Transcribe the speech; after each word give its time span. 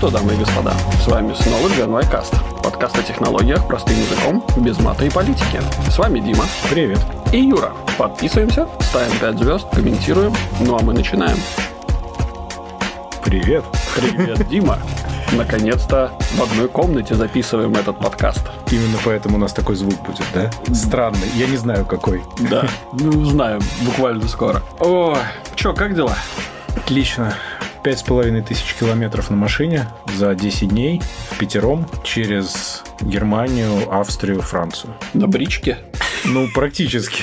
что, 0.00 0.08
дамы 0.08 0.32
и 0.32 0.36
господа, 0.36 0.72
с 1.04 1.08
вами 1.08 1.34
снова 1.34 1.68
Gen 1.68 1.90
Y 1.90 2.10
Cast. 2.10 2.34
Подкаст 2.62 2.98
о 2.98 3.02
технологиях 3.02 3.66
простым 3.68 3.98
языком, 3.98 4.42
без 4.56 4.80
мата 4.80 5.04
и 5.04 5.10
политики. 5.10 5.60
С 5.90 5.98
вами 5.98 6.20
Дима. 6.20 6.44
Привет. 6.70 7.00
И 7.34 7.40
Юра. 7.40 7.72
Подписываемся, 7.98 8.66
ставим 8.80 9.12
5 9.18 9.38
звезд, 9.38 9.66
комментируем. 9.70 10.32
Ну 10.60 10.78
а 10.78 10.80
мы 10.80 10.94
начинаем. 10.94 11.36
Привет. 13.22 13.62
Привет, 13.94 14.48
Дима. 14.48 14.78
Наконец-то 15.32 16.12
в 16.34 16.42
одной 16.44 16.68
комнате 16.68 17.14
записываем 17.14 17.74
этот 17.74 17.98
подкаст. 17.98 18.50
Именно 18.70 18.96
поэтому 19.04 19.36
у 19.36 19.38
нас 19.38 19.52
такой 19.52 19.76
звук 19.76 20.00
будет, 20.06 20.24
да? 20.32 20.50
Странный. 20.72 21.28
Я 21.34 21.46
не 21.46 21.58
знаю, 21.58 21.84
какой. 21.84 22.22
Да, 22.50 22.66
ну 22.94 23.22
знаем, 23.26 23.60
буквально 23.82 24.26
скоро. 24.28 24.62
О, 24.78 25.18
чё, 25.56 25.74
как 25.74 25.94
дела? 25.94 26.14
Отлично. 26.74 27.34
Пять 27.82 28.00
с 28.00 28.02
половиной 28.02 28.42
тысяч 28.42 28.74
километров 28.74 29.30
на 29.30 29.36
машине 29.36 29.88
за 30.14 30.34
10 30.34 30.68
дней 30.68 31.00
в 31.30 31.38
пятером 31.38 31.86
через 32.04 32.82
Германию, 33.00 33.90
Австрию, 33.90 34.42
Францию. 34.42 34.94
На 35.14 35.26
бричке? 35.26 35.78
Ну, 36.26 36.46
практически. 36.54 37.22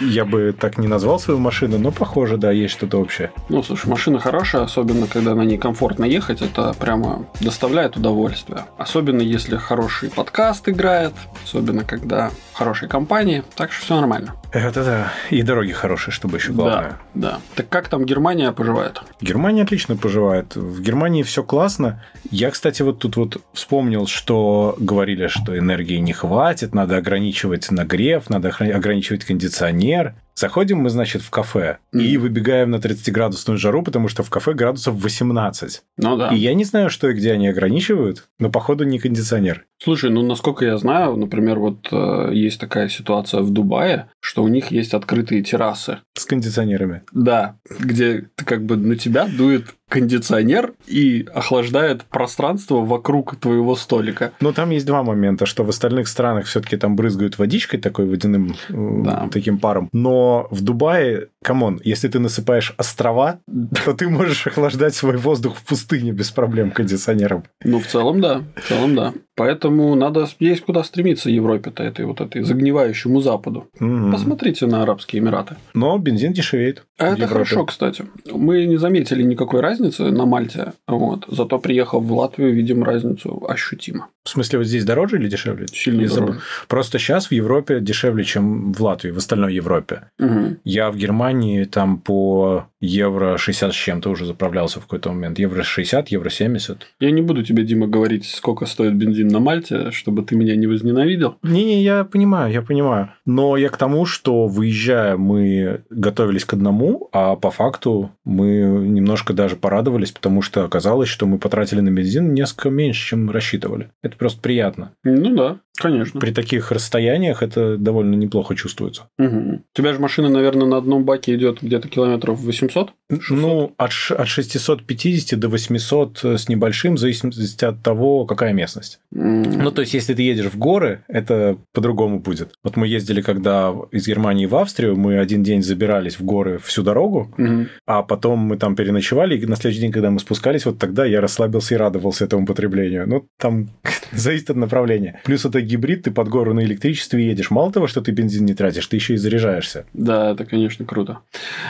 Я 0.00 0.24
бы 0.24 0.54
так 0.58 0.78
не 0.78 0.86
назвал 0.86 1.18
свою 1.18 1.40
машину, 1.40 1.78
но 1.78 1.90
похоже, 1.90 2.36
да, 2.36 2.52
есть 2.52 2.74
что-то 2.74 2.98
общее. 2.98 3.32
Ну, 3.48 3.62
слушай, 3.64 3.88
машина 3.88 4.20
хорошая, 4.20 4.62
особенно 4.62 5.08
когда 5.08 5.34
на 5.34 5.42
ней 5.42 5.58
комфортно 5.58 6.04
ехать, 6.04 6.40
это 6.40 6.72
прямо 6.78 7.26
доставляет 7.40 7.96
удовольствие. 7.96 8.66
Особенно 8.78 9.20
если 9.20 9.56
хороший 9.56 10.10
подкаст 10.10 10.68
играет, 10.68 11.12
особенно 11.44 11.84
когда 11.84 12.30
хорошей 12.54 12.88
компании, 12.88 13.42
так 13.56 13.72
что 13.72 13.84
все 13.84 13.96
нормально. 13.96 14.34
Это 14.52 14.84
да. 14.84 15.12
И 15.30 15.42
дороги 15.42 15.72
хорошие, 15.72 16.12
чтобы 16.12 16.38
еще 16.38 16.52
главное. 16.52 16.98
Да, 17.14 17.30
да. 17.30 17.40
Так 17.56 17.68
как 17.68 17.88
там 17.88 18.04
Германия 18.04 18.52
поживает? 18.52 19.00
Германия 19.20 19.62
отлично 19.62 19.96
поживает. 19.96 20.54
В 20.54 20.80
Германии 20.80 21.22
все 21.22 21.42
классно. 21.42 22.02
Я, 22.30 22.50
кстати, 22.50 22.82
вот 22.82 23.00
тут 23.00 23.16
вот 23.16 23.42
вспомнил, 23.52 24.06
что 24.06 24.76
говорили, 24.78 25.26
что 25.26 25.58
энергии 25.58 25.98
не 25.98 26.12
хватит, 26.12 26.74
надо 26.74 26.96
ограничивать 26.96 27.70
нагрев, 27.70 28.30
надо 28.30 28.50
ограничивать 28.50 29.24
кондиционер. 29.24 30.14
Заходим 30.34 30.78
мы, 30.78 30.90
значит, 30.90 31.22
в 31.22 31.30
кафе 31.30 31.78
mm. 31.94 32.00
и 32.02 32.16
выбегаем 32.16 32.70
на 32.70 32.76
30-градусную 32.76 33.56
жару, 33.56 33.82
потому 33.82 34.08
что 34.08 34.22
в 34.22 34.30
кафе 34.30 34.52
градусов 34.52 34.96
18. 34.96 35.82
Ну 35.98 36.16
да. 36.16 36.28
И 36.28 36.36
я 36.36 36.54
не 36.54 36.64
знаю, 36.64 36.90
что 36.90 37.08
и 37.08 37.14
где 37.14 37.32
они 37.32 37.48
ограничивают, 37.48 38.28
но, 38.38 38.50
походу, 38.50 38.84
не 38.84 38.98
кондиционер. 38.98 39.66
Слушай, 39.82 40.10
ну, 40.10 40.22
насколько 40.22 40.64
я 40.64 40.76
знаю, 40.78 41.16
например, 41.16 41.58
вот 41.58 41.88
э, 41.92 42.30
есть 42.32 42.58
такая 42.58 42.88
ситуация 42.88 43.40
в 43.40 43.50
Дубае, 43.50 44.08
что 44.20 44.42
у 44.42 44.48
них 44.48 44.70
есть 44.70 44.94
открытые 44.94 45.42
террасы. 45.42 45.98
С 46.16 46.24
кондиционерами. 46.24 47.02
Да, 47.12 47.56
где 47.78 48.28
как 48.34 48.64
бы 48.64 48.76
на 48.76 48.96
тебя 48.96 49.26
дует 49.26 49.74
кондиционер 49.88 50.74
и 50.86 51.26
охлаждает 51.32 52.04
пространство 52.04 52.76
вокруг 52.76 53.36
твоего 53.36 53.76
столика. 53.76 54.32
Но 54.40 54.52
там 54.52 54.70
есть 54.70 54.86
два 54.86 55.02
момента, 55.02 55.46
что 55.46 55.64
в 55.64 55.68
остальных 55.68 56.08
странах 56.08 56.46
все-таки 56.46 56.76
там 56.76 56.96
брызгают 56.96 57.38
водичкой 57.38 57.80
такой 57.80 58.06
водяным 58.06 58.56
да. 58.68 59.28
таким 59.30 59.58
паром. 59.58 59.88
Но 59.92 60.48
в 60.50 60.62
Дубае, 60.62 61.28
come 61.44 61.65
on, 61.65 61.80
если 61.84 62.08
ты 62.08 62.18
насыпаешь 62.18 62.74
острова, 62.78 63.38
то 63.84 63.92
ты 63.92 64.08
можешь 64.08 64.46
охлаждать 64.46 64.94
свой 64.94 65.16
воздух 65.16 65.56
в 65.56 65.64
пустыне 65.64 66.12
без 66.12 66.30
проблем 66.30 66.70
кондиционером. 66.70 67.44
Ну, 67.62 67.78
в 67.78 67.86
целом, 67.86 68.20
да. 68.20 68.42
В 68.56 68.68
целом, 68.68 68.96
да. 68.96 69.12
Поэтому 69.36 69.94
надо 69.94 70.26
есть 70.38 70.64
куда 70.64 70.82
стремиться 70.84 71.28
Европе-то, 71.28 71.82
этой 71.82 72.06
вот 72.06 72.20
этой 72.20 72.42
загнивающему 72.42 73.20
Западу. 73.20 73.68
Угу. 73.80 74.12
Посмотрите 74.12 74.66
на 74.66 74.82
Арабские 74.82 75.20
Эмираты. 75.20 75.56
Но 75.74 75.98
бензин 75.98 76.32
дешевеет. 76.32 76.84
А 76.98 77.08
это 77.08 77.26
хорошо, 77.26 77.66
кстати. 77.66 78.06
Мы 78.30 78.64
не 78.64 78.76
заметили 78.76 79.22
никакой 79.22 79.60
разницы 79.60 80.04
на 80.04 80.24
Мальте. 80.24 80.72
Вот. 80.86 81.24
Зато 81.28 81.58
приехав 81.58 82.02
в 82.02 82.12
Латвию, 82.12 82.54
видим 82.54 82.82
разницу 82.82 83.44
ощутимо. 83.48 84.08
В 84.24 84.30
смысле, 84.30 84.60
вот 84.60 84.66
здесь 84.66 84.84
дороже 84.84 85.16
или 85.16 85.28
дешевле? 85.28 85.66
Сильно 85.68 86.08
дороже. 86.08 86.40
Просто 86.66 86.98
сейчас 86.98 87.26
в 87.26 87.32
Европе 87.32 87.80
дешевле, 87.80 88.24
чем 88.24 88.72
в 88.72 88.80
Латвии, 88.80 89.10
в 89.10 89.18
остальной 89.18 89.54
Европе. 89.54 90.08
Угу. 90.18 90.56
Я 90.64 90.90
в 90.90 90.96
Германии 90.96 91.64
там 91.64 91.98
по 91.98 92.66
евро 92.80 93.36
60 93.36 93.72
с 93.72 93.76
чем-то 93.76 94.10
уже 94.10 94.26
заправлялся 94.26 94.80
в 94.80 94.84
какой-то 94.84 95.10
момент. 95.10 95.38
Евро 95.38 95.62
60, 95.62 96.08
евро 96.08 96.30
70. 96.30 96.86
Я 97.00 97.10
не 97.10 97.22
буду 97.22 97.42
тебе, 97.42 97.64
Дима, 97.64 97.86
говорить, 97.86 98.26
сколько 98.26 98.66
стоит 98.66 98.94
бензин 98.94 99.28
на 99.28 99.40
Мальте, 99.40 99.90
чтобы 99.90 100.22
ты 100.22 100.36
меня 100.36 100.56
не 100.56 100.66
возненавидел. 100.66 101.36
Не-не, 101.42 101.82
я 101.82 102.04
понимаю, 102.04 102.52
я 102.52 102.62
понимаю. 102.62 103.10
Но 103.26 103.56
я 103.56 103.68
к 103.68 103.76
тому, 103.76 104.06
что 104.06 104.46
выезжая, 104.46 105.16
мы 105.16 105.82
готовились 105.90 106.44
к 106.44 106.54
одному, 106.54 107.08
а 107.12 107.36
по 107.36 107.50
факту 107.50 108.10
мы 108.24 108.46
немножко 108.88 109.32
даже 109.32 109.56
порадовались, 109.56 110.12
потому 110.12 110.42
что 110.42 110.64
оказалось, 110.64 111.08
что 111.08 111.26
мы 111.26 111.38
потратили 111.38 111.80
на 111.80 111.90
бензин 111.90 112.34
несколько 112.34 112.70
меньше, 112.70 113.08
чем 113.08 113.30
рассчитывали. 113.30 113.90
Это 114.02 114.13
просто 114.16 114.40
приятно. 114.40 114.92
Ну 115.04 115.34
да, 115.34 115.60
конечно. 115.78 116.20
При 116.20 116.32
таких 116.32 116.70
расстояниях 116.70 117.42
это 117.42 117.76
довольно 117.76 118.14
неплохо 118.14 118.54
чувствуется. 118.54 119.08
Угу. 119.18 119.54
У 119.54 119.62
тебя 119.72 119.92
же 119.92 119.98
машина, 119.98 120.28
наверное, 120.28 120.66
на 120.66 120.76
одном 120.76 121.04
баке 121.04 121.34
идет 121.34 121.62
где-то 121.62 121.88
километров 121.88 122.40
800? 122.40 122.92
600? 123.10 123.30
Ну, 123.30 123.72
от, 123.76 123.90
от 124.10 124.28
650 124.28 125.38
до 125.38 125.48
800 125.48 126.24
с 126.24 126.48
небольшим, 126.48 126.94
в 126.94 126.98
зависимости 126.98 127.64
от 127.64 127.82
того, 127.82 128.24
какая 128.26 128.52
местность. 128.52 129.00
Mm. 129.14 129.62
Ну, 129.62 129.70
то 129.70 129.82
есть, 129.82 129.94
если 129.94 130.14
ты 130.14 130.22
едешь 130.22 130.46
в 130.46 130.58
горы, 130.58 131.04
это 131.08 131.56
по-другому 131.72 132.20
будет. 132.20 132.54
Вот 132.62 132.76
мы 132.76 132.86
ездили, 132.86 133.20
когда 133.20 133.74
из 133.92 134.06
Германии 134.06 134.46
в 134.46 134.56
Австрию, 134.56 134.96
мы 134.96 135.18
один 135.18 135.42
день 135.42 135.62
забирались 135.62 136.18
в 136.18 136.24
горы 136.24 136.58
всю 136.58 136.82
дорогу, 136.82 137.32
mm-hmm. 137.36 137.66
а 137.86 138.02
потом 138.02 138.38
мы 138.40 138.56
там 138.56 138.76
переночевали, 138.76 139.38
и 139.38 139.46
на 139.46 139.56
следующий 139.56 139.82
день, 139.82 139.92
когда 139.92 140.10
мы 140.10 140.18
спускались, 140.18 140.66
вот 140.66 140.78
тогда 140.78 141.04
я 141.04 141.20
расслабился 141.20 141.74
и 141.74 141.78
радовался 141.78 142.24
этому 142.24 142.46
потреблению. 142.46 143.08
Ну, 143.08 143.26
там 143.38 143.70
зависит 144.12 144.50
от 144.50 144.56
направления. 144.56 145.20
Плюс 145.24 145.44
это 145.44 145.60
гибрид, 145.60 146.04
ты 146.04 146.10
под 146.10 146.28
гору 146.28 146.54
на 146.54 146.60
электричестве 146.60 147.26
едешь. 147.26 147.50
Мало 147.50 147.72
того, 147.72 147.86
что 147.86 148.00
ты 148.00 148.12
бензин 148.12 148.44
не 148.44 148.54
тратишь, 148.54 148.86
ты 148.86 148.96
еще 148.96 149.14
и 149.14 149.16
заряжаешься. 149.16 149.86
Да, 149.92 150.32
это, 150.32 150.44
конечно, 150.44 150.84
круто. 150.84 151.20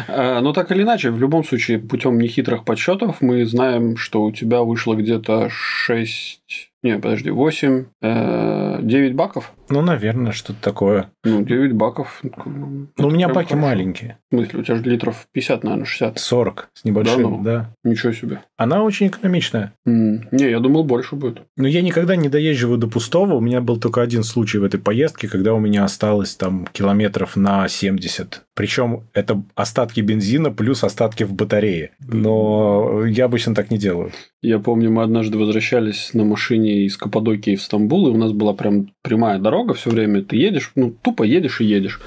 А, 0.08 0.40
но 0.40 0.52
так 0.52 0.70
или 0.72 0.82
иначе, 0.82 1.10
в 1.10 1.18
любом 1.18 1.44
случае, 1.44 1.78
путем 1.78 2.18
нехитрых 2.18 2.64
подсчетов 2.64 3.20
мы 3.20 3.44
знаем, 3.44 3.96
что 3.96 4.22
у 4.22 4.32
тебя 4.32 4.62
вышло 4.62 4.94
где-то 4.94 5.48
6 5.50 6.40
не, 6.84 6.98
подожди, 6.98 7.30
8, 7.30 7.86
9 8.02 9.14
баков? 9.14 9.54
Ну, 9.74 9.82
наверное, 9.82 10.30
что-то 10.30 10.62
такое. 10.62 11.10
Ну, 11.24 11.42
9 11.42 11.72
баков. 11.72 12.22
Ну, 12.22 12.86
у 12.96 13.10
меня 13.10 13.28
баки 13.28 13.54
хорошо. 13.54 13.66
маленькие. 13.66 14.18
В 14.30 14.36
смысле, 14.36 14.60
у 14.60 14.62
тебя 14.62 14.76
же 14.76 14.84
литров 14.84 15.26
50, 15.32 15.64
наверное, 15.64 15.84
60. 15.84 16.16
40 16.16 16.68
с 16.74 16.84
небольшим, 16.84 17.22
да. 17.22 17.28
Ну, 17.28 17.42
да. 17.42 17.70
Ничего 17.82 18.12
себе. 18.12 18.42
Она 18.56 18.84
очень 18.84 19.08
экономичная. 19.08 19.72
Mm. 19.84 20.28
Не, 20.30 20.50
я 20.50 20.60
думал, 20.60 20.84
больше 20.84 21.16
будет. 21.16 21.40
Но 21.56 21.66
я 21.66 21.82
никогда 21.82 22.14
не 22.14 22.28
доезживаю 22.28 22.78
до 22.78 22.86
пустого. 22.86 23.34
У 23.34 23.40
меня 23.40 23.60
был 23.60 23.80
только 23.80 24.00
один 24.00 24.22
случай 24.22 24.58
в 24.58 24.64
этой 24.64 24.78
поездке, 24.78 25.26
когда 25.26 25.52
у 25.54 25.58
меня 25.58 25.82
осталось 25.82 26.36
там 26.36 26.68
километров 26.72 27.34
на 27.34 27.66
70. 27.66 28.42
Причем 28.54 29.08
это 29.12 29.42
остатки 29.56 30.02
бензина 30.02 30.52
плюс 30.52 30.84
остатки 30.84 31.24
в 31.24 31.32
батарее. 31.32 31.90
Но 31.98 33.04
я 33.06 33.24
обычно 33.24 33.56
так 33.56 33.72
не 33.72 33.78
делаю. 33.78 34.12
Я 34.40 34.58
помню, 34.58 34.90
мы 34.90 35.02
однажды 35.02 35.38
возвращались 35.38 36.12
на 36.12 36.22
машине 36.22 36.84
из 36.84 36.98
Каппадокии 36.98 37.56
в 37.56 37.62
Стамбул, 37.62 38.08
и 38.08 38.10
у 38.10 38.18
нас 38.18 38.32
была 38.32 38.52
прям 38.52 38.90
прямая 39.02 39.38
дорога 39.38 39.63
все 39.72 39.88
время. 39.88 40.22
Ты 40.22 40.36
едешь, 40.36 40.72
ну, 40.74 40.90
тупо 40.90 41.22
едешь 41.22 41.62
и 41.62 41.64
едешь. 41.64 42.00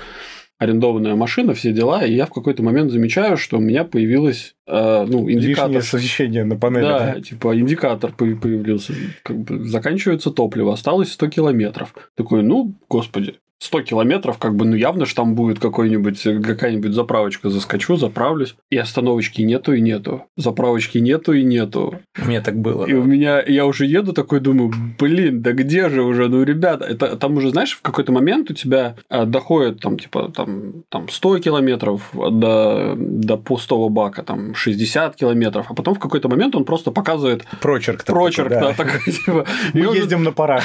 Арендованная 0.59 1.15
машина, 1.15 1.53
все 1.53 1.71
дела, 1.71 2.03
и 2.03 2.13
я 2.13 2.25
в 2.25 2.31
какой-то 2.31 2.63
момент 2.63 2.91
замечаю, 2.91 3.37
что 3.37 3.57
у 3.57 3.61
меня 3.61 3.83
появилась 3.83 4.55
э, 4.67 5.05
ну, 5.07 5.29
индикатор. 5.29 5.71
Лишнее 5.71 5.79
освещение 5.79 6.43
на 6.45 6.55
панели. 6.55 6.81
Да, 6.81 7.13
да, 7.13 7.21
типа 7.21 7.59
индикатор 7.59 8.11
появился. 8.11 8.93
Как 9.23 9.37
бы 9.37 9.63
заканчивается 9.65 10.31
топливо, 10.31 10.73
осталось 10.73 11.11
100 11.13 11.27
километров. 11.29 11.93
Такой, 12.15 12.43
ну, 12.43 12.75
господи, 12.89 13.35
100 13.59 13.81
километров, 13.81 14.37
как 14.37 14.55
бы, 14.55 14.65
ну, 14.65 14.75
явно 14.75 15.05
же 15.05 15.15
там 15.15 15.33
будет 15.33 15.59
какой-нибудь, 15.59 16.21
какая-нибудь 16.21 16.93
заправочка. 16.93 17.49
Заскочу, 17.49 17.95
заправлюсь, 17.95 18.55
и 18.69 18.77
остановочки 18.77 19.41
нету 19.41 19.73
и 19.73 19.81
нету. 19.81 20.25
Заправочки 20.37 20.99
нету 20.99 21.33
и 21.33 21.43
нету. 21.43 21.99
У 22.21 22.27
меня 22.27 22.41
так 22.41 22.55
было. 22.55 22.85
И 22.85 22.93
да. 22.93 22.99
у 22.99 23.03
меня, 23.03 23.41
я 23.41 23.65
уже 23.65 23.85
еду 23.85 24.13
такой, 24.13 24.41
думаю, 24.41 24.71
блин, 24.99 25.41
да 25.41 25.53
где 25.53 25.89
же 25.89 26.03
уже, 26.03 26.27
ну, 26.27 26.43
ребята, 26.43 26.85
это 26.85 27.17
там 27.17 27.37
уже, 27.37 27.49
знаешь, 27.49 27.73
в 27.73 27.81
какой-то 27.81 28.11
момент 28.11 28.51
у 28.51 28.53
тебя 28.53 28.95
а, 29.09 29.25
доходит 29.25 29.81
там, 29.81 29.97
типа, 29.97 30.31
там, 30.35 30.83
там 30.89 31.09
100 31.09 31.39
километров 31.39 32.11
до, 32.13 32.93
до 32.95 33.37
пустого 33.37 33.89
бака, 33.89 34.21
там 34.21 34.53
60 34.53 35.15
километров, 35.15 35.65
а 35.69 35.73
потом 35.73 35.95
в 35.95 35.99
какой-то 35.99 36.29
момент 36.29 36.55
он 36.55 36.63
просто 36.63 36.91
показывает... 36.91 37.43
Прочерк. 37.59 38.05
Прочерк, 38.05 38.49
да. 38.49 38.73
такой, 38.73 38.99
типа... 39.11 39.45
Мы 39.73 39.95
ездим 39.95 40.23
на 40.23 40.31
парах. 40.31 40.63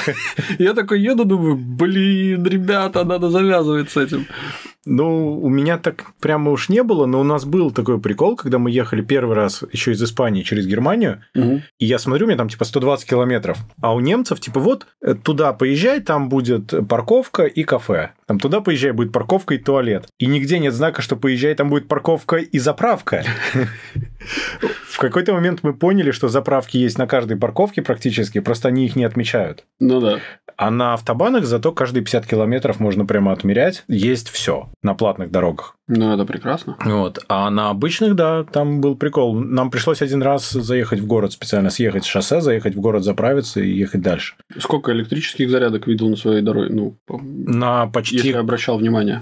Я 0.58 0.74
такой 0.74 1.00
еду, 1.00 1.24
думаю, 1.24 1.56
блин, 1.56 2.44
ребята, 2.44 2.81
ребята, 2.82 3.04
надо 3.04 3.30
завязывать 3.30 3.90
с 3.90 3.96
этим. 3.96 4.26
Ну, 4.84 5.40
у 5.40 5.48
меня 5.48 5.78
так 5.78 6.06
прямо 6.20 6.50
уж 6.50 6.68
не 6.68 6.82
было, 6.82 7.06
но 7.06 7.20
у 7.20 7.24
нас 7.24 7.44
был 7.44 7.70
такой 7.70 8.00
прикол, 8.00 8.36
когда 8.36 8.58
мы 8.58 8.70
ехали 8.70 9.00
первый 9.00 9.36
раз 9.36 9.62
еще 9.72 9.92
из 9.92 10.02
Испании 10.02 10.42
через 10.42 10.66
Германию, 10.66 11.22
угу. 11.36 11.62
и 11.78 11.86
я 11.86 11.98
смотрю, 11.98 12.26
у 12.26 12.28
меня 12.28 12.38
там 12.38 12.48
типа 12.48 12.64
120 12.64 13.08
километров, 13.08 13.58
а 13.80 13.94
у 13.94 14.00
немцев 14.00 14.40
типа 14.40 14.58
вот 14.58 14.86
э, 15.00 15.14
туда 15.14 15.52
поезжай, 15.52 16.00
там 16.00 16.28
будет 16.28 16.74
парковка 16.88 17.44
и 17.44 17.62
кафе. 17.62 18.10
Там 18.32 18.40
туда 18.40 18.62
поезжай, 18.62 18.92
будет 18.92 19.12
парковка 19.12 19.52
и 19.52 19.58
туалет. 19.58 20.08
И 20.18 20.24
нигде 20.24 20.58
нет 20.58 20.72
знака, 20.72 21.02
что 21.02 21.16
поезжай, 21.16 21.54
там 21.54 21.68
будет 21.68 21.86
парковка 21.86 22.36
и 22.36 22.58
заправка. 22.58 23.24
В 24.88 24.96
какой-то 24.96 25.34
момент 25.34 25.60
мы 25.62 25.74
поняли, 25.74 26.12
что 26.12 26.28
заправки 26.28 26.78
есть 26.78 26.96
на 26.96 27.06
каждой 27.06 27.36
парковке 27.36 27.82
практически, 27.82 28.40
просто 28.40 28.68
они 28.68 28.86
их 28.86 28.96
не 28.96 29.04
отмечают. 29.04 29.66
Ну 29.80 30.00
да. 30.00 30.20
А 30.56 30.70
на 30.70 30.94
автобанах 30.94 31.44
зато 31.44 31.72
каждые 31.72 32.04
50 32.04 32.26
километров 32.26 32.80
можно 32.80 33.04
прямо 33.04 33.32
отмерять. 33.32 33.84
Есть 33.86 34.30
все 34.30 34.70
на 34.82 34.94
платных 34.94 35.30
дорогах. 35.30 35.76
Ну, 35.88 36.14
это 36.14 36.24
прекрасно. 36.24 36.76
Вот. 36.84 37.18
А 37.28 37.50
на 37.50 37.70
обычных, 37.70 38.14
да, 38.14 38.44
там 38.44 38.80
был 38.80 38.96
прикол. 38.96 39.34
Нам 39.34 39.70
пришлось 39.70 40.00
один 40.00 40.22
раз 40.22 40.50
заехать 40.50 41.00
в 41.00 41.06
город 41.06 41.32
специально, 41.32 41.70
съехать 41.70 42.04
с 42.04 42.06
шоссе, 42.06 42.40
заехать 42.40 42.76
в 42.76 42.80
город, 42.80 43.02
заправиться 43.02 43.60
и 43.60 43.72
ехать 43.72 44.00
дальше. 44.00 44.36
Сколько 44.58 44.92
электрических 44.92 45.50
зарядок 45.50 45.86
видел 45.86 46.08
на 46.08 46.16
своей 46.16 46.42
дороге? 46.42 46.72
Ну, 46.72 46.98
на 47.08 47.86
почти... 47.86 48.16
Если 48.16 48.32
обращал 48.32 48.78
внимание. 48.78 49.20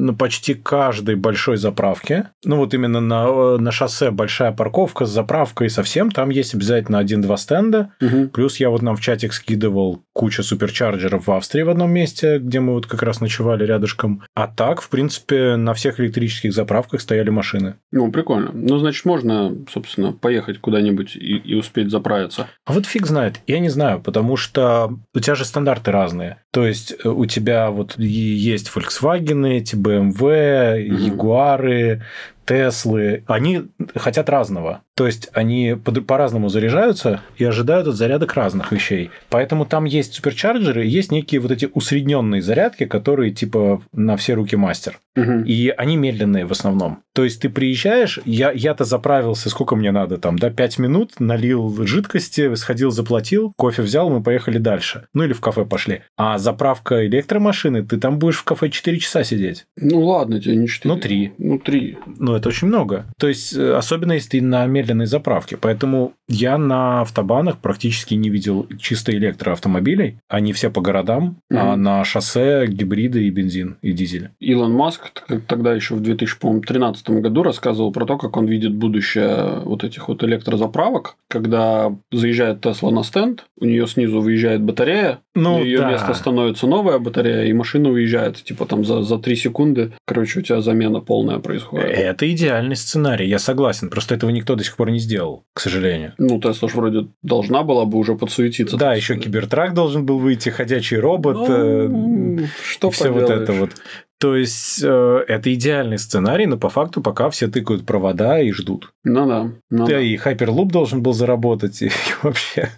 На 0.00 0.14
почти 0.14 0.54
каждой 0.54 1.14
большой 1.16 1.58
заправке. 1.58 2.30
Ну, 2.44 2.56
вот 2.56 2.72
именно 2.72 3.00
на, 3.00 3.58
на 3.58 3.70
шоссе 3.70 4.10
большая 4.10 4.50
парковка 4.52 5.04
с 5.04 5.10
заправкой 5.10 5.68
совсем. 5.68 6.10
Там 6.10 6.30
есть 6.30 6.54
обязательно 6.54 6.98
один-два 6.98 7.36
стенда. 7.36 7.92
Угу. 8.00 8.28
Плюс 8.28 8.56
я 8.56 8.70
вот 8.70 8.80
нам 8.80 8.96
в 8.96 9.00
чатик 9.00 9.34
скидывал 9.34 10.02
кучу 10.14 10.42
суперчарджеров 10.42 11.26
в 11.26 11.32
Австрии 11.32 11.62
в 11.62 11.68
одном 11.68 11.92
месте, 11.92 12.38
где 12.38 12.60
мы 12.60 12.72
вот 12.72 12.86
как 12.86 13.02
раз 13.02 13.20
ночевали 13.20 13.64
рядышком. 13.64 14.22
А 14.34 14.48
так, 14.48 14.80
в 14.80 14.88
принципе, 14.88 15.56
на 15.56 15.74
всех 15.74 16.00
электрических 16.00 16.54
заправках 16.54 17.02
стояли 17.02 17.28
машины. 17.28 17.74
Ну, 17.92 18.10
прикольно. 18.10 18.50
Ну, 18.54 18.78
значит, 18.78 19.04
можно, 19.04 19.54
собственно, 19.70 20.12
поехать 20.12 20.60
куда-нибудь 20.60 21.14
и, 21.14 21.36
и 21.36 21.54
успеть 21.54 21.90
заправиться. 21.90 22.48
А 22.64 22.72
вот 22.72 22.86
фиг 22.86 23.06
знает. 23.06 23.40
Я 23.46 23.58
не 23.58 23.68
знаю, 23.68 24.00
потому 24.00 24.36
что 24.36 24.98
у 25.14 25.20
тебя 25.20 25.34
же 25.34 25.44
стандарты 25.44 25.90
разные. 25.90 26.38
То 26.52 26.66
есть, 26.66 26.94
э, 27.04 27.08
у 27.08 27.26
тебя 27.26 27.70
вот 27.70 27.98
есть 27.98 28.70
Volkswagen, 28.74 29.46
эти 29.48 29.76
BMW, 29.90 30.78
Ягуары, 31.08 32.00
Теслы, 32.50 33.22
они 33.28 33.68
хотят 33.94 34.28
разного. 34.28 34.82
То 34.96 35.06
есть 35.06 35.30
они 35.32 35.76
по-разному 35.76 36.48
заряжаются 36.48 37.20
и 37.38 37.44
ожидают 37.44 37.86
от 37.86 37.94
зарядок 37.94 38.34
разных 38.34 38.72
вещей. 38.72 39.10
Поэтому 39.30 39.64
там 39.64 39.84
есть 39.84 40.14
суперчарджеры, 40.14 40.84
есть 40.84 41.12
некие 41.12 41.40
вот 41.40 41.52
эти 41.52 41.70
усредненные 41.72 42.42
зарядки, 42.42 42.86
которые 42.86 43.30
типа 43.30 43.80
на 43.92 44.16
все 44.16 44.34
руки 44.34 44.56
мастер. 44.56 44.98
Угу. 45.16 45.44
И 45.46 45.68
они 45.68 45.96
медленные 45.96 46.44
в 46.44 46.52
основном. 46.52 47.02
То 47.14 47.24
есть 47.24 47.40
ты 47.40 47.48
приезжаешь, 47.48 48.20
я, 48.24 48.52
я-то 48.52 48.84
заправился, 48.84 49.48
сколько 49.48 49.74
мне 49.74 49.90
надо 49.90 50.18
там, 50.18 50.38
да, 50.38 50.50
5 50.50 50.78
минут, 50.78 51.18
налил 51.18 51.84
жидкости, 51.86 52.54
сходил, 52.54 52.90
заплатил, 52.90 53.52
кофе 53.56 53.82
взял, 53.82 54.10
мы 54.10 54.22
поехали 54.22 54.58
дальше. 54.58 55.06
Ну 55.14 55.24
или 55.24 55.32
в 55.32 55.40
кафе 55.40 55.64
пошли. 55.64 56.02
А 56.16 56.38
заправка 56.38 57.06
электромашины, 57.06 57.84
ты 57.84 57.98
там 57.98 58.18
будешь 58.18 58.36
в 58.36 58.44
кафе 58.44 58.68
4 58.68 58.98
часа 58.98 59.24
сидеть. 59.24 59.66
Ну 59.76 60.02
ладно, 60.02 60.40
тебе 60.40 60.56
не 60.56 60.68
4. 60.68 60.92
Ну 60.94 61.00
3. 61.00 61.32
Ну 61.38 61.58
3. 61.58 61.98
Ну 62.18 62.36
это 62.40 62.48
очень 62.48 62.68
много. 62.68 63.04
То 63.18 63.28
есть, 63.28 63.54
э, 63.56 63.74
особенно 63.74 64.12
если 64.12 64.30
ты 64.30 64.42
на 64.42 64.66
медленной 64.66 65.06
заправке. 65.06 65.56
Поэтому 65.56 66.12
я 66.28 66.58
на 66.58 67.02
автобанах 67.02 67.58
практически 67.58 68.14
не 68.14 68.30
видел 68.30 68.66
чисто 68.78 69.12
электроавтомобилей. 69.12 70.18
Они 70.28 70.52
все 70.52 70.70
по 70.70 70.80
городам, 70.80 71.36
Мгм. 71.50 71.58
а 71.60 71.76
на 71.76 72.04
шоссе 72.04 72.66
гибриды 72.66 73.24
и 73.26 73.30
бензин, 73.30 73.76
и 73.82 73.92
дизель. 73.92 74.30
Илон 74.40 74.72
Маск 74.72 75.10
тогда 75.46 75.74
еще 75.74 75.94
в 75.94 76.00
2013 76.00 77.20
году 77.20 77.42
рассказывал 77.42 77.92
про 77.92 78.06
то, 78.06 78.16
как 78.18 78.36
он 78.36 78.46
видит 78.46 78.74
будущее 78.74 79.60
вот 79.64 79.84
этих 79.84 80.08
вот 80.08 80.22
электрозаправок, 80.24 81.16
когда 81.28 81.94
заезжает 82.10 82.60
Тесла 82.60 82.90
на 82.90 83.02
стенд, 83.04 83.44
у 83.58 83.64
нее 83.66 83.86
снизу 83.86 84.20
выезжает 84.20 84.62
батарея, 84.62 85.18
Ну, 85.34 85.62
ее 85.62 85.78
да. 85.78 85.90
место 85.90 86.12
становится 86.14 86.66
новая 86.66 86.98
батарея, 86.98 87.44
и 87.44 87.52
машина 87.52 87.90
уезжает, 87.90 88.42
типа 88.42 88.66
там 88.66 88.84
за, 88.84 89.02
за 89.02 89.18
3 89.18 89.36
секунды, 89.36 89.92
короче, 90.04 90.40
у 90.40 90.42
тебя 90.42 90.60
замена 90.60 91.00
полная 91.00 91.38
происходит. 91.38 91.86
Это 91.86 92.30
идеальный 92.30 92.74
сценарий, 92.74 93.28
я 93.28 93.38
согласен. 93.38 93.90
Просто 93.90 94.16
этого 94.16 94.30
никто 94.30 94.56
до 94.56 94.64
сих 94.64 94.76
пор 94.76 94.90
не 94.90 94.98
сделал, 94.98 95.44
к 95.54 95.60
сожалению. 95.60 96.14
Ну, 96.18 96.40
Тесла 96.40 96.68
ж 96.68 96.74
вроде 96.74 97.08
должна 97.22 97.62
была 97.62 97.84
бы 97.84 97.98
уже 97.98 98.16
подсуетиться. 98.16 98.76
Да, 98.76 98.94
еще 98.94 99.16
кибертрак 99.16 99.72
должен 99.72 100.04
был 100.04 100.18
выйти, 100.18 100.48
ходячий 100.48 100.98
робот. 100.98 101.36
Ну, 101.36 102.40
э, 102.40 102.46
что 102.64 102.90
все 102.90 103.10
вот 103.10 103.22
поделаешь. 103.22 103.42
это 103.42 103.52
вот. 103.52 103.70
То 104.20 104.36
есть 104.36 104.82
э, 104.84 105.24
это 105.28 105.54
идеальный 105.54 105.98
сценарий, 105.98 106.44
но 106.44 106.58
по 106.58 106.68
факту 106.68 107.00
пока 107.00 107.30
все 107.30 107.48
тыкают 107.48 107.86
провода 107.86 108.38
и 108.38 108.52
ждут. 108.52 108.92
Ну 109.02 109.26
да. 109.26 109.50
ну 109.70 109.86
Да 109.86 109.92
да. 109.92 110.00
и 110.00 110.16
Hyperloop 110.18 110.68
должен 110.70 111.02
был 111.02 111.14
заработать, 111.14 111.80
и 111.80 111.90
вообще. 112.22 112.68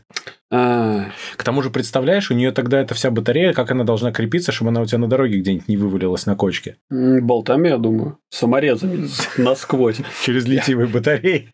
А, 0.54 1.06
К 1.36 1.42
тому 1.42 1.62
же, 1.62 1.70
представляешь, 1.70 2.30
у 2.30 2.34
нее 2.34 2.52
тогда 2.52 2.80
эта 2.80 2.94
вся 2.94 3.10
батарея, 3.10 3.54
как 3.54 3.70
она 3.70 3.82
должна 3.84 4.12
крепиться, 4.12 4.52
чтобы 4.52 4.68
она 4.68 4.82
у 4.82 4.84
тебя 4.84 4.98
на 4.98 5.08
дороге 5.08 5.38
где-нибудь 5.38 5.66
не 5.66 5.78
вывалилась 5.78 6.26
на 6.26 6.36
кочке. 6.36 6.76
болтами, 6.90 7.68
я 7.68 7.78
думаю. 7.78 8.18
Саморезами 8.28 9.08
насквозь. 9.38 9.96
Через 10.24 10.46
литиевые 10.46 10.86
батареи. 10.86 11.50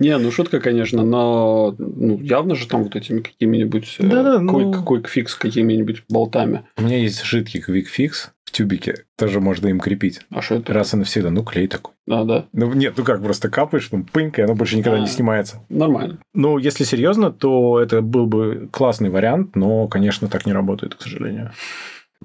Не, 0.00 0.18
ну 0.18 0.32
шутка, 0.32 0.58
конечно, 0.60 1.04
но 1.04 1.76
ну, 1.78 2.18
явно 2.20 2.56
же 2.56 2.66
там 2.66 2.84
вот 2.84 2.96
этими 2.96 3.20
какими-нибудь 3.20 3.96
э, 4.00 4.38
ну- 4.40 4.72
fix 4.72 5.26
какими-нибудь 5.38 6.04
болтами. 6.08 6.64
У 6.76 6.82
меня 6.82 6.98
есть 6.98 7.22
жидкий 7.22 7.60
Fix 7.60 8.30
в 8.48 8.50
тюбике. 8.50 9.04
Тоже 9.18 9.40
можно 9.40 9.68
им 9.68 9.78
крепить. 9.78 10.22
А 10.30 10.40
что 10.40 10.54
это? 10.56 10.72
Раз 10.72 10.94
и 10.94 10.96
навсегда. 10.96 11.28
Ну, 11.30 11.44
клей 11.44 11.68
такой. 11.68 11.92
А, 12.10 12.24
да, 12.24 12.46
Ну, 12.54 12.72
нет, 12.72 12.94
ну 12.96 13.04
как, 13.04 13.22
просто 13.22 13.50
капаешь, 13.50 13.90
ну, 13.92 14.02
пынька, 14.04 14.40
и 14.40 14.44
оно 14.44 14.54
больше 14.54 14.78
никогда 14.78 14.96
А. 14.98 15.00
не 15.00 15.06
снимается. 15.06 15.62
нормально. 15.68 16.18
Ну, 16.32 16.56
если 16.56 16.84
серьезно, 16.84 17.30
то 17.30 17.78
это 17.78 18.00
был 18.00 18.26
бы 18.26 18.68
классный 18.72 19.10
вариант, 19.10 19.54
но, 19.54 19.86
конечно, 19.88 20.28
так 20.28 20.46
не 20.46 20.52
работает, 20.54 20.94
к 20.94 21.02
сожалению. 21.02 21.52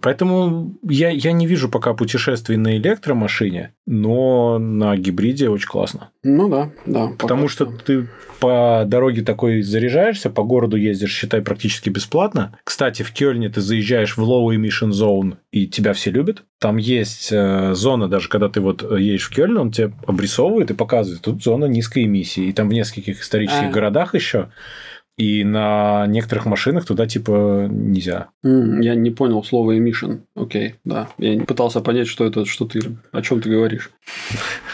Поэтому 0.04 0.76
я, 0.84 1.10
я 1.10 1.32
не 1.32 1.48
вижу 1.48 1.70
пока 1.70 1.94
путешествий 1.94 2.58
на 2.58 2.76
электромашине, 2.76 3.74
но 3.86 4.60
на 4.60 4.98
гибриде 4.98 5.48
очень 5.48 5.70
классно. 5.70 6.10
Ну 6.24 6.50
да, 6.50 6.72
да. 6.86 7.08
Потому 7.18 7.44
пока 7.44 7.54
что 7.54 7.66
ты 7.68 8.10
по 8.42 8.84
дороге 8.86 9.22
такой 9.22 9.62
заряжаешься, 9.62 10.30
по 10.30 10.44
городу 10.44 10.76
ездишь, 10.76 11.14
считай, 11.14 11.42
практически 11.42 11.90
бесплатно. 11.90 12.60
Кстати, 12.66 13.02
в 13.02 13.14
Кёльне 13.14 13.48
ты 13.48 13.62
заезжаешь 13.62 14.18
в 14.18 14.22
Low 14.22 14.54
Emission 14.54 14.90
Zone, 14.90 15.38
и 15.52 15.68
тебя 15.68 15.94
все 15.94 16.12
любят. 16.12 16.44
Там 16.60 16.76
есть 16.76 17.30
э, 17.32 17.74
зона, 17.74 18.10
даже 18.10 18.28
когда 18.28 18.50
ты 18.50 18.60
вот 18.60 18.84
едешь 19.00 19.30
в 19.30 19.34
Кёльн, 19.34 19.58
он 19.58 19.72
тебе 19.72 19.94
обрисовывает 20.06 20.72
и 20.72 20.74
показывает, 20.74 21.22
тут 21.22 21.42
зона 21.42 21.66
низкой 21.66 22.04
эмиссии. 22.04 22.44
И 22.44 22.52
там 22.52 22.68
в 22.68 22.74
нескольких 22.74 23.22
исторических 23.22 23.70
А. 23.70 23.72
городах 23.72 24.16
еще. 24.16 24.50
И 25.16 25.44
на 25.44 26.08
некоторых 26.08 26.46
машинах 26.48 26.86
туда 26.86 27.06
типа 27.06 27.68
нельзя. 27.70 28.30
М, 28.44 28.82
Я 28.82 28.96
не 28.96 29.12
понял 29.12 29.44
слово 29.44 29.78
emission. 29.78 30.22
Окей, 30.36 30.76
да. 30.86 31.08
Я 31.20 31.36
не 31.36 31.46
пытался 31.46 31.82
понять, 31.82 32.08
что 32.08 32.26
это, 32.26 32.46
что 32.46 32.66
ты, 32.66 32.80
о 33.12 33.22
чем 33.22 33.40
ты 33.42 33.50
говоришь. 33.50 33.92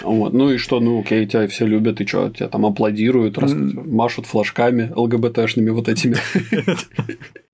Вот. 0.01 0.31
Ну 0.33 0.49
и 0.49 0.57
что, 0.57 0.79
ну 0.79 1.01
окей, 1.01 1.25
тебя 1.27 1.45
все 1.49 1.65
любят, 1.65 1.99
и 1.99 2.05
что, 2.07 2.29
тебя 2.29 2.47
там 2.47 2.65
аплодируют, 2.65 3.37
рас- 3.37 3.51
М. 3.51 3.83
машут 3.85 4.25
флажками 4.27 4.93
ЛГБТшными 4.95 5.71
вот 5.71 5.89
этими. 5.89 6.15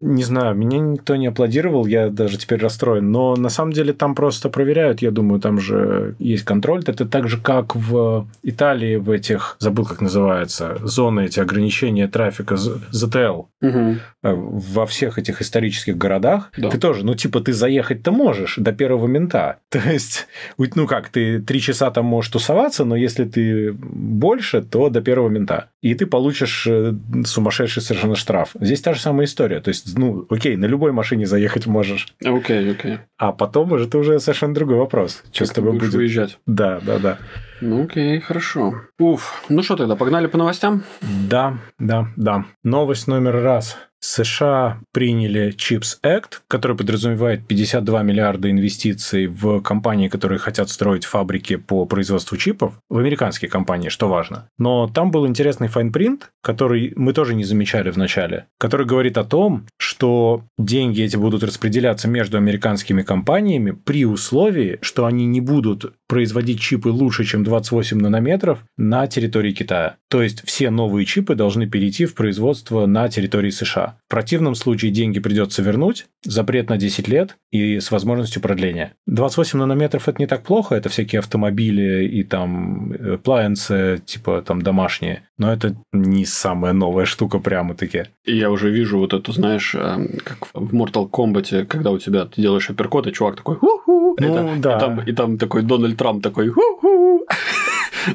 Не 0.01 0.24
знаю, 0.24 0.55
меня 0.55 0.77
никто 0.77 1.15
не 1.15 1.25
аплодировал, 1.27 1.88
я 1.88 2.09
даже 2.09 2.38
теперь 2.38 2.59
расстроен. 2.59 3.12
Но 3.12 3.36
на 3.36 3.50
самом 3.50 3.71
деле 3.71 3.93
там 3.93 4.13
просто 4.13 4.50
проверяют, 4.50 5.01
я 5.01 5.09
думаю, 5.09 5.39
там 5.41 5.59
же 5.59 6.15
есть 6.19 6.43
контроль. 6.43 6.83
Это 6.86 7.05
так 7.05 7.27
же, 7.27 7.38
как 7.41 7.75
в 7.75 8.27
Италии 8.43 8.98
в 8.98 9.09
этих, 9.09 9.55
забыл, 9.59 9.86
как 9.86 10.01
называется, 10.01 10.77
зоны 10.83 11.25
эти 11.25 11.39
ограничения 11.39 12.07
трафика, 12.07 12.55
ЗТЛ. 12.91 13.41
Мгм. 13.62 14.00
Э, 14.24 14.34
Во 14.34 14.86
всех 14.86 15.17
этих 15.17 15.41
исторических 15.41 15.98
городах 15.98 16.51
Да. 16.58 16.70
ты 16.70 16.77
тоже, 16.77 17.05
ну, 17.05 17.15
типа, 17.15 17.39
ты 17.41 17.53
заехать-то 17.53 18.12
можешь 18.12 18.55
до 18.58 18.72
первого 18.72 19.08
мента. 19.08 19.58
То 19.70 19.79
есть, 19.79 20.27
ну 20.58 20.88
как, 20.88 21.10
ты 21.10 21.39
три 21.39 21.60
часа 21.62 21.91
там 21.91 22.05
можешь 22.05 22.32
тусоваться, 22.32 22.86
но 22.86 22.96
если 22.96 23.25
ты 23.25 23.74
больше, 23.74 24.62
то 24.62 24.89
до 24.89 25.01
первого 25.01 25.29
мента. 25.29 25.70
И 25.82 25.94
ты 25.96 26.05
получишь 26.05 26.65
э, 26.67 26.94
сумасшедший 27.25 27.82
совершенно 27.82 28.15
штраф. 28.15 28.51
Здесь 28.60 28.82
та 28.82 28.94
же 28.94 29.00
самая 29.00 29.25
история. 29.25 29.60
То 29.62 29.70
есть, 29.70 29.98
ну, 29.98 30.25
окей, 30.29 30.55
на 30.58 30.65
любой 30.65 30.91
машине 30.91 31.25
заехать 31.25 31.67
можешь. 31.67 32.08
Окей, 32.24 32.72
окей. 32.72 33.00
А 33.17 33.32
потом 33.32 33.72
уже 33.72 33.86
это 33.86 33.98
уже 33.98 34.20
совершенно 34.20 34.53
другой 34.53 34.77
вопрос. 34.77 35.24
Что 35.32 35.39
Как 35.46 35.48
с 35.48 35.51
тобой 35.51 35.74
будет? 35.74 35.94
выезжать? 35.94 36.38
Да, 36.46 36.79
да, 36.86 37.00
да. 37.00 37.17
Ну 37.62 37.83
окей, 37.83 38.19
хорошо. 38.19 38.81
Уф, 39.00 39.43
ну 39.50 39.63
что 39.63 39.75
тогда, 39.77 39.95
погнали 39.95 40.27
по 40.27 40.38
новостям? 40.38 40.83
Да, 41.01 41.57
да, 41.79 42.07
да. 42.17 42.45
Новость 42.63 43.07
номер 43.07 43.41
раз. 43.41 43.77
США 44.05 44.79
приняли 44.91 45.53
Chips 45.55 45.97
Act, 46.03 46.39
который 46.47 46.77
подразумевает 46.77 47.47
52 47.47 48.03
миллиарда 48.03 48.51
инвестиций 48.51 49.27
в 49.27 49.62
компании, 49.62 50.07
которые 50.07 50.38
хотят 50.38 50.69
строить 50.69 51.05
фабрики 51.05 51.55
по 51.55 51.85
производству 51.85 52.38
чипов, 52.38 52.74
в 52.89 52.97
американские 52.97 53.50
компании, 53.50 53.89
что 53.89 54.07
важно. 54.07 54.50
Но 54.57 54.88
там 54.88 55.12
был 55.12 55.27
интересный 55.27 55.67
файнпринт, 55.67 56.31
который 56.41 56.93
мы 56.95 57.13
тоже 57.13 57.33
не 57.33 57.43
замечали 57.43 57.89
в 57.89 57.97
начале, 57.97 58.45
который 58.59 58.85
говорит 58.85 59.17
о 59.17 59.24
том, 59.24 59.65
что 59.77 60.43
деньги 60.57 61.01
эти 61.01 61.17
будут 61.17 61.43
распределяться 61.43 62.07
между 62.07 62.38
американскими 62.38 63.01
компаниями 63.01 63.71
при 63.71 64.05
условии, 64.05 64.77
что 64.81 65.05
они 65.05 65.25
не 65.25 65.41
будут 65.41 65.93
производить 66.07 66.59
чипы 66.59 66.89
лучше, 66.89 67.25
чем 67.25 67.43
28 67.43 67.97
нанометров 67.97 68.59
на 68.77 69.07
территории 69.07 69.51
Китая. 69.51 69.95
То 70.09 70.21
есть 70.21 70.43
все 70.45 70.69
новые 70.69 71.05
чипы 71.05 71.33
должны 71.35 71.67
перейти 71.67 72.05
в 72.05 72.13
производство 72.13 72.85
на 72.85 73.09
территории 73.09 73.50
США. 73.50 73.97
В 74.07 74.12
противном 74.12 74.53
случае 74.55 74.91
деньги 74.91 75.19
придется 75.19 75.62
вернуть, 75.63 76.05
запрет 76.24 76.69
на 76.69 76.77
10 76.77 77.07
лет 77.07 77.38
и 77.51 77.79
с 77.79 77.89
возможностью 77.89 78.41
продления. 78.41 78.93
28 79.07 79.57
нанометров 79.59 80.07
это 80.07 80.21
не 80.21 80.27
так 80.27 80.43
плохо, 80.43 80.75
это 80.75 80.89
всякие 80.89 81.19
автомобили 81.19 82.05
и 82.07 82.24
там 82.24 82.91
appliances, 82.93 84.00
типа 84.05 84.43
там 84.45 84.62
домашние, 84.62 85.24
но 85.38 85.51
это 85.51 85.75
не 85.91 86.25
самая 86.25 86.74
новая 86.74 87.05
штука 87.05 87.39
прямо-таки. 87.39 88.03
Я 88.25 88.51
уже 88.51 88.69
вижу 88.69 89.00
вот 89.00 89.13
это, 89.13 89.31
знаешь, 89.31 89.74
э, 89.75 90.19
как 90.24 90.47
в 90.53 90.74
Mortal 90.75 91.09
Kombat, 91.09 91.65
когда 91.65 91.91
у 91.91 91.97
тебя 91.97 92.25
ты 92.25 92.41
делаешь 92.41 92.69
апперкот, 92.69 93.07
и 93.07 93.12
чувак 93.13 93.38
такой 93.38 93.57
Ну, 93.62 94.15
это- 94.17 94.55
да. 94.57 94.77
и, 94.77 94.79
там, 94.79 95.00
и 95.01 95.12
там 95.13 95.38
такой 95.38 95.63
Дональд 95.63 95.97
Трамп 95.97 96.21
такой 96.24 96.50
ху-ху. 96.50 97.25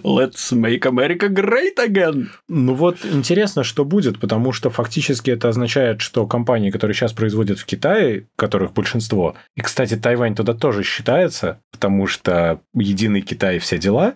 Let's 0.02 0.52
make 0.52 0.82
America 0.82 1.28
great 1.28 1.76
again. 1.76 2.28
Ну 2.48 2.74
вот 2.74 3.04
интересно, 3.04 3.64
что 3.64 3.84
будет, 3.84 4.20
потому 4.20 4.52
что 4.52 4.70
фактически 4.70 5.30
это 5.30 5.48
означает, 5.48 6.00
что 6.00 6.26
компании, 6.26 6.70
которые 6.70 6.94
сейчас 6.94 7.12
производят 7.12 7.58
в 7.58 7.66
Китае, 7.66 8.26
которых 8.36 8.72
большинство, 8.72 9.34
и, 9.56 9.60
кстати, 9.60 9.96
Тайвань 9.96 10.34
туда 10.34 10.54
тоже 10.54 10.82
считается, 10.82 11.60
потому 11.72 12.06
что 12.06 12.60
единый 12.74 13.22
Китай 13.22 13.56
и 13.56 13.58
все 13.58 13.78
дела, 13.78 14.14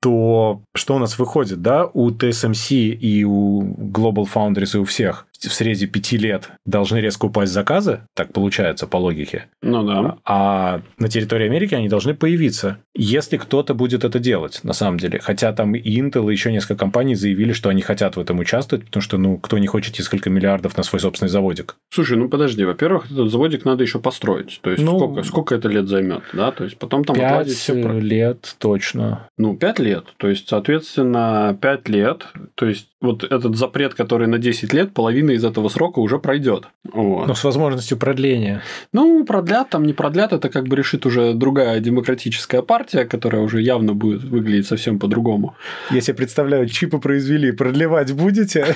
то 0.00 0.60
что 0.74 0.96
у 0.96 0.98
нас 0.98 1.18
выходит, 1.18 1.62
да, 1.62 1.86
у 1.86 2.10
TSMC 2.10 2.74
и 2.74 3.24
у 3.24 3.62
Global 3.62 4.28
Foundries 4.32 4.76
и 4.76 4.78
у 4.78 4.84
всех 4.84 5.26
в 5.48 5.54
срезе 5.54 5.86
пяти 5.86 6.16
лет 6.16 6.48
должны 6.64 6.98
резко 6.98 7.26
упасть 7.26 7.52
заказы, 7.52 8.02
так 8.14 8.32
получается 8.32 8.86
по 8.86 8.96
логике, 8.96 9.46
Ну 9.62 9.82
да. 9.84 10.18
а 10.24 10.80
на 10.98 11.08
территории 11.08 11.46
Америки 11.46 11.74
они 11.74 11.88
должны 11.88 12.14
появиться, 12.14 12.78
если 12.94 13.36
кто-то 13.36 13.74
будет 13.74 14.04
это 14.04 14.18
делать, 14.18 14.60
на 14.62 14.72
самом 14.72 14.98
деле. 14.98 15.18
Хотя 15.20 15.52
там 15.52 15.74
и 15.74 16.00
Intel, 16.00 16.28
и 16.28 16.32
еще 16.32 16.52
несколько 16.52 16.76
компаний 16.76 17.14
заявили, 17.14 17.52
что 17.52 17.68
они 17.68 17.82
хотят 17.82 18.16
в 18.16 18.20
этом 18.20 18.38
участвовать, 18.38 18.86
потому 18.86 19.02
что, 19.02 19.18
ну, 19.18 19.38
кто 19.38 19.58
не 19.58 19.66
хочет 19.66 19.98
несколько 19.98 20.30
миллиардов 20.30 20.76
на 20.76 20.82
свой 20.82 21.00
собственный 21.00 21.28
заводик. 21.30 21.76
Слушай, 21.92 22.16
ну 22.18 22.28
подожди, 22.28 22.64
во-первых, 22.64 23.10
этот 23.10 23.30
заводик 23.30 23.64
надо 23.64 23.82
еще 23.84 23.98
построить. 23.98 24.60
То 24.62 24.70
есть 24.70 24.82
Ну, 24.82 24.98
сколько, 24.98 25.22
сколько 25.24 25.54
это 25.54 25.68
лет 25.68 25.88
займет, 25.88 26.22
да? 26.32 26.50
То 26.52 26.64
есть 26.64 26.78
потом 26.78 27.04
там 27.04 27.16
отладить 27.16 27.52
Пять 27.54 27.58
все 27.58 27.82
про- 27.82 27.98
лет 27.98 28.54
точно. 28.58 29.28
Ну, 29.38 29.56
5 29.56 29.78
лет. 29.80 30.04
То 30.16 30.28
есть, 30.28 30.48
соответственно, 30.48 31.56
5 31.60 31.88
лет. 31.88 32.26
То 32.54 32.66
есть, 32.66 32.88
вот 33.04 33.22
этот 33.24 33.56
запрет, 33.56 33.94
который 33.94 34.26
на 34.26 34.38
10 34.38 34.72
лет, 34.72 34.92
половина 34.92 35.32
из 35.32 35.44
этого 35.44 35.68
срока 35.68 36.00
уже 36.00 36.18
пройдет. 36.18 36.64
Вот. 36.92 37.28
Но 37.28 37.34
с 37.34 37.44
возможностью 37.44 37.98
продления. 37.98 38.62
Ну, 38.92 39.24
продлят, 39.24 39.70
там 39.70 39.84
не 39.84 39.92
продлят, 39.92 40.32
это 40.32 40.48
как 40.48 40.66
бы 40.66 40.76
решит 40.76 41.06
уже 41.06 41.34
другая 41.34 41.80
демократическая 41.80 42.62
партия, 42.62 43.04
которая 43.04 43.42
уже 43.42 43.60
явно 43.62 43.94
будет 43.94 44.24
выглядеть 44.24 44.66
совсем 44.66 44.98
по-другому. 44.98 45.54
Я 45.90 46.00
себе 46.00 46.14
представляю, 46.14 46.68
чипы 46.68 46.98
произвели, 46.98 47.52
продлевать 47.52 48.12
будете? 48.12 48.74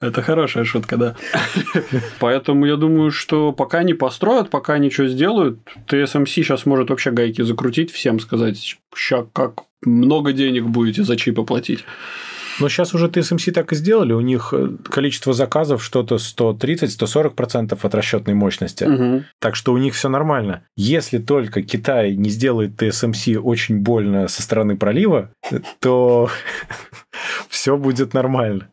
Это 0.00 0.22
хорошая 0.22 0.64
шутка, 0.64 0.96
да. 0.96 1.16
Поэтому 2.20 2.64
я 2.64 2.76
думаю, 2.76 3.10
что 3.10 3.52
пока 3.52 3.82
не 3.82 3.92
построят, 3.92 4.48
пока 4.48 4.78
ничего 4.78 5.08
сделают, 5.08 5.58
TSMC 5.88 6.26
сейчас 6.26 6.64
может 6.64 6.88
вообще 6.88 7.10
гайки 7.10 7.42
закрутить, 7.42 7.92
всем 7.92 8.18
сказать, 8.18 8.78
ща 8.94 9.26
как 9.34 9.64
много 9.84 10.32
денег 10.32 10.64
будете 10.64 11.04
за 11.04 11.16
чипы 11.16 11.42
платить. 11.42 11.84
Но 12.60 12.68
сейчас 12.68 12.94
уже 12.94 13.06
TSMC 13.06 13.52
так 13.52 13.72
и 13.72 13.76
сделали. 13.76 14.12
У 14.12 14.20
них 14.20 14.52
э, 14.52 14.68
количество 14.84 15.32
заказов 15.32 15.82
что-то 15.82 16.16
130-140% 16.16 17.78
от 17.80 17.94
расчетной 17.94 18.34
мощности. 18.34 18.84
Мгм. 18.84 19.24
Так 19.38 19.56
что 19.56 19.72
у 19.72 19.78
них 19.78 19.94
все 19.94 20.08
нормально. 20.08 20.62
Если 20.76 21.18
только 21.18 21.62
Китай 21.62 22.16
не 22.16 22.30
сделает 22.30 22.80
TSMC 22.80 23.36
очень 23.36 23.78
больно 23.78 24.28
со 24.28 24.42
стороны 24.42 24.76
пролива, 24.76 25.30
то 25.80 26.28
все 27.48 27.76
будет 27.76 28.14
нормально. 28.14 28.68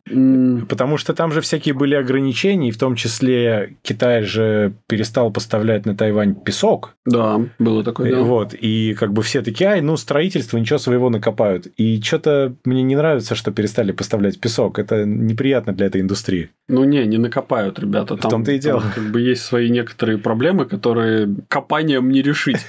Потому 0.68 0.96
что 0.96 1.14
там 1.14 1.32
же 1.32 1.40
всякие 1.40 1.74
были 1.74 1.94
ограничения, 1.94 2.68
и 2.68 2.72
в 2.72 2.78
том 2.78 2.94
числе 2.96 3.76
Китай 3.82 4.22
же 4.22 4.74
перестал 4.86 5.30
поставлять 5.30 5.86
на 5.86 5.96
Тайвань 5.96 6.34
песок. 6.34 6.94
Да, 7.04 7.40
было 7.58 7.84
такое. 7.84 8.10
да. 8.10 8.22
Вот, 8.22 8.54
и 8.54 8.94
как 8.94 9.12
бы 9.12 9.22
все 9.22 9.42
такие, 9.42 9.70
ай, 9.70 9.80
ну, 9.80 9.96
строительство, 9.96 10.58
ничего 10.58 10.78
своего 10.78 11.10
накопают. 11.10 11.66
И 11.76 12.00
что-то 12.00 12.54
мне 12.64 12.82
не 12.82 12.96
нравится, 12.96 13.34
что 13.34 13.50
перестали 13.50 13.77
поставлять 13.92 14.40
песок. 14.40 14.78
Это 14.78 15.04
неприятно 15.04 15.72
для 15.72 15.86
этой 15.86 16.00
индустрии. 16.00 16.50
Ну 16.68 16.84
не, 16.84 17.06
не 17.06 17.18
накопают, 17.18 17.78
ребята. 17.78 18.16
Там, 18.16 18.30
том-то 18.30 18.52
и 18.52 18.58
дело. 18.58 18.80
там 18.80 18.92
как 18.92 19.04
бы 19.10 19.20
есть 19.20 19.42
свои 19.42 19.70
некоторые 19.70 20.18
проблемы, 20.18 20.66
которые 20.66 21.34
копанием 21.48 22.10
не 22.10 22.22
решить. 22.22 22.60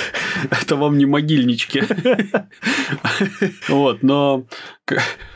Это 0.50 0.76
вам 0.76 0.98
не 0.98 1.06
могильнички. 1.06 1.82
Вот, 3.68 4.02
но 4.02 4.46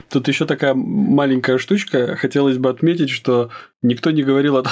тут 0.08 0.28
еще 0.28 0.46
такая 0.46 0.74
маленькая 0.74 1.58
штучка. 1.58 2.16
Хотелось 2.16 2.56
бы 2.56 2.70
отметить, 2.70 3.10
что 3.10 3.50
никто 3.82 4.10
не 4.10 4.22
говорил 4.22 4.58
о, 4.58 4.64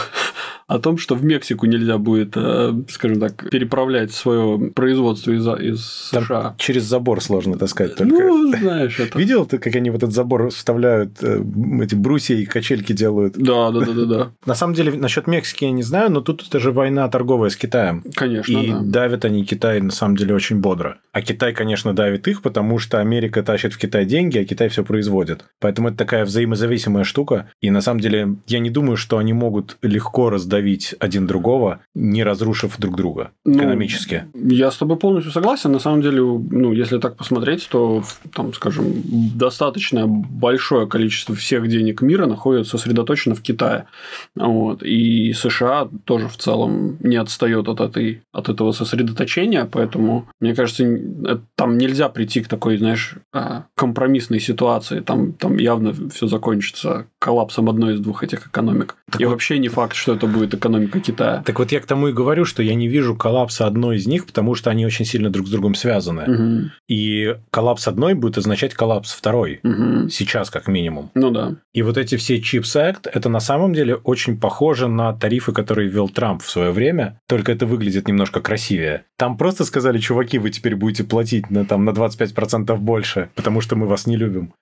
о 0.71 0.79
том, 0.79 0.99
что 0.99 1.17
в 1.17 1.25
Мексику 1.25 1.67
нельзя 1.67 1.99
будет, 1.99 2.37
э, 2.37 2.73
скажем 2.89 3.21
так, 3.21 3.51
переправлять 3.51 4.13
свое 4.13 4.71
производство 4.71 5.33
из, 5.33 5.47
из 5.47 6.11
Там 6.13 6.25
США. 6.25 6.55
Через 6.59 6.85
забор 6.85 7.21
сложно 7.21 7.59
таскать 7.59 7.97
только. 7.97 8.15
Ну, 8.15 8.57
знаешь, 8.57 8.99
это... 9.01 9.19
Видел 9.19 9.47
ты, 9.47 9.59
как 9.59 9.75
они 9.75 9.91
в 9.91 9.97
этот 9.97 10.13
забор 10.13 10.51
вставляют 10.51 11.23
э, 11.23 11.43
эти 11.83 11.97
брусья 11.97 12.37
и 12.37 12.45
качельки 12.45 12.93
делают? 12.93 13.35
Да, 13.37 13.73
да, 13.73 13.81
да, 13.81 13.93
да, 13.93 14.05
да. 14.05 14.33
На 14.47 14.55
самом 14.55 14.75
деле, 14.75 14.93
насчет 14.93 15.27
Мексики 15.27 15.65
я 15.65 15.73
не 15.73 15.83
знаю, 15.83 16.11
но 16.13 16.21
тут 16.21 16.47
это 16.47 16.61
же 16.61 16.71
война 16.71 17.09
торговая 17.09 17.51
с 17.51 17.57
Китаем. 17.57 18.05
Конечно, 18.15 18.53
И 18.53 18.71
да. 18.71 18.81
давят 18.81 19.25
они 19.25 19.45
Китай 19.45 19.81
на 19.81 19.91
самом 19.91 20.17
деле 20.17 20.35
очень 20.35 20.61
бодро. 20.61 20.99
А 21.13 21.23
Китай, 21.23 21.53
конечно, 21.53 21.95
давит 21.95 22.29
их, 22.29 22.43
потому 22.43 22.79
что 22.79 23.01
Америка 23.01 23.43
тащит 23.43 23.73
в 23.73 23.79
Китай 23.79 24.05
деньги, 24.05 24.39
а 24.39 24.45
Китай 24.45 24.69
все 24.69 24.85
производит. 24.85 25.47
Поэтому 25.59 25.89
это 25.89 25.97
такая 25.97 26.25
взаимозависимая 26.25 27.03
штука. 27.03 27.51
И 27.61 27.71
на 27.71 27.81
самом 27.81 27.99
деле 27.99 28.37
я 28.47 28.61
не 28.61 28.71
думаю, 28.71 28.97
что 29.01 29.19
они 29.19 29.33
могут 29.33 29.77
легко 29.83 30.31
раздавить 30.31 30.95
один 31.01 31.27
другого, 31.27 31.81
не 31.95 32.23
разрушив 32.23 32.79
друг 32.79 32.97
друга 32.97 33.33
Ну, 33.45 33.59
экономически. 33.59 34.27
Я 34.35 34.71
с 34.71 34.77
тобой 34.77 34.97
полностью 34.97 35.33
согласен. 35.33 35.73
На 35.73 35.79
самом 35.79 36.03
деле, 36.03 36.21
ну, 36.23 36.73
если 36.73 36.99
так 36.99 37.17
посмотреть, 37.17 37.69
то, 37.71 38.05
там, 38.35 38.55
скажем, 38.55 38.85
достаточно 39.35 40.07
большое 40.07 40.87
количество 40.87 41.35
всех 41.35 41.69
денег 41.69 42.03
мира 42.03 42.27
находится 42.27 42.79
сосредоточено 42.79 43.35
в 43.35 43.43
Китае. 43.43 43.87
Вот. 44.37 44.83
И 44.83 45.33
США 45.33 45.89
тоже 46.05 46.29
в 46.29 46.37
целом 46.37 46.97
не 47.01 47.17
отстает 47.17 47.69
от, 47.69 47.81
этой, 47.81 48.23
от 48.33 48.49
этого 48.49 48.73
сосредоточения, 48.73 49.69
поэтому, 49.71 50.27
мне 50.41 50.55
кажется, 50.55 50.85
э, 50.85 51.39
там 51.57 51.79
нельзя 51.79 52.09
прийти 52.09 52.43
к 52.43 52.49
такой, 52.49 52.77
знаешь, 52.77 53.17
а, 53.33 53.65
компромиссной 53.75 54.41
ситуации. 54.41 55.01
Там, 55.01 55.33
там 55.33 55.57
явно 55.57 55.95
все 56.11 56.27
закончится 56.27 57.07
коллапсом 57.19 57.69
одной 57.69 57.95
из 57.95 58.01
двух 58.01 58.23
этих 58.23 58.47
экономик. 58.47 58.90
И 59.19 59.25
вообще 59.25 59.59
не 59.59 59.69
факт, 59.69 59.95
что 59.95 60.15
это 60.15 60.27
будет 60.27 60.55
экономика 60.55 61.01
Китая. 61.01 61.43
Так 61.45 61.59
вот 61.59 61.73
я 61.73 61.81
к 61.81 61.87
тому 61.87 62.09
и 62.09 62.13
говорю, 62.13 62.45
что 62.45 62.63
я 62.63 62.75
не 62.75 62.89
вижу 62.89 63.17
коллапса 63.17 63.67
одной 63.67 63.97
из 63.97 64.07
них, 64.07 64.27
потому 64.27 64.55
что 64.55 64.71
они 64.71 64.87
очень 64.87 65.05
сильно 65.05 65.31
друг 65.31 65.47
с 65.47 65.51
другом 65.51 65.75
связаны. 65.75 66.25
Мгм. 66.27 66.73
И 66.89 67.37
коллапс 67.51 67.89
одной 67.89 68.15
будет 68.15 68.39
означать 68.39 68.75
коллапс 68.75 69.13
второй. 69.13 69.61
Мгм. 69.63 70.11
Сейчас, 70.11 70.51
как 70.51 70.69
минимум. 70.69 71.11
Ну 71.15 71.31
да. 71.31 71.57
И 71.73 71.83
вот 71.83 71.99
эти 71.99 72.17
все 72.17 72.39
Chips 72.39 72.77
Act, 72.77 73.11
это 73.13 73.29
на 73.29 73.41
самом 73.41 73.73
деле 73.73 73.95
очень 73.95 74.39
похоже 74.39 74.89
на 74.89 75.13
тарифы, 75.13 75.53
которые 75.53 75.89
ввел 75.89 76.09
Трамп 76.09 76.43
в 76.43 76.51
свое 76.51 76.71
время, 76.71 77.21
только 77.29 77.53
это 77.53 77.67
выглядит 77.67 78.09
немножко 78.09 78.41
красивее. 78.41 79.05
Там 79.17 79.37
просто 79.37 79.65
сказали, 79.65 79.99
чуваки, 79.99 80.39
вы 80.39 80.51
теперь 80.51 80.75
будете 80.75 81.05
платить 81.05 81.51
на, 81.51 81.65
там, 81.65 81.85
на 81.85 81.91
25% 81.91 82.77
больше, 82.77 83.31
потому 83.35 83.61
что 83.61 83.77
мы 83.77 83.87
вас 83.87 84.07
не 84.07 84.17
любим. 84.17 84.53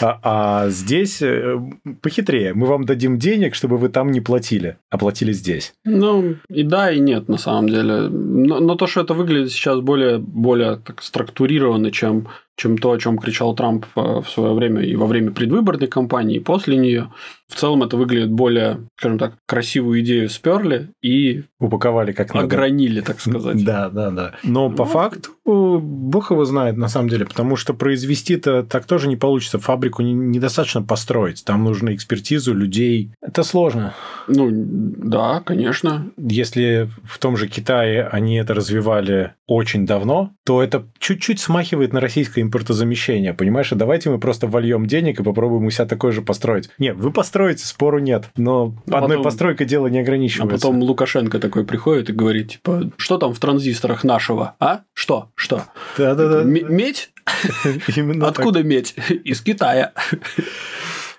А, 0.00 0.18
а 0.22 0.68
здесь 0.68 1.22
э, 1.22 1.58
похитрее. 2.02 2.52
Мы 2.54 2.66
вам 2.66 2.84
дадим 2.84 3.18
денег, 3.18 3.54
чтобы 3.54 3.77
вы 3.78 3.88
там 3.88 4.10
не 4.10 4.20
платили, 4.20 4.78
а 4.90 4.98
платили 4.98 5.32
здесь. 5.32 5.74
Ну, 5.84 6.36
и 6.48 6.62
да, 6.62 6.90
и 6.90 7.00
нет, 7.00 7.28
на 7.28 7.38
самом 7.38 7.68
деле. 7.68 8.08
Но, 8.08 8.60
но 8.60 8.74
то, 8.74 8.86
что 8.86 9.00
это 9.00 9.14
выглядит 9.14 9.50
сейчас 9.50 9.80
более, 9.80 10.18
более 10.18 10.76
так 10.76 11.02
структурированно, 11.02 11.90
чем, 11.90 12.28
чем 12.58 12.76
то, 12.76 12.90
о 12.90 12.98
чем 12.98 13.16
кричал 13.18 13.54
Трамп 13.54 13.86
э, 13.96 14.00
в 14.20 14.28
свое 14.28 14.52
время 14.52 14.82
и 14.82 14.96
во 14.96 15.06
время 15.06 15.30
предвыборной 15.30 15.86
кампании, 15.86 16.36
и 16.36 16.40
после 16.40 16.76
нее. 16.76 17.10
В 17.48 17.54
целом 17.54 17.82
это 17.82 17.96
выглядит 17.96 18.30
более, 18.30 18.80
скажем 18.98 19.18
так, 19.18 19.34
красивую 19.46 20.00
идею 20.00 20.28
сперли 20.28 20.90
и 21.02 21.44
Упаковали 21.60 22.12
как 22.12 22.34
надо. 22.34 22.44
огранили, 22.46 23.00
так 23.00 23.20
сказать. 23.20 23.64
Да, 23.64 23.88
да, 23.88 24.10
да. 24.10 24.32
Но 24.42 24.68
по 24.70 24.84
Ну. 24.84 24.90
факту 24.90 25.30
бог 25.46 26.30
его 26.30 26.44
знает 26.44 26.76
на 26.76 26.88
самом 26.88 27.08
деле, 27.08 27.24
потому 27.24 27.56
что 27.56 27.72
произвести-то 27.72 28.64
так 28.64 28.84
тоже 28.84 29.08
не 29.08 29.16
получится. 29.16 29.58
Фабрику 29.58 30.02
не- 30.02 30.12
недостаточно 30.12 30.82
построить. 30.82 31.42
Там 31.44 31.64
нужно 31.64 31.94
экспертизу 31.94 32.52
людей. 32.54 33.12
Это 33.22 33.44
сложно. 33.44 33.94
Ну, 34.26 34.48
да, 34.50 35.40
конечно. 35.40 36.10
Если 36.18 36.90
в 37.04 37.18
том 37.18 37.36
же 37.38 37.48
Китае 37.48 38.04
они 38.06 38.36
это 38.36 38.52
развивали 38.52 39.32
очень 39.48 39.86
давно, 39.86 40.30
то 40.44 40.62
это 40.62 40.86
чуть-чуть 40.98 41.40
смахивает 41.40 41.92
на 41.94 42.00
российское 42.00 42.42
импортозамещение, 42.42 43.32
понимаешь? 43.32 43.72
А 43.72 43.76
давайте 43.76 44.10
мы 44.10 44.20
просто 44.20 44.46
вольем 44.46 44.86
денег 44.86 45.18
и 45.18 45.22
попробуем 45.24 45.64
у 45.64 45.70
себя 45.70 45.86
такое 45.86 46.12
же 46.12 46.20
построить. 46.22 46.68
Нет, 46.78 46.96
вы 46.96 47.10
построите, 47.10 47.64
спору 47.64 47.98
нет, 47.98 48.28
но 48.36 48.74
а 48.90 48.98
одной 48.98 49.16
потом, 49.16 49.24
постройкой 49.24 49.66
дело 49.66 49.86
не 49.86 50.00
ограничивается. 50.00 50.54
А 50.54 50.58
потом 50.70 50.82
Лукашенко 50.82 51.40
такой 51.40 51.64
приходит 51.64 52.10
и 52.10 52.12
говорит, 52.12 52.52
типа, 52.52 52.92
что 52.98 53.16
там 53.16 53.32
в 53.32 53.38
транзисторах 53.40 54.04
нашего, 54.04 54.54
а? 54.60 54.82
Что? 54.92 55.30
Что? 55.34 55.64
Да-да-да. 55.96 56.44
Медь? 56.44 57.10
Именно 57.96 58.28
Откуда 58.28 58.62
медь? 58.62 58.94
Из 59.24 59.40
Китая. 59.40 59.92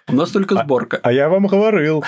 У 0.10 0.16
нас 0.16 0.32
только 0.32 0.60
а, 0.60 0.63
сборка. 0.63 0.98
А, 0.98 1.10
а 1.10 1.12
я 1.12 1.30
вам 1.30 1.48
говорил. 1.48 2.04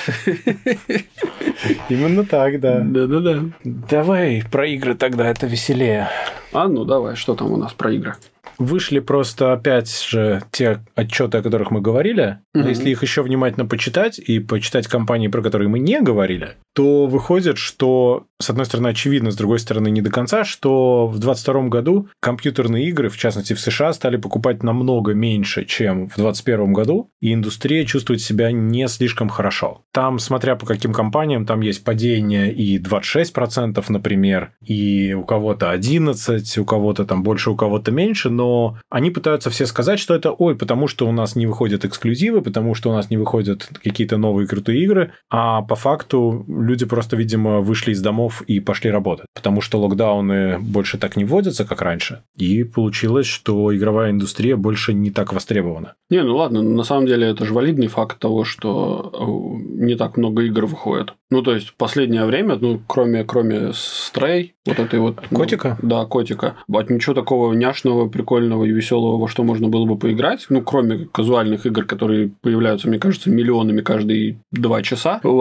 Именно 1.90 2.26
так, 2.26 2.60
да. 2.60 2.80
Да-да-да. 2.80 3.44
Давай 3.64 4.44
про 4.52 4.68
игры 4.68 4.96
тогда, 4.96 5.28
это 5.28 5.46
веселее. 5.46 6.10
А 6.52 6.68
ну 6.68 6.84
давай, 6.84 7.16
что 7.16 7.36
там 7.36 7.52
у 7.52 7.58
нас 7.58 7.74
про 7.74 7.92
игры? 7.94 8.16
Вышли 8.62 9.00
просто 9.00 9.54
опять 9.54 10.04
же 10.08 10.44
те 10.52 10.82
отчеты, 10.94 11.40
о 11.40 11.42
которых 11.42 11.72
мы 11.72 11.82
говорили. 11.82 12.38
Угу. 12.54 12.68
Если 12.68 12.92
их 12.92 13.02
еще 13.02 13.24
внимательно 13.24 13.66
почитать 13.66 14.20
и 14.20 14.38
почитать 14.38 14.86
компании, 14.86 15.30
про 15.30 15.42
которые 15.42 15.68
мы 15.68 15.80
не 15.80 16.00
говорили, 16.00 16.50
то 16.74 17.08
выходит, 17.08 17.58
что, 17.58 18.28
с 18.40 18.52
одной 18.52 18.68
стороны, 18.68 18.90
очевидно, 18.90 19.32
с 19.32 19.36
другой 19.36 19.58
стороны, 19.58 19.90
не 19.90 20.02
до 20.02 20.12
конца, 20.12 20.44
что 20.44 21.08
в 21.08 21.18
2022 21.18 21.70
году 21.70 22.10
компьютерные 22.20 22.88
игры, 22.90 23.10
в 23.10 23.18
частности 23.18 23.54
в 23.54 23.60
США, 23.60 23.94
стали 23.94 24.18
покупать 24.18 24.62
намного 24.62 25.16
меньше, 25.16 25.66
чем 25.66 26.08
в 26.10 26.16
2021 26.18 26.72
году, 26.72 27.10
и 27.20 27.34
индустрия 27.34 27.84
чувствует 27.84 28.22
себя 28.22 28.52
не 28.52 28.88
слишком 28.90 29.28
хорошо. 29.28 29.82
Там, 29.92 30.20
смотря 30.20 30.56
по 30.56 30.68
каким 30.68 30.94
компаниям, 30.94 31.48
там 31.48 31.62
есть 31.62 31.84
падение 31.84 32.54
и 32.54 32.78
26%, 32.78 33.84
например, 33.90 34.52
и 34.64 35.14
у 35.14 35.24
кого-то 35.24 35.72
11, 35.72 36.60
у 36.60 36.66
кого-то 36.66 37.06
там 37.06 37.24
больше, 37.24 37.50
у 37.50 37.56
кого-то 37.56 37.92
меньше, 37.92 38.30
но 38.30 38.51
они 38.90 39.12
пытаются 39.12 39.50
все 39.50 39.66
сказать, 39.66 40.00
что 40.00 40.16
это, 40.16 40.32
ой, 40.32 40.56
потому 40.56 40.88
что 40.88 41.08
у 41.08 41.12
нас 41.12 41.36
не 41.36 41.48
выходят 41.48 41.86
эксклюзивы, 41.86 42.42
потому 42.42 42.76
что 42.76 42.90
у 42.90 42.94
нас 42.94 43.10
не 43.10 43.18
выходят 43.18 43.70
какие-то 43.84 44.18
новые 44.18 44.48
крутые 44.48 44.84
игры, 44.84 45.12
а 45.30 45.62
по 45.62 45.76
факту 45.76 46.46
люди 46.48 46.86
просто, 46.86 47.16
видимо, 47.16 47.60
вышли 47.62 47.92
из 47.92 48.02
домов 48.02 48.42
и 48.44 48.60
пошли 48.60 48.92
работать, 48.92 49.28
потому 49.34 49.62
что 49.62 49.80
локдауны 49.80 50.60
больше 50.60 50.98
так 50.98 51.16
не 51.16 51.26
вводятся, 51.26 51.66
как 51.66 51.82
раньше, 51.82 52.24
и 52.38 52.64
получилось, 52.64 53.28
что 53.28 53.76
игровая 53.76 54.12
индустрия 54.12 54.56
больше 54.56 54.94
не 54.94 55.12
так 55.12 55.34
востребована. 55.34 55.94
Не, 56.10 56.24
ну 56.24 56.36
ладно, 56.36 56.62
на 56.62 56.84
самом 56.84 57.08
деле 57.08 57.28
это 57.28 57.46
же 57.46 57.54
валидный 57.54 57.88
факт 57.88 58.20
того, 58.20 58.44
что 58.44 59.12
э, 59.14 59.86
не 59.86 59.96
так 59.96 60.18
много 60.18 60.44
игр 60.44 60.66
выходит. 60.66 61.14
Ну, 61.32 61.42
то 61.42 61.56
есть, 61.56 61.70
в 61.70 61.76
последнее 61.76 62.26
время, 62.26 62.58
ну, 62.60 62.82
кроме, 62.88 63.24
кроме 63.24 63.72
Стрей, 63.74 64.54
вот 64.66 64.80
этой 64.80 65.00
вот... 65.00 65.20
Ну, 65.32 65.38
котика? 65.38 65.78
Ну, 65.82 65.90
да, 65.90 66.06
котика. 66.06 66.56
От 66.72 66.90
ничего 66.90 67.16
такого 67.16 67.54
няшного, 67.54 68.08
прикольного 68.08 68.66
и 68.66 68.72
веселого, 68.72 69.18
во 69.18 69.28
что 69.28 69.44
можно 69.44 69.70
было 69.70 69.86
бы 69.86 69.98
поиграть, 69.98 70.46
ну, 70.50 70.62
кроме 70.62 71.08
казуальных 71.12 71.66
игр, 71.66 71.86
которые 71.86 72.32
появляются, 72.42 72.88
мне 72.88 73.00
кажется, 73.00 73.30
миллионами 73.30 73.82
каждые 73.82 74.40
два 74.52 74.82
часа. 74.82 75.22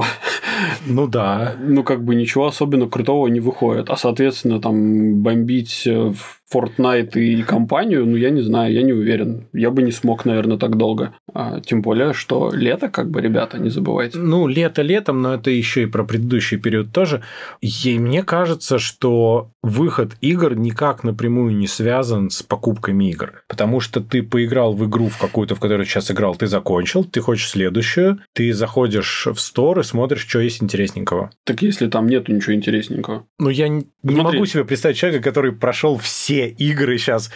Ну 0.87 1.07
да. 1.07 1.55
Ну, 1.59 1.85
как 1.85 2.05
бы 2.05 2.15
ничего 2.15 2.47
особенно 2.47 2.87
крутого 2.87 3.29
не 3.29 3.41
выходит. 3.41 3.89
А, 3.89 3.97
соответственно, 3.97 4.61
там 4.61 5.23
бомбить 5.23 5.85
в 5.87 6.39
Fortnite 6.52 7.19
и 7.19 7.42
компанию, 7.42 8.07
ну, 8.07 8.16
я 8.16 8.30
не 8.30 8.42
знаю, 8.42 8.73
я 8.73 8.83
не 8.83 8.92
уверен. 8.92 9.47
Я 9.52 9.71
бы 9.71 9.83
не 9.83 9.92
смог, 9.92 10.25
наверное, 10.25 10.59
так 10.59 10.76
долго. 10.76 11.14
А, 11.33 11.61
тем 11.61 11.80
более, 11.83 12.12
что 12.12 12.50
лето, 12.52 12.88
как 12.88 13.11
бы, 13.11 13.21
ребята, 13.21 13.59
не 13.59 13.71
забывайте. 13.71 14.19
Ну, 14.19 14.49
лето 14.49 14.83
летом, 14.83 15.23
но 15.23 15.35
это 15.35 15.50
еще 15.50 15.85
и 15.85 15.87
про 15.87 16.04
предыдущий 16.04 16.59
период 16.59 16.92
тоже. 16.92 17.23
И 17.61 17.99
мне 17.99 18.25
кажется, 18.25 18.78
что 18.78 19.50
выход 19.62 20.16
игр 20.21 20.54
никак 20.54 21.04
напрямую 21.04 21.54
не 21.54 21.66
связан 21.66 22.30
с 22.30 22.42
покупками 22.42 23.11
игр. 23.11 23.45
Потому 23.49 23.80
что 23.80 24.00
ты 24.00 24.23
поиграл 24.23 24.73
в 24.73 24.88
игру 24.88 25.09
в 25.09 25.19
какую-то, 25.19 25.54
в 25.54 25.61
которую 25.61 25.87
сейчас 25.87 26.11
играл, 26.11 26.35
ты 26.35 26.47
закончил, 26.47 27.04
ты 27.04 27.21
хочешь 27.21 27.50
следующую, 27.50 28.21
ты 28.33 28.52
заходишь 28.52 29.28
в 29.33 29.38
стор 29.38 29.80
и 29.80 29.83
смотришь, 29.85 30.26
что 30.26 30.40
есть 30.40 30.62
интересненького. 30.62 31.30
Так 31.45 31.62
если 31.62 31.88
там 31.88 32.09
нету 32.09 32.33
ничего 32.33 32.54
интересненького. 32.54 33.26
Ну, 33.38 33.50
я 33.50 33.69
не 33.69 33.87
Смотри. 34.02 34.23
могу 34.23 34.47
себе 34.47 34.64
представить 34.64 34.97
человека, 34.97 35.23
который 35.23 35.52
прошел 35.52 35.97
все 35.99 36.39
игры 36.49 36.99
сейчас. 36.99 37.30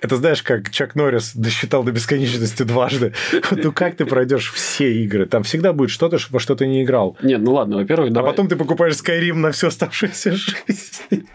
Это 0.00 0.16
знаешь, 0.16 0.42
как 0.42 0.70
Чак 0.70 0.94
Норрис 0.94 1.34
досчитал 1.34 1.84
до 1.84 1.92
бесконечности 1.92 2.62
дважды. 2.62 3.12
Ну 3.50 3.72
как 3.72 3.96
ты 3.96 4.04
пройдешь 4.04 4.52
все 4.52 4.92
игры? 5.04 5.26
Там 5.26 5.42
всегда 5.42 5.72
будет 5.72 5.90
что-то, 5.90 6.18
во 6.30 6.40
что 6.40 6.54
ты 6.54 6.66
не 6.66 6.82
играл. 6.82 7.16
Нет, 7.22 7.40
ну 7.40 7.54
ладно, 7.54 7.76
во-первых, 7.76 8.14
А 8.14 8.22
потом 8.22 8.48
ты 8.48 8.56
покупаешь 8.56 8.94
Skyrim 8.94 9.34
на 9.34 9.52
всю 9.52 9.68
оставшуюся 9.68 10.32
жизнь. 10.36 11.26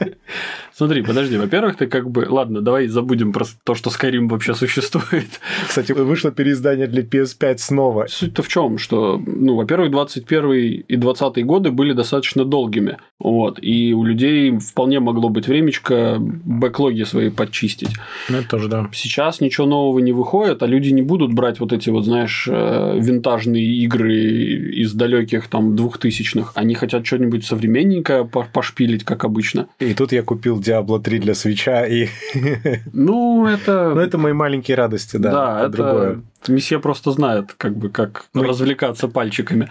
Смотри, 0.79 1.01
подожди, 1.01 1.37
во-первых, 1.37 1.75
ты 1.75 1.87
как 1.87 2.09
бы... 2.09 2.25
Ладно, 2.29 2.61
давай 2.61 2.87
забудем 2.87 3.33
про 3.33 3.43
то, 3.65 3.75
что 3.75 3.89
Skyrim 3.89 4.29
вообще 4.29 4.55
существует. 4.55 5.41
Кстати, 5.67 5.91
вышло 5.91 6.31
переиздание 6.31 6.87
для 6.87 7.01
PS5 7.01 7.57
снова. 7.57 8.05
Суть-то 8.07 8.43
в 8.43 8.47
чем, 8.47 8.77
что, 8.77 9.21
ну, 9.25 9.55
во-первых, 9.57 9.91
21 9.91 10.53
и 10.87 10.95
20 10.95 11.45
годы 11.45 11.71
были 11.71 11.91
достаточно 11.91 12.45
долгими. 12.45 12.97
Вот. 13.19 13.59
И 13.61 13.93
у 13.93 14.05
людей 14.05 14.57
вполне 14.57 15.01
могло 15.01 15.27
быть 15.27 15.49
времечко 15.49 16.15
бэклоги 16.19 17.03
свои 17.03 17.29
подчистить. 17.29 17.97
Ну, 18.29 18.37
это 18.37 18.47
тоже, 18.47 18.69
да. 18.69 18.89
Сейчас 18.93 19.41
ничего 19.41 19.67
нового 19.67 19.99
не 19.99 20.13
выходит, 20.13 20.63
а 20.63 20.65
люди 20.65 20.91
не 20.91 21.01
будут 21.01 21.33
брать 21.33 21.59
вот 21.59 21.73
эти 21.73 21.89
вот, 21.89 22.05
знаешь, 22.05 22.47
э, 22.49 22.97
винтажные 22.97 23.65
игры 23.83 24.13
из 24.13 24.93
далеких 24.93 25.49
там 25.49 25.75
двухтысячных. 25.75 26.53
Они 26.55 26.73
хотят 26.73 27.05
что-нибудь 27.05 27.43
современненькое 27.43 28.23
пошпилить, 28.23 29.03
как 29.03 29.25
обычно. 29.25 29.67
И 29.79 29.93
тут 29.93 30.13
я 30.13 30.23
купил 30.23 30.57
Diablo 30.69 30.99
3 30.99 31.19
для 31.19 31.33
свеча 31.33 31.85
и... 31.85 32.07
Ну, 32.93 33.47
это... 33.47 33.93
Ну, 33.95 34.01
это 34.01 34.17
мои 34.17 34.33
маленькие 34.33 34.77
радости, 34.77 35.17
да. 35.17 35.31
Да, 35.31 35.59
это... 35.61 35.69
Другое. 35.69 36.21
Месье 36.47 36.79
просто 36.79 37.11
знает, 37.11 37.53
как 37.57 37.75
бы, 37.75 37.89
как 37.89 38.25
ну, 38.33 38.43
развлекаться 38.43 39.09
пальчиками. 39.09 39.69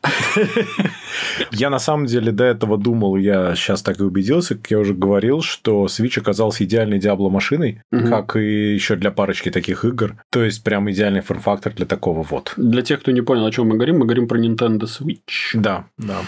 Я 1.50 1.70
на 1.70 1.78
самом 1.78 2.06
деле 2.06 2.30
до 2.30 2.44
этого 2.44 2.76
думал, 2.76 3.16
я 3.16 3.54
сейчас 3.54 3.82
так 3.82 4.00
и 4.00 4.02
убедился, 4.02 4.54
как 4.54 4.70
я 4.70 4.78
уже 4.78 4.92
говорил, 4.92 5.40
что 5.40 5.86
Switch 5.86 6.20
оказался 6.20 6.64
идеальной 6.64 6.98
Diablo 6.98 7.30
машиной, 7.30 7.82
угу. 7.90 8.08
как 8.08 8.36
и 8.36 8.74
еще 8.74 8.96
для 8.96 9.10
парочки 9.10 9.50
таких 9.50 9.84
игр. 9.84 10.16
То 10.30 10.44
есть, 10.44 10.62
прям 10.62 10.90
идеальный 10.90 11.22
форм-фактор 11.22 11.72
для 11.72 11.86
такого 11.86 12.22
вот. 12.22 12.52
Для 12.56 12.82
тех, 12.82 13.00
кто 13.00 13.12
не 13.12 13.22
понял, 13.22 13.46
о 13.46 13.50
чем 13.50 13.68
мы 13.68 13.76
говорим, 13.76 13.98
мы 14.00 14.04
говорим 14.04 14.28
про 14.28 14.38
Nintendo 14.38 14.82
Switch. 14.82 15.54
Да, 15.54 15.86
да. 15.96 16.18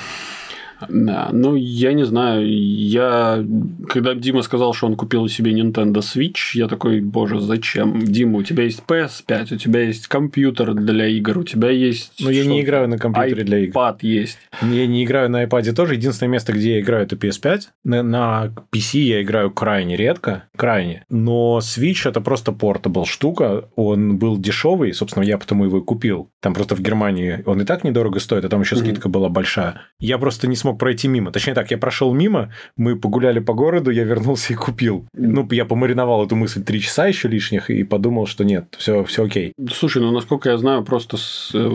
Да, 0.88 1.31
ну, 1.33 1.55
я 1.55 1.93
не 1.93 2.05
знаю, 2.05 2.49
я... 2.49 3.45
Когда 3.88 4.14
Дима 4.14 4.43
сказал, 4.43 4.73
что 4.75 4.87
он 4.87 4.97
купил 4.97 5.29
себе 5.29 5.53
Nintendo 5.53 6.01
Switch, 6.01 6.55
я 6.55 6.69
такой, 6.69 7.01
боже, 7.01 7.40
зачем? 7.40 8.03
Дима, 8.03 8.38
у 8.38 8.43
тебя 8.43 8.64
есть 8.64 8.83
PS5, 8.87 9.55
у 9.55 9.59
тебя 9.59 9.83
есть 9.83 10.07
компьютер 10.07 10.75
для 10.75 11.07
игр, 11.07 11.38
у 11.38 11.45
тебя 11.45 11.71
есть... 11.71 12.14
Ну, 12.21 12.31
я 12.31 12.45
не 12.45 12.62
играю 12.62 12.88
на 12.88 12.99
компьютере 12.99 13.45
для 13.45 13.59
игр. 13.59 13.77
iPad 13.77 13.99
есть. 14.03 14.38
Я 14.62 14.87
не 14.87 15.05
играю 15.05 15.31
на 15.31 15.45
iPad 15.45 15.73
тоже. 15.73 15.95
Единственное 15.95 16.31
место, 16.31 16.53
где 16.53 16.75
я 16.75 16.81
играю, 16.81 17.05
это 17.05 17.16
PS5. 17.16 17.61
На, 17.85 18.03
на 18.03 18.53
PC 18.73 18.99
я 19.01 19.23
играю 19.23 19.51
крайне 19.51 19.97
редко, 19.97 20.45
крайне. 20.57 21.05
Но 21.09 21.59
Switch 21.62 22.09
это 22.09 22.21
просто 22.21 22.53
портабл 22.53 23.05
штука. 23.05 23.69
Он 23.77 24.16
был 24.16 24.38
дешевый, 24.38 24.93
собственно, 24.93 25.25
я 25.25 25.38
потому 25.38 25.64
его 25.64 25.79
и 25.79 25.83
купил. 25.83 26.31
Там 26.40 26.55
просто 26.55 26.75
в 26.75 26.81
Германии 26.81 27.43
он 27.47 27.61
и 27.61 27.64
так 27.64 27.85
недорого 27.85 28.21
стоит, 28.21 28.45
а 28.45 28.49
там 28.49 28.61
еще 28.61 28.77
скидка 28.77 29.09
mm-hmm. 29.09 29.12
была 29.12 29.29
большая. 29.29 29.83
Я 29.99 30.19
просто 30.19 30.47
не 30.47 30.57
смог 30.57 30.70
смог 30.71 30.79
пройти 30.79 31.09
мимо. 31.09 31.33
Точнее 31.33 31.55
так, 31.55 31.71
я 31.71 31.79
прошел 31.79 32.15
мимо, 32.15 32.53
мы 32.77 32.97
погуляли 32.97 33.41
по 33.41 33.55
городу, 33.55 33.91
я 33.91 34.05
вернулся 34.05 34.53
и 34.53 34.57
купил. 34.57 35.07
Ну, 35.15 35.49
я 35.51 35.65
помариновал 35.65 36.25
эту 36.25 36.37
мысль 36.37 36.63
три 36.63 36.81
часа 36.81 37.07
еще 37.07 37.29
лишних 37.29 37.71
и 37.71 37.85
подумал, 37.85 38.27
что 38.27 38.45
нет, 38.45 38.75
все, 38.79 39.03
все 39.05 39.25
окей. 39.25 39.53
Слушай, 39.73 40.03
ну, 40.03 40.13
насколько 40.13 40.51
я 40.51 40.59
знаю, 40.59 40.85
просто 40.85 41.17
с 41.17 41.51
э, 41.55 41.71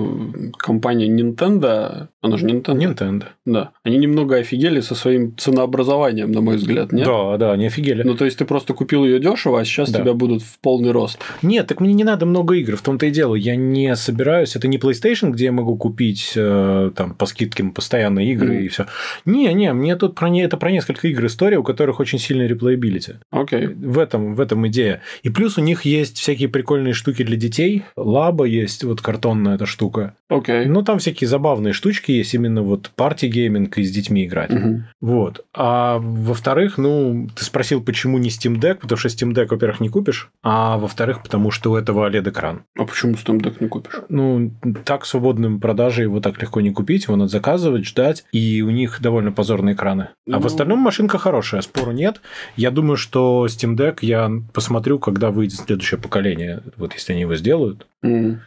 компания 0.58 1.08
Nintendo, 1.08 2.08
она 2.22 2.38
же 2.38 2.48
Nintendo. 2.48 2.78
Nintendo. 2.78 3.26
Да. 3.46 3.72
Они 3.84 3.98
немного 3.98 4.38
офигели 4.38 4.82
со 4.82 4.96
своим 4.96 5.36
ценообразованием, 5.38 6.32
на 6.32 6.42
мой 6.42 6.56
взгляд, 6.56 6.92
нет? 6.92 7.06
Да, 7.06 7.38
да, 7.38 7.52
они 7.54 7.68
офигели. 7.68 8.04
Ну, 8.04 8.16
то 8.16 8.26
есть, 8.26 8.38
ты 8.38 8.46
просто 8.46 8.74
купил 8.74 9.06
ее 9.06 9.20
дешево, 9.20 9.60
а 9.60 9.66
сейчас 9.66 9.92
да. 9.92 10.00
тебя 10.00 10.14
будут 10.14 10.42
в 10.42 10.60
полный 10.60 10.92
рост. 10.92 11.20
Нет, 11.42 11.68
так 11.68 11.82
мне 11.82 11.94
не 11.94 12.04
надо 12.04 12.26
много 12.26 12.56
игр, 12.56 12.76
в 12.76 12.82
том-то 12.82 13.06
и 13.06 13.12
дело. 13.12 13.36
Я 13.36 13.56
не 13.56 13.96
собираюсь, 13.96 14.56
это 14.56 14.68
не 14.68 14.78
PlayStation, 14.78 15.32
где 15.32 15.46
я 15.46 15.52
могу 15.52 15.76
купить 15.78 16.34
э, 16.36 16.92
там 16.96 17.14
по 17.14 17.26
скидкам 17.26 17.72
постоянно 17.72 18.20
игры 18.20 18.56
mm. 18.56 18.66
и 18.66 18.68
все. 18.68 18.85
Не, 19.26 19.54
не, 19.54 19.74
мне 19.74 19.96
тут 19.96 20.16
про 20.16 20.30
не 20.30 20.42
это 20.42 20.58
про 20.58 20.72
несколько 20.72 21.08
игр 21.08 21.26
история, 21.26 21.58
у 21.58 21.64
которых 21.64 22.00
очень 22.00 22.20
сильный 22.20 22.48
replayability. 22.48 23.16
Окей. 23.32 23.68
Okay. 23.68 23.76
В 23.76 24.00
этом 24.00 24.36
в 24.36 24.42
этом 24.42 24.68
идея. 24.68 25.02
И 25.24 25.30
плюс 25.30 25.58
у 25.58 25.62
них 25.62 25.84
есть 25.84 26.18
всякие 26.18 26.50
прикольные 26.50 26.94
штуки 26.94 27.24
для 27.24 27.38
детей. 27.38 27.84
Labo 27.96 28.46
есть 28.46 28.84
вот 28.84 29.02
картонная 29.02 29.56
эта 29.56 29.66
штука. 29.66 30.16
Окей. 30.30 30.66
Okay. 30.66 30.68
Ну 30.68 30.82
там 30.82 31.00
всякие 31.00 31.28
забавные 31.28 31.74
штучки 31.74 32.12
есть 32.12 32.34
именно 32.34 32.62
вот 32.62 32.92
party 32.96 33.28
gaming 33.28 33.78
и 33.78 33.84
с 33.84 33.92
детьми 33.92 34.26
играть. 34.26 34.52
Uh-huh. 34.52 34.82
Вот. 35.02 35.46
А 35.54 35.98
во-вторых, 36.00 36.78
ну 36.78 37.30
ты 37.36 37.44
спросил, 37.44 37.82
почему 37.82 38.18
не 38.18 38.30
Steam 38.30 38.60
Deck, 38.60 38.76
потому 38.76 38.98
что 38.98 39.10
Steam 39.10 39.34
Deck, 39.34 39.48
во-первых, 39.50 39.80
не 39.80 39.90
купишь, 39.90 40.30
а 40.44 40.78
во-вторых, 40.78 41.24
потому 41.24 41.52
что 41.52 41.72
у 41.72 41.76
этого 41.76 42.10
OLED 42.10 42.30
экран. 42.30 42.64
А 42.78 42.86
почему 42.86 43.14
Steam 43.14 43.40
Deck 43.40 43.58
не 43.60 43.68
купишь? 43.68 44.02
Ну 44.10 44.52
так 44.84 45.06
свободным 45.06 45.60
продаже 45.60 46.04
его 46.04 46.20
так 46.20 46.42
легко 46.42 46.62
не 46.62 46.72
купить, 46.72 47.06
его 47.06 47.16
надо 47.16 47.32
заказывать, 47.32 47.86
ждать, 47.86 48.26
и 48.32 48.62
у 48.62 48.70
них 48.76 49.02
довольно 49.02 49.32
позорные 49.32 49.74
экраны. 49.74 50.10
А 50.32 50.38
в 50.38 50.42
Ну. 50.42 50.46
остальном 50.48 50.80
машинка 50.80 51.18
хорошая, 51.18 51.62
спору 51.62 51.92
нет. 51.92 52.22
Я 52.56 52.70
думаю, 52.70 52.98
что 52.98 53.48
Steam 53.48 53.76
Deck 53.76 53.98
я 54.02 54.30
посмотрю, 54.54 55.00
когда 55.00 55.32
выйдет 55.32 55.58
следующее 55.60 56.00
поколение, 56.00 56.62
вот 56.78 56.94
если 56.94 57.14
они 57.14 57.22
его 57.22 57.36
сделают. 57.36 57.88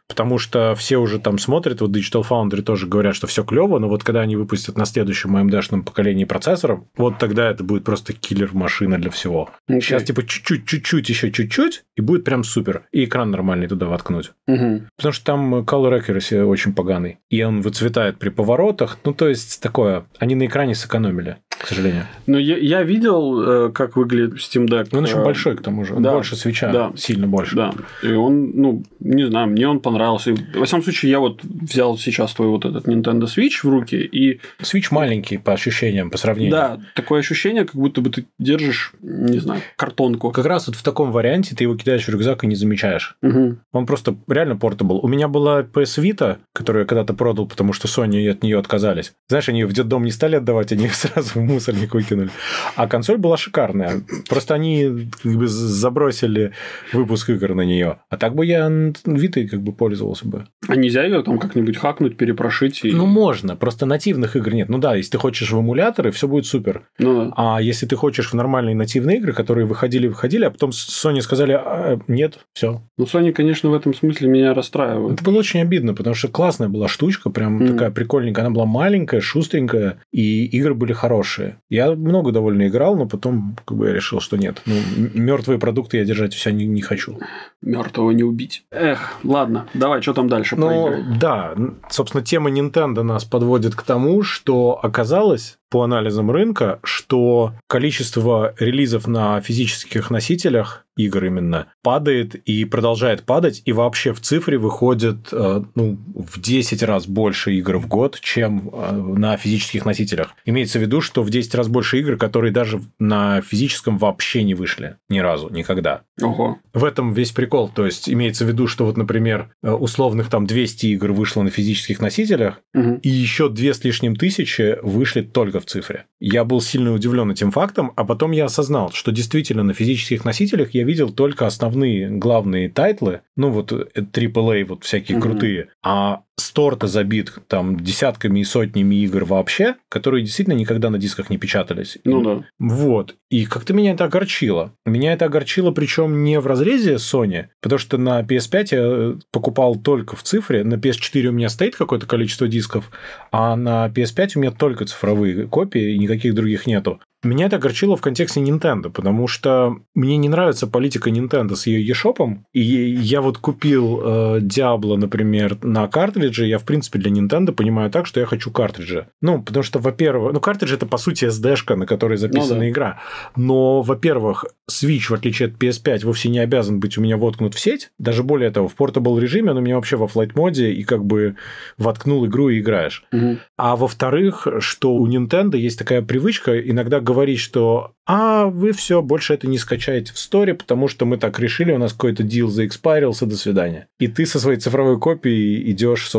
Потому 0.08 0.38
что 0.38 0.74
все 0.74 0.98
уже 0.98 1.18
там 1.18 1.38
смотрят, 1.38 1.80
вот 1.80 1.90
Digital 1.90 2.24
Foundry 2.28 2.62
тоже 2.62 2.86
говорят, 2.86 3.14
что 3.14 3.26
все 3.26 3.44
клево, 3.44 3.78
но 3.78 3.88
вот 3.88 4.04
когда 4.04 4.20
они 4.20 4.36
выпустят 4.36 4.76
на 4.76 4.84
следующем 4.84 5.36
AMD-шном 5.36 5.82
поколении 5.82 6.24
процессоров, 6.24 6.80
вот 6.96 7.18
тогда 7.18 7.50
это 7.50 7.64
будет 7.64 7.84
просто 7.84 8.12
киллер-машина 8.12 8.98
для 8.98 9.10
всего. 9.10 9.50
Окей. 9.68 9.80
Сейчас 9.80 10.04
типа 10.04 10.26
чуть-чуть, 10.26 10.66
чуть-чуть, 10.66 11.08
еще 11.08 11.30
чуть-чуть, 11.30 11.84
и 11.96 12.00
будет 12.00 12.24
прям 12.24 12.44
супер. 12.44 12.84
И 12.92 13.04
экран 13.04 13.30
нормальный 13.30 13.68
туда 13.68 13.86
воткнуть. 13.86 14.32
Мгм. 14.46 14.88
Потому 14.96 15.12
что 15.12 15.24
там 15.24 15.54
color 15.60 16.00
accuracy 16.00 16.42
очень 16.42 16.74
поганый. 16.74 17.18
И 17.30 17.42
он 17.42 17.60
выцветает 17.60 18.18
при 18.18 18.28
поворотах. 18.28 18.98
Ну, 19.04 19.12
то 19.12 19.28
есть, 19.28 19.60
такое. 19.60 20.06
Они 20.18 20.34
на 20.34 20.46
экране 20.46 20.74
сэкономили, 20.74 21.38
к 21.58 21.66
сожалению. 21.66 22.06
Ну, 22.26 22.38
я, 22.38 22.56
я 22.56 22.82
видел, 22.82 23.66
э, 23.68 23.72
как 23.72 23.96
выглядит 23.96 24.34
Steam 24.38 24.66
Deck. 24.66 24.88
Но 24.92 24.98
он 24.98 25.04
еще 25.04 25.18
Э, 25.18 25.24
большой, 25.24 25.56
к 25.56 25.62
тому 25.62 25.84
же. 25.84 25.94
Он 25.94 26.02
да, 26.02 26.12
больше 26.14 26.36
свеча. 26.36 26.70
да. 26.72 26.92
Сильно 26.96 27.26
больше. 27.26 27.56
Да. 27.56 27.72
И 28.02 28.12
он, 28.12 28.52
ну, 28.54 28.82
не 29.00 29.26
знаю, 29.26 29.48
мне 29.48 29.66
он 29.68 29.80
понравился. 29.80 30.30
И, 30.30 30.36
Во 30.58 30.64
всяком 30.66 30.82
случае, 30.84 31.10
я 31.10 31.18
вот 31.20 31.42
взял 31.42 31.96
сейчас 31.98 32.32
твой 32.34 32.48
вот 32.48 32.64
этот 32.64 32.86
Nintendo 32.86 33.24
Switch 33.24 33.60
в 33.62 33.68
руки, 33.68 33.96
и 33.96 34.40
Свич 34.62 34.90
маленький 34.90 35.38
по 35.38 35.52
ощущениям, 35.52 36.10
по 36.10 36.18
сравнению. 36.18 36.52
да, 36.52 36.80
такое 36.94 37.20
ощущение, 37.20 37.64
как 37.64 37.74
будто 37.74 38.00
бы 38.00 38.10
ты 38.10 38.26
держишь, 38.38 38.92
не 39.00 39.38
знаю, 39.38 39.60
картонку. 39.76 40.30
Как 40.30 40.46
раз 40.46 40.66
вот 40.68 40.76
в 40.76 40.82
таком 40.82 41.10
варианте 41.12 41.54
ты 41.56 41.64
его 41.64 41.76
кидаешь 41.76 42.04
в 42.04 42.08
рюкзак 42.08 42.44
и 42.44 42.46
не 42.46 42.54
замечаешь. 42.54 43.16
Мгм. 43.22 43.60
Он 43.72 43.86
просто 43.86 44.14
реально 44.28 44.56
портабл. 44.56 45.00
У 45.02 45.08
меня 45.08 45.28
была 45.28 45.62
PS 45.62 45.98
Vita, 46.02 46.36
которую 46.52 46.82
я 46.82 46.86
когда-то 46.86 47.14
продал, 47.14 47.46
потому 47.46 47.72
что 47.72 47.88
Sony 47.88 48.28
от 48.30 48.42
нее 48.42 48.58
отказались. 48.58 49.12
Знаешь, 49.28 49.48
они 49.48 49.60
ее 49.60 49.66
в 49.66 49.72
детдом 49.72 50.04
не 50.04 50.10
стали 50.10 50.36
отдавать, 50.36 50.72
они 50.72 50.84
ее 50.84 50.90
сразу 50.92 51.40
мусорник 51.48 51.94
выкинули. 51.94 52.30
А 52.76 52.86
консоль 52.86 53.16
была 53.18 53.36
шикарная. 53.36 54.02
Просто 54.28 54.54
они 54.54 55.08
как 55.22 55.32
бы 55.36 55.46
забросили 55.48 56.52
выпуск 56.92 57.30
игр 57.30 57.54
на 57.54 57.62
нее. 57.62 57.98
А 58.10 58.16
так 58.16 58.34
бы 58.34 58.46
я 58.46 58.68
Vita 58.68 59.46
как 59.48 59.62
бы 59.62 59.72
пользовался 59.72 60.26
бы. 60.28 60.46
А 60.68 60.76
нельзя 60.76 61.04
ее 61.04 61.22
там 61.22 61.38
как-нибудь 61.38 61.76
хакнуть, 61.76 62.16
перепрошить? 62.16 62.84
И... 62.84 62.92
Ну, 62.92 63.06
можно. 63.06 63.56
Просто 63.56 63.86
нативных 63.86 64.36
игр 64.36 64.52
нет. 64.54 64.68
Ну 64.68 64.78
да, 64.78 64.94
если 64.94 65.12
ты 65.12 65.18
хочешь 65.18 65.50
в 65.50 65.58
эмуляторы, 65.60 66.10
все 66.10 66.28
будет 66.28 66.46
супер. 66.46 66.82
Ну 66.98 67.26
да. 67.26 67.32
А 67.36 67.62
если 67.62 67.86
ты 67.86 67.96
хочешь 67.96 68.30
в 68.30 68.34
нормальные 68.34 68.74
нативные 68.74 69.18
игры, 69.18 69.32
которые 69.32 69.66
выходили-выходили, 69.66 70.44
а 70.44 70.50
потом 70.50 70.70
Sony 70.70 71.20
сказали, 71.20 71.52
«А, 71.52 71.98
нет, 72.08 72.38
все, 72.52 72.82
Ну, 72.96 73.04
Sony, 73.04 73.32
конечно, 73.32 73.70
в 73.70 73.74
этом 73.74 73.94
смысле 73.94 74.28
меня 74.28 74.54
расстраивает. 74.54 75.14
Это 75.14 75.24
было 75.24 75.38
очень 75.38 75.60
обидно, 75.60 75.94
потому 75.94 76.14
что 76.14 76.28
классная 76.28 76.68
была 76.68 76.88
штучка, 76.88 77.30
прям 77.30 77.54
Мгм. 77.56 77.66
такая 77.72 77.90
прикольненькая. 77.90 78.44
Она 78.46 78.54
была 78.54 78.66
маленькая, 78.66 79.20
шустренькая, 79.20 79.98
и 80.12 80.44
игры 80.46 80.74
были 80.74 80.92
хорошие. 80.92 81.37
Я 81.68 81.92
много 81.92 82.32
довольно 82.32 82.68
играл, 82.68 82.96
но 82.96 83.06
потом 83.06 83.56
как 83.64 83.76
бы 83.76 83.88
я 83.88 83.94
решил, 83.94 84.20
что 84.20 84.36
нет. 84.36 84.62
Ну, 84.66 84.74
мертвые 85.14 85.58
продукты 85.58 85.98
я 85.98 86.04
держать 86.04 86.34
у 86.34 86.38
себя 86.38 86.52
не, 86.52 86.66
не 86.66 86.82
хочу. 86.82 87.18
Мертвого 87.62 88.10
не 88.12 88.22
убить. 88.22 88.64
Эх, 88.70 89.18
ладно, 89.24 89.66
давай, 89.74 90.02
что 90.02 90.14
там 90.14 90.28
дальше 90.28 90.56
Ну, 90.56 90.94
да, 91.20 91.54
собственно, 91.90 92.22
тема 92.22 92.50
Nintendo 92.50 93.02
нас 93.02 93.24
подводит 93.24 93.74
к 93.74 93.82
тому, 93.82 94.22
что 94.22 94.78
оказалось 94.82 95.57
по 95.70 95.82
анализам 95.82 96.30
рынка, 96.30 96.78
что 96.82 97.52
количество 97.66 98.54
релизов 98.58 99.06
на 99.06 99.40
физических 99.40 100.10
носителях 100.10 100.84
игр 100.96 101.24
именно 101.26 101.68
падает 101.82 102.34
и 102.34 102.64
продолжает 102.64 103.22
падать, 103.22 103.62
и 103.64 103.72
вообще 103.72 104.12
в 104.12 104.20
цифре 104.20 104.58
выходит 104.58 105.28
э, 105.30 105.62
ну, 105.76 105.96
в 106.14 106.40
10 106.40 106.82
раз 106.82 107.06
больше 107.06 107.54
игр 107.54 107.78
в 107.78 107.86
год, 107.86 108.18
чем 108.20 108.68
э, 108.72 108.92
на 108.92 109.36
физических 109.36 109.84
носителях. 109.84 110.34
Имеется 110.44 110.80
в 110.80 110.82
виду, 110.82 111.00
что 111.00 111.22
в 111.22 111.30
10 111.30 111.54
раз 111.54 111.68
больше 111.68 112.00
игр, 112.00 112.16
которые 112.16 112.52
даже 112.52 112.82
на 112.98 113.40
физическом 113.42 113.96
вообще 113.96 114.42
не 114.42 114.54
вышли 114.54 114.96
ни 115.08 115.20
разу, 115.20 115.48
никогда. 115.50 116.02
Ого. 116.20 116.58
В 116.74 116.84
этом 116.84 117.12
весь 117.12 117.30
прикол. 117.30 117.68
То 117.68 117.86
есть 117.86 118.10
имеется 118.10 118.44
в 118.44 118.48
виду, 118.48 118.66
что 118.66 118.84
вот, 118.84 118.96
например, 118.96 119.50
э, 119.62 119.70
условных 119.70 120.28
там 120.30 120.46
200 120.46 120.86
игр 120.86 121.12
вышло 121.12 121.42
на 121.42 121.50
физических 121.50 122.00
носителях, 122.00 122.60
Мгм. 122.74 122.96
и 122.96 123.08
еще 123.08 123.48
две 123.48 123.72
с 123.72 123.84
лишним 123.84 124.16
тысячи 124.16 124.78
вышли 124.82 125.20
только 125.22 125.57
в 125.60 125.66
цифре. 125.66 126.06
Я 126.20 126.44
был 126.44 126.60
сильно 126.60 126.92
удивлен 126.92 127.30
этим 127.30 127.50
фактом, 127.50 127.92
а 127.96 128.04
потом 128.04 128.32
я 128.32 128.46
осознал, 128.46 128.90
что 128.92 129.12
действительно 129.12 129.62
на 129.62 129.74
физических 129.74 130.24
носителях 130.24 130.74
я 130.74 130.84
видел 130.84 131.10
только 131.10 131.46
основные 131.46 132.08
главные 132.10 132.68
тайтлы, 132.68 133.20
ну 133.36 133.50
вот 133.50 133.72
э, 133.72 133.86
AAA, 133.94 134.64
вот 134.64 134.84
всякие 134.84 135.18
Мгм. 135.18 135.22
крутые, 135.30 135.68
а 135.82 136.22
store-то 136.38 136.86
забит 136.86 137.32
там 137.48 137.78
десятками 137.78 138.40
и 138.40 138.44
сотнями 138.44 138.94
игр 138.96 139.24
вообще, 139.24 139.76
которые 139.88 140.24
действительно 140.24 140.54
никогда 140.54 140.90
на 140.90 140.98
дисках 140.98 141.30
не 141.30 141.38
печатались. 141.38 141.98
Ну 142.04 142.22
да. 142.22 142.44
Вот. 142.58 143.16
И 143.30 143.44
как-то 143.44 143.74
меня 143.74 143.92
это 143.92 144.04
огорчило. 144.04 144.72
Меня 144.86 145.12
это 145.12 145.26
огорчило, 145.26 145.70
причем 145.70 146.24
не 146.24 146.40
в 146.40 146.46
разрезе 146.46 146.94
Sony, 146.94 147.46
потому 147.60 147.78
что 147.78 147.98
на 147.98 148.22
PS5 148.22 148.66
я 148.70 148.78
э, 148.80 149.14
покупал 149.32 149.76
только 149.76 150.16
в 150.16 150.22
цифре, 150.22 150.64
на 150.64 150.74
PS4 150.74 151.26
у 151.26 151.32
меня 151.32 151.48
стоит 151.48 151.76
какое-то 151.76 152.06
количество 152.06 152.48
дисков, 152.48 152.90
а 153.32 153.56
на 153.56 153.88
PS5 153.88 154.30
у 154.36 154.40
меня 154.40 154.50
только 154.50 154.86
цифровые 154.86 155.46
копии, 155.46 155.94
и 155.94 155.98
никаких 155.98 156.34
других 156.34 156.66
нету. 156.66 157.00
Меня 157.24 157.46
это 157.46 157.56
огорчило 157.56 157.96
в 157.96 158.00
контексте 158.00 158.40
Nintendo, 158.40 158.90
потому 158.90 159.26
что 159.26 159.78
мне 159.94 160.16
не 160.16 160.28
нравится 160.28 160.68
политика 160.68 161.10
Nintendo 161.10 161.56
с 161.56 161.66
ее 161.66 161.92
eShop, 161.92 162.38
и 162.52 162.60
я 162.60 163.20
вот 163.20 163.38
купил 163.38 164.00
э, 164.00 164.38
Diablo, 164.40 164.96
например, 164.96 165.58
на 165.64 165.88
картридже, 166.28 166.46
я, 166.46 166.58
в 166.58 166.64
принципе, 166.64 166.98
для 166.98 167.10
Nintendo 167.10 167.52
понимаю 167.52 167.90
так, 167.90 168.06
что 168.06 168.20
я 168.20 168.26
хочу 168.26 168.50
картриджи. 168.50 169.06
Ну, 169.22 169.42
потому 169.42 169.62
что, 169.62 169.78
во-первых, 169.78 170.32
ну, 170.32 170.40
картридж 170.40 170.74
это, 170.74 170.86
по 170.86 170.98
сути, 170.98 171.26
SD-шка, 171.26 171.76
на 171.76 171.86
которой 171.86 172.18
записана 172.18 172.54
Ну 172.54 172.60
да. 172.60 172.68
игра. 172.68 173.00
Но, 173.36 173.82
во-первых, 173.82 174.44
Switch, 174.70 175.08
в 175.08 175.12
отличие 175.12 175.48
от 175.48 175.54
PS5, 175.54 176.04
вовсе 176.04 176.28
не 176.28 176.38
обязан 176.38 176.80
быть 176.80 176.98
у 176.98 177.00
меня 177.00 177.16
воткнут 177.16 177.54
в 177.54 177.60
сеть. 177.60 177.90
Даже 177.98 178.22
более 178.22 178.50
того, 178.50 178.68
в 178.68 178.74
портабл 178.74 179.18
режиме 179.18 179.50
он 179.50 179.58
у 179.58 179.60
меня 179.60 179.76
вообще 179.76 179.96
во 179.96 180.06
флайт 180.06 180.36
моде 180.36 180.70
и 180.70 180.84
как 180.84 181.04
бы 181.04 181.36
воткнул 181.78 182.26
игру 182.26 182.50
и 182.50 182.60
играешь. 182.60 183.04
Мгм. 183.12 183.38
А 183.56 183.76
во-вторых, 183.76 184.46
что 184.60 184.94
у 184.94 185.08
Nintendo 185.08 185.56
есть 185.56 185.78
такая 185.78 186.02
привычка 186.02 186.58
иногда 186.58 187.00
говорить, 187.00 187.40
что 187.40 187.92
а 188.10 188.46
вы 188.46 188.72
все, 188.72 189.02
больше 189.02 189.34
это 189.34 189.46
не 189.46 189.58
скачаете 189.58 190.14
в 190.14 190.18
сторе, 190.18 190.54
потому 190.54 190.88
что 190.88 191.04
мы 191.04 191.18
так 191.18 191.38
решили, 191.38 191.72
у 191.72 191.78
нас 191.78 191.92
какой-то 191.92 192.22
дил 192.22 192.48
заэкспайрился, 192.48 193.26
до 193.26 193.36
свидания. 193.36 193.86
И 193.98 194.08
ты 194.08 194.24
со 194.24 194.40
своей 194.40 194.58
цифровой 194.58 194.98
копией 194.98 195.70
идешь, 195.70 196.08
собственно, 196.08 196.17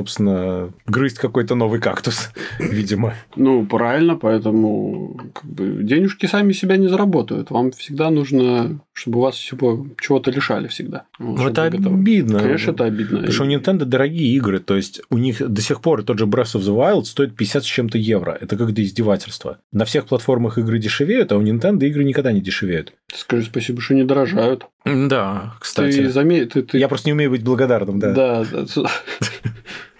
грызть 0.85 1.17
какой-то 1.19 1.55
новый 1.55 1.79
кактус, 1.79 2.31
видимо. 2.59 3.13
Ну, 3.35 3.65
правильно, 3.65 4.15
поэтому 4.15 5.19
как 5.33 5.45
бы, 5.45 5.83
денежки 5.83 6.25
сами 6.25 6.53
себя 6.53 6.77
не 6.77 6.87
заработают. 6.87 7.51
Вам 7.51 7.71
всегда 7.71 8.09
нужно, 8.09 8.79
чтобы 8.93 9.21
вас 9.21 9.35
всего 9.35 9.87
чего-то 9.99 10.31
лишали 10.31 10.67
всегда. 10.67 11.05
Вот, 11.19 11.39
Ну, 11.39 11.47
это 11.49 11.63
обидно. 11.65 12.39
Конечно, 12.39 12.71
это 12.71 12.85
обидно. 12.85 13.17
Потому 13.19 13.33
что 13.33 13.43
у 13.43 13.47
Nintendo 13.47 13.85
дорогие 13.85 14.35
игры, 14.35 14.59
то 14.59 14.75
есть 14.75 15.01
у 15.09 15.17
них 15.17 15.41
до 15.47 15.61
сих 15.61 15.81
пор 15.81 16.03
тот 16.03 16.19
же 16.19 16.25
Breath 16.25 16.55
of 16.55 16.61
the 16.61 16.75
Wild 16.75 17.05
стоит 17.05 17.35
50 17.35 17.63
с 17.63 17.65
чем-то 17.65 17.97
евро. 17.97 18.37
Это 18.39 18.57
как-то 18.57 18.83
издевательство. 18.83 19.59
На 19.71 19.85
всех 19.85 20.05
платформах 20.05 20.57
игры 20.57 20.79
дешевеют, 20.79 21.31
а 21.31 21.37
у 21.37 21.41
Nintendo 21.41 21.83
игры 21.85 22.03
никогда 22.03 22.31
не 22.31 22.41
дешевеют. 22.41 22.93
Скажи 23.13 23.45
спасибо, 23.45 23.81
что 23.81 23.95
не 23.95 24.03
дорожают. 24.03 24.65
Да, 24.85 25.53
Ты 25.75 26.09
заметь, 26.09 26.53
ты, 26.53 26.61
ты- 26.61 26.77
Я 26.77 26.87
просто 26.87 27.09
не 27.09 27.13
умею 27.13 27.31
быть 27.31 27.43
благодарным, 27.43 27.99
да. 27.99 28.13
Да, 28.13 28.45
да, 28.51 28.65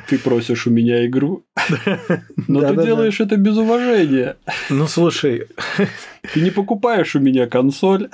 Ты 0.10 0.18
просишь 0.18 0.68
у 0.68 0.72
меня 0.72 1.06
игру, 1.06 1.46
но 2.48 2.62
ты 2.62 2.84
делаешь 2.84 3.20
это 3.20 3.38
без 3.38 3.58
уважения. 3.58 4.38
Ну, 4.70 4.88
слушай, 4.88 5.48
Ты 6.34 6.42
не 6.42 6.52
покупаешь 6.52 7.16
у 7.16 7.20
меня 7.20 7.48
консоль. 7.48 8.10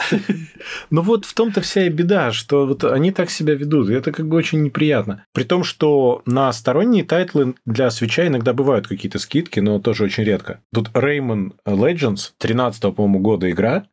ну 0.89 1.01
вот 1.01 1.25
в 1.25 1.34
том-то 1.34 1.62
вся 1.62 1.86
и 1.86 1.89
беда, 1.89 2.31
что 2.31 2.65
вот 2.65 2.84
они 2.84 3.12
так 3.12 3.29
себя 3.29 3.55
ведут, 3.55 3.89
и 3.89 3.93
это 3.93 4.12
как 4.12 4.27
бы 4.27 4.38
очень 4.38 4.63
неприятно. 4.63 5.25
При 5.34 5.43
том, 5.43 5.63
что 5.63 6.21
на 6.25 6.51
сторонние 6.53 7.03
тайтлы 7.03 7.55
для 7.65 7.89
Switch 7.89 8.22
а 8.22 8.27
иногда 8.27 8.53
бывают 8.53 8.88
какие-то 8.88 9.19
скидки, 9.19 9.60
но 9.60 9.79
тоже 9.79 10.03
очень 10.03 10.23
редко. 10.23 10.62
Тут 10.73 10.89
Rayman 10.89 11.53
Legends, 11.67 12.31
13 12.38 12.95
по-моему, 12.95 13.19
года 13.19 13.49
игра, 13.49 13.86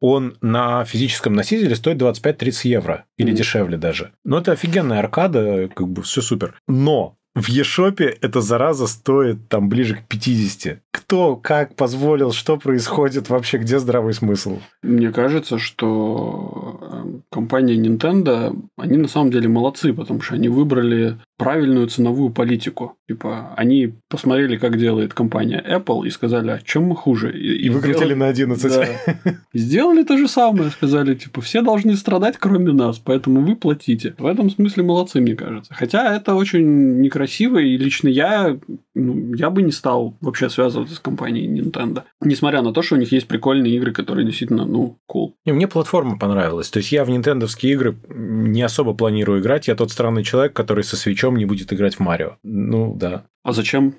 он 0.00 0.36
на 0.40 0.84
физическом 0.84 1.34
носителе 1.34 1.74
стоит 1.74 2.00
25-30 2.00 2.68
евро. 2.68 3.04
Или 3.16 3.32
дешевле 3.32 3.76
даже. 3.76 4.12
Но 4.24 4.38
это 4.38 4.52
офигенная 4.52 4.98
аркада, 4.98 5.68
как 5.74 5.88
бы 5.88 6.02
все 6.02 6.20
супер. 6.20 6.54
Но 6.66 7.16
в 7.34 7.48
eShop 7.48 8.05
е 8.05 8.16
эта 8.20 8.40
зараза 8.40 8.86
стоит 8.86 9.48
там 9.48 9.68
ближе 9.68 9.96
к 9.96 10.08
50. 10.08 10.78
Кто, 10.92 11.34
как 11.34 11.74
позволил, 11.74 12.32
что 12.32 12.56
происходит 12.56 13.28
вообще, 13.28 13.58
где 13.58 13.80
здравый 13.80 14.14
смысл? 14.14 14.60
Мне 14.82 15.10
кажется, 15.10 15.58
что 15.58 16.78
э, 16.80 17.20
компания 17.30 17.76
Nintendo, 17.76 18.56
они 18.78 18.98
на 18.98 19.08
самом 19.08 19.32
деле 19.32 19.48
молодцы, 19.48 19.92
потому 19.92 20.20
что 20.20 20.36
они 20.36 20.48
выбрали 20.48 21.18
правильную 21.36 21.88
ценовую 21.88 22.30
политику. 22.30 22.96
Типа, 23.08 23.52
они 23.56 23.94
посмотрели, 24.08 24.56
как 24.56 24.78
делает 24.78 25.14
компания 25.14 25.62
Apple, 25.68 26.06
и 26.06 26.10
сказали, 26.10 26.50
а 26.50 26.60
чем 26.64 26.84
мы 26.84 26.96
хуже? 26.96 27.36
И 27.38 27.68
выкрутили 27.70 27.96
сделали- 27.98 28.14
на 28.14 28.28
11. 28.28 28.72
Да. 28.72 28.86
И 29.52 29.58
Сделали 29.58 30.04
то 30.04 30.16
же 30.16 30.28
самое, 30.28 30.70
сказали, 30.70 31.14
типа, 31.14 31.40
все 31.40 31.62
должны 31.62 31.96
страдать, 31.96 32.36
кроме 32.38 32.72
нас, 32.72 32.98
поэтому 32.98 33.40
вы 33.42 33.56
платите. 33.56 34.14
В 34.18 34.26
этом 34.26 34.48
смысле 34.50 34.84
молодцы, 34.84 35.20
мне 35.20 35.34
кажется. 35.34 35.74
Хотя 35.74 36.14
это 36.16 36.34
очень 36.34 37.00
некрасиво, 37.00 37.58
и 37.58 37.76
лично 37.76 38.08
я 38.08 38.56
ну, 38.94 39.34
я 39.34 39.50
бы 39.50 39.62
не 39.62 39.72
стал 39.72 40.16
вообще 40.20 40.48
связываться 40.48 40.94
с 40.94 41.00
компанией 41.00 41.48
Nintendo. 41.48 42.04
Несмотря 42.20 42.62
на 42.62 42.72
то, 42.72 42.82
что 42.82 42.94
у 42.94 42.98
них 42.98 43.10
есть 43.12 43.26
прикольные 43.26 43.74
игры, 43.74 43.92
которые 43.92 44.24
действительно, 44.24 44.64
ну, 44.64 44.98
cool. 45.10 45.32
И 45.44 45.52
мне 45.52 45.66
платформа 45.66 46.18
понравилась. 46.18 46.70
То 46.70 46.78
есть 46.78 46.92
я 46.92 47.04
в 47.04 47.10
нинтендовские 47.10 47.72
игры 47.72 47.96
не 48.08 48.62
особо 48.62 48.94
планирую 48.94 49.40
играть. 49.40 49.68
Я 49.68 49.74
тот 49.74 49.90
странный 49.90 50.22
человек, 50.22 50.52
который 50.52 50.84
со 50.84 50.96
свечом 50.96 51.36
не 51.36 51.44
будет 51.44 51.72
играть 51.72 51.96
в 51.96 52.00
Марио. 52.00 52.36
Ну, 52.42 52.94
да. 52.94 53.24
А 53.42 53.52
зачем? 53.52 53.94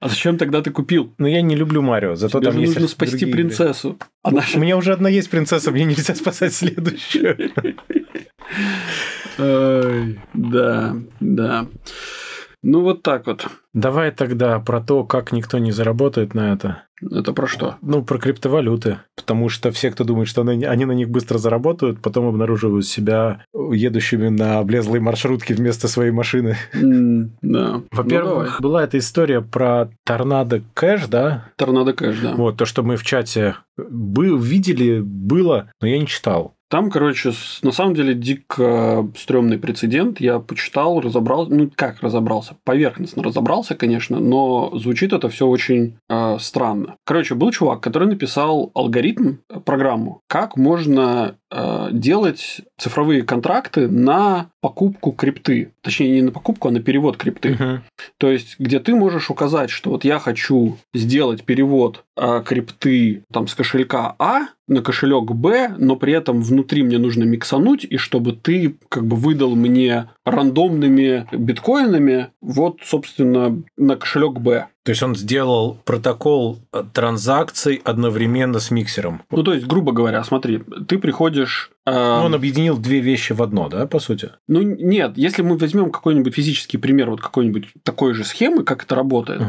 А 0.00 0.08
зачем 0.08 0.36
тогда 0.36 0.60
ты 0.60 0.70
купил? 0.70 1.14
Ну, 1.18 1.26
я 1.26 1.40
не 1.40 1.56
люблю 1.56 1.80
Марио, 1.80 2.16
зато 2.16 2.40
Тебе 2.40 2.50
там 2.50 2.60
есть 2.60 2.74
нужно 2.74 2.88
спасти 2.88 3.24
принцессу. 3.24 3.98
Она 4.22 4.42
У 4.54 4.58
меня 4.58 4.76
уже 4.76 4.92
одна 4.92 5.08
есть 5.08 5.30
принцесса, 5.30 5.70
мне 5.70 5.84
нельзя 5.84 6.14
спасать 6.14 6.52
следующую. 6.52 7.52
Да, 9.38 10.94
да. 11.20 11.66
Ну, 12.62 12.80
вот 12.82 13.02
так 13.02 13.26
вот. 13.26 13.46
Давай 13.74 14.10
тогда 14.12 14.58
про 14.60 14.80
то, 14.80 15.04
как 15.04 15.32
никто 15.32 15.58
не 15.58 15.72
заработает 15.72 16.34
на 16.34 16.52
это. 16.52 16.84
Это 17.10 17.32
про 17.32 17.48
что? 17.48 17.76
Ну, 17.82 18.04
про 18.04 18.18
криптовалюты. 18.18 18.98
Потому 19.16 19.48
что 19.48 19.72
все, 19.72 19.90
кто 19.90 20.04
думает, 20.04 20.28
что 20.28 20.42
они 20.42 20.64
они 20.64 20.84
на 20.84 20.92
них 20.92 21.10
быстро 21.10 21.38
заработают, 21.38 22.00
потом 22.00 22.28
обнаруживают 22.28 22.86
себя 22.86 23.44
едущими 23.52 24.28
на 24.28 24.58
облезлой 24.60 25.00
маршрутке 25.00 25.54
вместо 25.54 25.88
своей 25.88 26.12
машины. 26.12 26.56
М, 26.74 27.32
Да. 27.42 27.82
Во-первых, 27.90 28.60
Ну, 28.60 28.62
была 28.68 28.84
эта 28.84 28.98
история 28.98 29.40
про 29.40 29.90
торнадо 30.04 30.62
кэш, 30.74 31.06
да? 31.08 31.46
Торнадо 31.56 31.92
Кэш, 31.92 32.20
да. 32.20 32.34
Вот, 32.36 32.56
то, 32.56 32.64
что 32.66 32.84
мы 32.84 32.96
в 32.96 33.02
чате 33.02 33.56
бы- 33.76 34.38
видели, 34.38 35.00
было, 35.00 35.72
но 35.80 35.88
я 35.88 35.98
не 35.98 36.06
читал. 36.06 36.54
Там, 36.72 36.90
короче, 36.90 37.32
на 37.60 37.70
самом 37.70 37.92
деле 37.92 38.14
дико 38.14 39.06
стрёмный 39.14 39.58
прецедент. 39.58 40.22
Я 40.22 40.38
почитал, 40.38 41.02
разобрался. 41.02 41.52
Ну, 41.52 41.70
как 41.74 42.00
разобрался? 42.00 42.56
Поверхностно 42.64 43.22
разобрался, 43.22 43.74
конечно, 43.74 44.20
но 44.20 44.70
звучит 44.78 45.12
это 45.12 45.28
все 45.28 45.46
очень 45.46 45.98
э, 46.08 46.38
странно. 46.40 46.96
Короче, 47.04 47.34
был 47.34 47.50
чувак, 47.50 47.82
который 47.82 48.08
написал 48.08 48.70
алгоритм, 48.74 49.34
э, 49.50 49.60
программу, 49.60 50.22
как 50.28 50.56
можно 50.56 51.36
э, 51.50 51.88
делать 51.92 52.62
цифровые 52.78 53.22
контракты 53.22 53.86
на 53.86 54.46
покупку 54.62 55.10
крипты. 55.10 55.72
Точнее, 55.82 56.12
не 56.12 56.22
на 56.22 56.30
покупку, 56.30 56.68
а 56.68 56.70
на 56.70 56.80
перевод 56.80 57.16
крипты. 57.16 57.82
То 58.16 58.30
есть, 58.30 58.54
где 58.60 58.78
ты 58.78 58.94
можешь 58.94 59.28
указать, 59.28 59.70
что 59.70 59.90
вот 59.90 60.04
я 60.04 60.20
хочу 60.20 60.78
сделать 60.94 61.44
перевод 61.44 62.04
э, 62.16 62.42
крипты 62.46 63.24
там 63.32 63.48
с 63.48 63.54
кошелька 63.54 64.14
А 64.20 64.46
на 64.68 64.80
кошелек 64.80 65.32
Б, 65.32 65.74
но 65.78 65.96
при 65.96 66.12
этом 66.12 66.42
внутри 66.42 66.84
мне 66.84 66.98
нужно 66.98 67.24
миксануть, 67.24 67.84
и 67.84 67.96
чтобы 67.96 68.32
ты 68.32 68.76
как 68.88 69.04
бы 69.04 69.16
выдал 69.16 69.56
мне 69.56 70.08
рандомными 70.24 71.26
биткоинами, 71.32 72.28
вот, 72.40 72.78
собственно, 72.84 73.60
на 73.76 73.96
кошелек 73.96 74.38
Б. 74.38 74.68
То 74.84 74.90
есть 74.90 75.02
он 75.02 75.14
сделал 75.14 75.78
протокол 75.84 76.58
э, 76.72 76.82
транзакций 76.92 77.80
одновременно 77.84 78.58
с 78.58 78.70
миксером. 78.72 79.22
Ну, 79.30 79.42
то 79.44 79.54
есть, 79.54 79.66
грубо 79.66 79.92
говоря, 79.92 80.24
смотри, 80.24 80.60
ты 80.88 80.98
приходишь... 80.98 81.70
э, 81.86 81.92
Ну, 81.92 82.24
он 82.24 82.34
объединил 82.34 82.76
две 82.78 82.98
вещи 83.00 83.32
в 83.32 83.42
одно, 83.42 83.68
да, 83.68 83.86
по 83.86 84.00
сути? 84.00 84.30
ну, 84.48 84.60
нет, 84.62 85.12
если 85.16 85.42
мы 85.42 85.56
возьмем 85.56 85.90
какой-нибудь 85.92 86.34
физический 86.34 86.78
пример 86.78 87.10
вот 87.10 87.20
какой-нибудь 87.20 87.68
такой 87.84 88.12
же 88.14 88.24
схемы, 88.24 88.64
как 88.64 88.82
это 88.84 88.94
работает, 88.96 89.40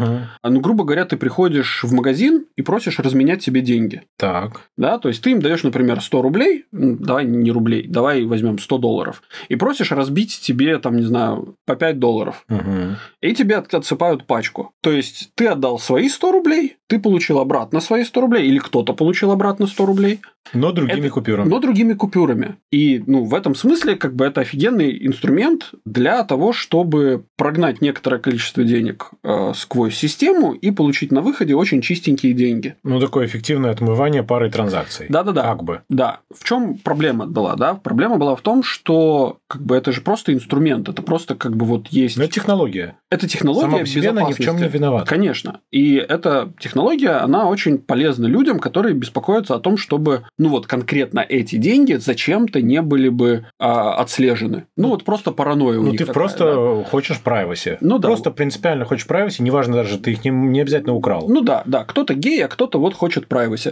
а, 0.41 0.49
ну, 0.49 0.59
грубо 0.59 0.83
говоря, 0.83 1.05
ты 1.05 1.17
приходишь 1.17 1.83
в 1.83 1.91
магазин 1.93 2.45
и 2.55 2.61
просишь 2.61 2.99
разменять 2.99 3.41
себе 3.41 3.61
деньги. 3.61 4.03
Так. 4.17 4.61
Да, 4.77 4.99
то 4.99 5.07
есть 5.09 5.23
ты 5.23 5.31
им 5.31 5.41
даешь, 5.41 5.63
например, 5.63 5.99
100 6.01 6.21
рублей, 6.21 6.65
м, 6.71 6.97
давай 6.97 7.25
не 7.25 7.51
рублей, 7.51 7.87
давай 7.87 8.23
возьмем 8.25 8.59
100 8.59 8.77
долларов, 8.77 9.23
и 9.49 9.55
просишь 9.55 9.91
разбить 9.91 10.39
тебе, 10.41 10.77
там, 10.77 10.95
не 10.97 11.03
знаю, 11.03 11.55
по 11.65 11.75
5 11.75 11.97
долларов, 11.99 12.43
Мгм. 12.49 12.97
и 13.21 13.33
тебе 13.33 13.55
от- 13.57 13.73
отсыпают 13.73 14.25
пачку. 14.27 14.71
То 14.81 14.91
есть 14.91 15.22
ты 15.35 15.47
отдал 15.47 15.79
свои 15.79 16.09
100 16.09 16.31
рублей, 16.31 16.77
ты 16.87 16.99
получил 16.99 17.39
обратно 17.39 17.79
свои 17.79 18.03
100 18.03 18.21
рублей, 18.21 18.47
или 18.47 18.59
кто-то 18.59 18.93
получил 18.93 19.31
обратно 19.31 19.67
100 19.67 19.85
рублей, 19.85 20.19
Но 20.53 20.71
другими 20.71 20.99
Это- 21.05 21.09
купюрами. 21.09 21.49
но 21.49 21.59
другими 21.59 21.93
купюрами. 21.93 22.55
И 22.71 23.01
ну, 23.07 23.23
в 23.23 23.33
этом 23.33 23.55
смысле 23.55 23.95
как 23.95 24.15
бы 24.15 24.25
это 24.25 24.41
офигенный 24.41 25.05
инструмент 25.07 25.71
для 25.85 26.23
того, 26.23 26.51
чтобы 26.53 27.25
прогнать 27.37 27.81
некоторое 27.81 28.19
количество 28.19 28.63
денег 28.63 29.11
э, 29.23 29.53
сквозь 29.55 29.95
систему 29.95 30.53
и 30.53 30.71
получить 30.71 31.11
на 31.11 31.21
выходе 31.21 31.55
очень 31.55 31.81
чистенькие 31.81 32.33
деньги. 32.33 32.75
Ну, 32.83 32.99
такое 32.99 33.25
эффективное 33.25 33.71
отмывание 33.71 34.21
парой 34.23 34.51
транзакций. 34.51 35.05
Да-да-да. 35.09 35.43
Как 35.43 35.63
бы. 35.63 35.81
Да, 35.89 36.19
в 36.33 36.43
чем 36.43 36.77
проблема 36.77 37.25
была, 37.25 37.55
да? 37.55 37.75
Проблема 37.75 38.17
была 38.17 38.35
в 38.35 38.41
том, 38.41 38.63
что 38.63 39.37
как 39.53 39.61
бы 39.61 39.75
это 39.75 39.91
же 39.91 40.01
просто 40.01 40.33
инструмент, 40.33 40.89
это 40.89 41.03
просто 41.03 41.35
как 41.35 41.55
бы 41.55 41.67
вот 41.67 41.89
есть. 41.89 42.17
Но 42.17 42.23
это 42.23 42.33
технология. 42.33 42.95
это 43.11 43.27
технология 43.27 43.61
Сама 43.67 43.77
по 43.77 43.85
себе 43.85 44.09
она 44.09 44.23
ни 44.23 44.33
в 44.33 44.39
чем 44.39 44.57
не 44.57 44.67
виновата. 44.67 45.05
Конечно. 45.05 45.59
И 45.71 45.93
эта 45.95 46.51
технология, 46.59 47.11
она 47.21 47.47
очень 47.47 47.77
полезна 47.77 48.25
людям, 48.25 48.57
которые 48.57 48.95
беспокоятся 48.95 49.53
о 49.53 49.59
том, 49.59 49.77
чтобы, 49.77 50.23
ну 50.39 50.49
вот 50.49 50.65
конкретно 50.65 51.19
эти 51.19 51.57
деньги 51.57 51.93
зачем-то 51.93 52.63
не 52.63 52.81
были 52.81 53.09
бы 53.09 53.45
а, 53.59 53.93
отслежены. 53.97 54.65
Ну 54.75 54.87
вот 54.87 55.03
просто 55.03 55.29
паранойя 55.29 55.77
у 55.77 55.83
Ну, 55.83 55.91
них 55.91 55.99
ты 55.99 56.05
такая, 56.05 56.13
просто 56.13 56.45
да. 56.45 56.89
хочешь 56.89 57.21
privacy. 57.23 57.77
Ну 57.79 57.99
да. 57.99 58.07
Просто 58.07 58.31
принципиально 58.31 58.85
хочешь 58.85 59.05
privacy, 59.05 59.43
неважно 59.43 59.75
даже, 59.75 59.99
ты 59.99 60.13
их 60.13 60.25
не, 60.25 60.31
не 60.31 60.61
обязательно 60.61 60.95
украл. 60.95 61.29
Ну 61.29 61.41
да, 61.41 61.61
да, 61.67 61.83
кто-то 61.83 62.15
гей, 62.15 62.43
а 62.43 62.47
кто-то 62.47 62.79
вот 62.79 62.95
хочет 62.95 63.27
privacy. 63.27 63.71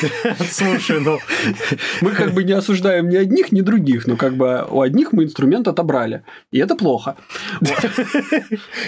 Слушай, 0.50 1.00
ну... 1.00 1.18
Мы 2.00 2.10
как 2.10 2.32
бы 2.32 2.42
не 2.42 2.52
осуждаем 2.52 3.08
ни 3.08 3.16
одних, 3.16 3.52
ни 3.52 3.60
других, 3.60 4.08
но 4.08 4.16
как 4.16 4.34
бы 4.34 4.64
у 4.68 4.80
одних 4.80 4.95
мы 5.12 5.24
инструмент 5.24 5.68
отобрали. 5.68 6.22
И 6.52 6.58
это 6.58 6.74
плохо. 6.76 7.16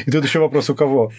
И 0.06 0.10
тут 0.10 0.24
еще 0.24 0.38
вопрос, 0.38 0.70
у 0.70 0.74
кого? 0.74 1.12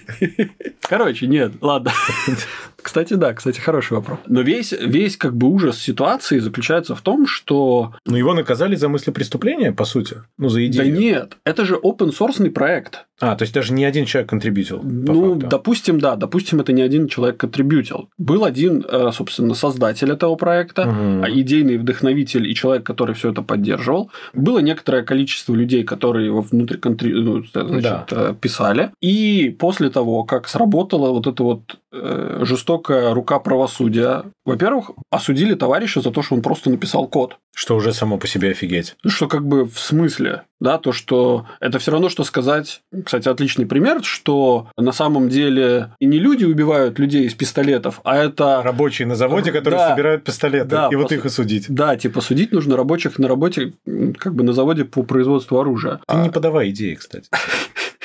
Короче, 0.81 1.27
нет, 1.27 1.53
ладно. 1.61 1.91
Кстати, 2.81 3.13
да, 3.13 3.33
кстати, 3.33 3.59
хороший 3.59 3.93
вопрос. 3.93 4.19
Но 4.27 4.41
весь, 4.41 4.71
весь 4.71 5.17
как 5.17 5.35
бы 5.35 5.47
ужас 5.47 5.79
ситуации 5.79 6.39
заключается 6.39 6.95
в 6.95 7.01
том, 7.01 7.27
что... 7.27 7.93
Ну, 8.05 8.15
его 8.15 8.33
наказали 8.33 8.75
за 8.75 8.89
мысли 8.89 9.11
преступления, 9.11 9.71
по 9.71 9.85
сути. 9.85 10.17
Ну, 10.37 10.49
за 10.49 10.65
идею. 10.67 10.85
Да 10.85 10.99
нет, 10.99 11.37
это 11.43 11.65
же 11.65 11.75
open 11.75 12.11
source 12.17 12.49
проект. 12.49 13.05
А, 13.21 13.35
то 13.35 13.43
есть 13.43 13.53
даже 13.53 13.73
не 13.73 13.83
один 13.83 14.05
человек 14.05 14.29
контрибьютил. 14.29 14.81
ну, 14.81 15.33
факту. 15.33 15.47
допустим, 15.47 15.99
да, 15.99 16.15
допустим, 16.15 16.61
это 16.61 16.71
не 16.71 16.81
один 16.81 17.07
человек 17.07 17.37
контрибьютил. 17.37 18.09
Был 18.17 18.45
один, 18.45 18.85
э, 18.87 19.11
собственно, 19.13 19.53
создатель 19.53 20.11
этого 20.11 20.35
проекта, 20.35 20.83
а 20.83 21.29
идейный 21.29 21.77
вдохновитель 21.77 22.49
и 22.49 22.55
человек, 22.55 22.85
который 22.85 23.15
все 23.15 23.31
это 23.31 23.41
поддерживал. 23.41 24.09
Было 24.33 24.59
некоторое 24.59 25.03
количество 25.03 25.53
людей, 25.53 25.83
которые 25.83 26.27
его 26.27 26.41
внутрь 26.41 26.77
контри... 26.77 27.13
ну, 27.13 27.43
значит, 27.53 27.83
Да. 27.83 28.05
э, 28.11 28.35
писали. 28.39 28.91
И 29.01 29.55
после 29.59 29.89
того, 29.89 30.23
как 30.23 30.47
сработала 30.47 31.09
вот 31.09 31.27
эта 31.27 31.43
вот 31.43 31.77
э, 31.91 32.39
жестокая 32.69 33.13
рука 33.15 33.39
правосудия, 33.39 34.25
во-первых, 34.45 34.91
осудили 35.09 35.55
товарища 35.55 36.01
за 36.01 36.11
то, 36.11 36.21
что 36.21 36.35
он 36.35 36.43
просто 36.43 36.69
написал 36.69 37.07
код. 37.07 37.37
Что 37.55 37.75
уже 37.75 37.93
само 37.93 38.17
по 38.19 38.27
себе 38.27 38.51
офигеть. 38.51 38.95
Ну, 39.03 39.09
Что 39.09 39.27
как 39.27 39.45
бы 39.45 39.65
в 39.65 39.79
смысле, 39.79 40.43
да, 40.59 40.77
то, 40.77 40.91
что 40.91 41.47
это 41.59 41.79
все 41.79 41.91
равно, 41.91 42.09
что 42.09 42.23
сказать, 42.23 42.81
кстати, 43.05 43.27
отличный 43.27 43.65
пример, 43.65 44.03
что 44.03 44.67
на 44.77 44.91
самом 44.91 45.29
деле 45.29 45.93
и 45.99 46.05
не 46.05 46.19
люди 46.19 46.45
убивают 46.45 46.99
людей 46.99 47.25
из 47.25 47.33
пистолетов, 47.33 48.01
а 48.03 48.17
это 48.17 48.61
Рабочие 48.63 49.07
на 49.07 49.15
заводе, 49.15 49.51
которые 49.51 49.79
Да. 49.79 49.89
собирают 49.89 50.23
пистолеты. 50.23 50.69
Да, 50.69 50.89
и 50.91 50.95
вот 50.95 51.11
их 51.11 51.25
и 51.25 51.29
судить. 51.29 51.65
Да, 51.69 51.97
типа 51.97 52.21
судить 52.21 52.51
нужно 52.51 52.77
рабочих 52.77 53.17
на 53.17 53.27
работе, 53.27 53.73
как 54.17 54.35
бы 54.35 54.43
на 54.43 54.53
заводе 54.53 54.85
по 54.85 55.01
производству 55.01 55.59
оружия. 55.59 56.01
Ты 56.07 56.17
не 56.17 56.29
подавай 56.29 56.69
идеи, 56.69 56.93
кстати. 56.93 57.29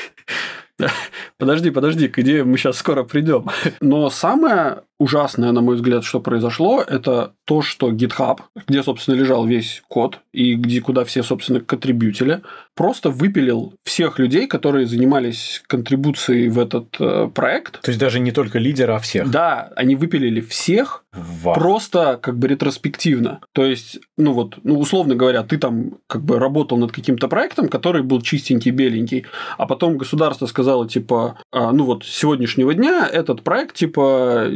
Подожди, 1.38 1.70
подожди, 1.70 2.08
к 2.08 2.18
идее 2.18 2.44
мы 2.44 2.56
сейчас 2.58 2.78
скоро 2.78 3.04
придем. 3.04 3.48
Но 3.80 4.10
самое 4.10 4.82
ужасное, 4.98 5.52
на 5.52 5.60
мой 5.60 5.76
взгляд, 5.76 6.04
что 6.04 6.20
произошло, 6.20 6.82
это 6.82 7.32
то, 7.44 7.62
что 7.62 7.90
GitHub, 7.90 8.40
где, 8.66 8.82
собственно, 8.82 9.16
лежал 9.16 9.46
весь 9.46 9.82
код 9.88 10.20
и 10.32 10.54
где, 10.54 10.80
куда 10.80 11.04
все, 11.04 11.22
собственно, 11.22 11.60
контрибьютили, 11.60 12.42
просто 12.74 13.10
выпилил 13.10 13.74
всех 13.84 14.18
людей, 14.18 14.46
которые 14.46 14.86
занимались 14.86 15.62
контрибуцией 15.66 16.48
в 16.48 16.58
этот 16.58 16.96
э, 17.00 17.28
проект. 17.34 17.80
То 17.80 17.90
есть 17.90 18.00
даже 18.00 18.20
не 18.20 18.32
только 18.32 18.58
лидера, 18.58 18.96
а 18.96 18.98
всех. 18.98 19.30
Да, 19.30 19.70
они 19.76 19.96
выпилили 19.96 20.40
всех, 20.40 21.04
Вау. 21.14 21.54
Просто 21.54 22.18
как 22.20 22.38
бы 22.38 22.48
ретроспективно. 22.48 23.40
То 23.52 23.64
есть, 23.64 24.00
ну 24.16 24.32
вот, 24.32 24.58
ну 24.64 24.78
условно 24.78 25.14
говоря, 25.14 25.42
ты 25.44 25.58
там 25.58 25.98
как 26.08 26.22
бы 26.22 26.38
работал 26.40 26.76
над 26.76 26.90
каким-то 26.90 27.28
проектом, 27.28 27.68
который 27.68 28.02
был 28.02 28.20
чистенький, 28.20 28.72
беленький, 28.72 29.26
а 29.56 29.66
потом 29.66 29.96
государство 29.96 30.46
сказало, 30.46 30.88
типа, 30.88 31.38
а, 31.52 31.70
ну 31.70 31.84
вот 31.84 32.04
с 32.04 32.08
сегодняшнего 32.08 32.74
дня 32.74 33.08
этот 33.10 33.42
проект, 33.42 33.76
типа, 33.76 34.46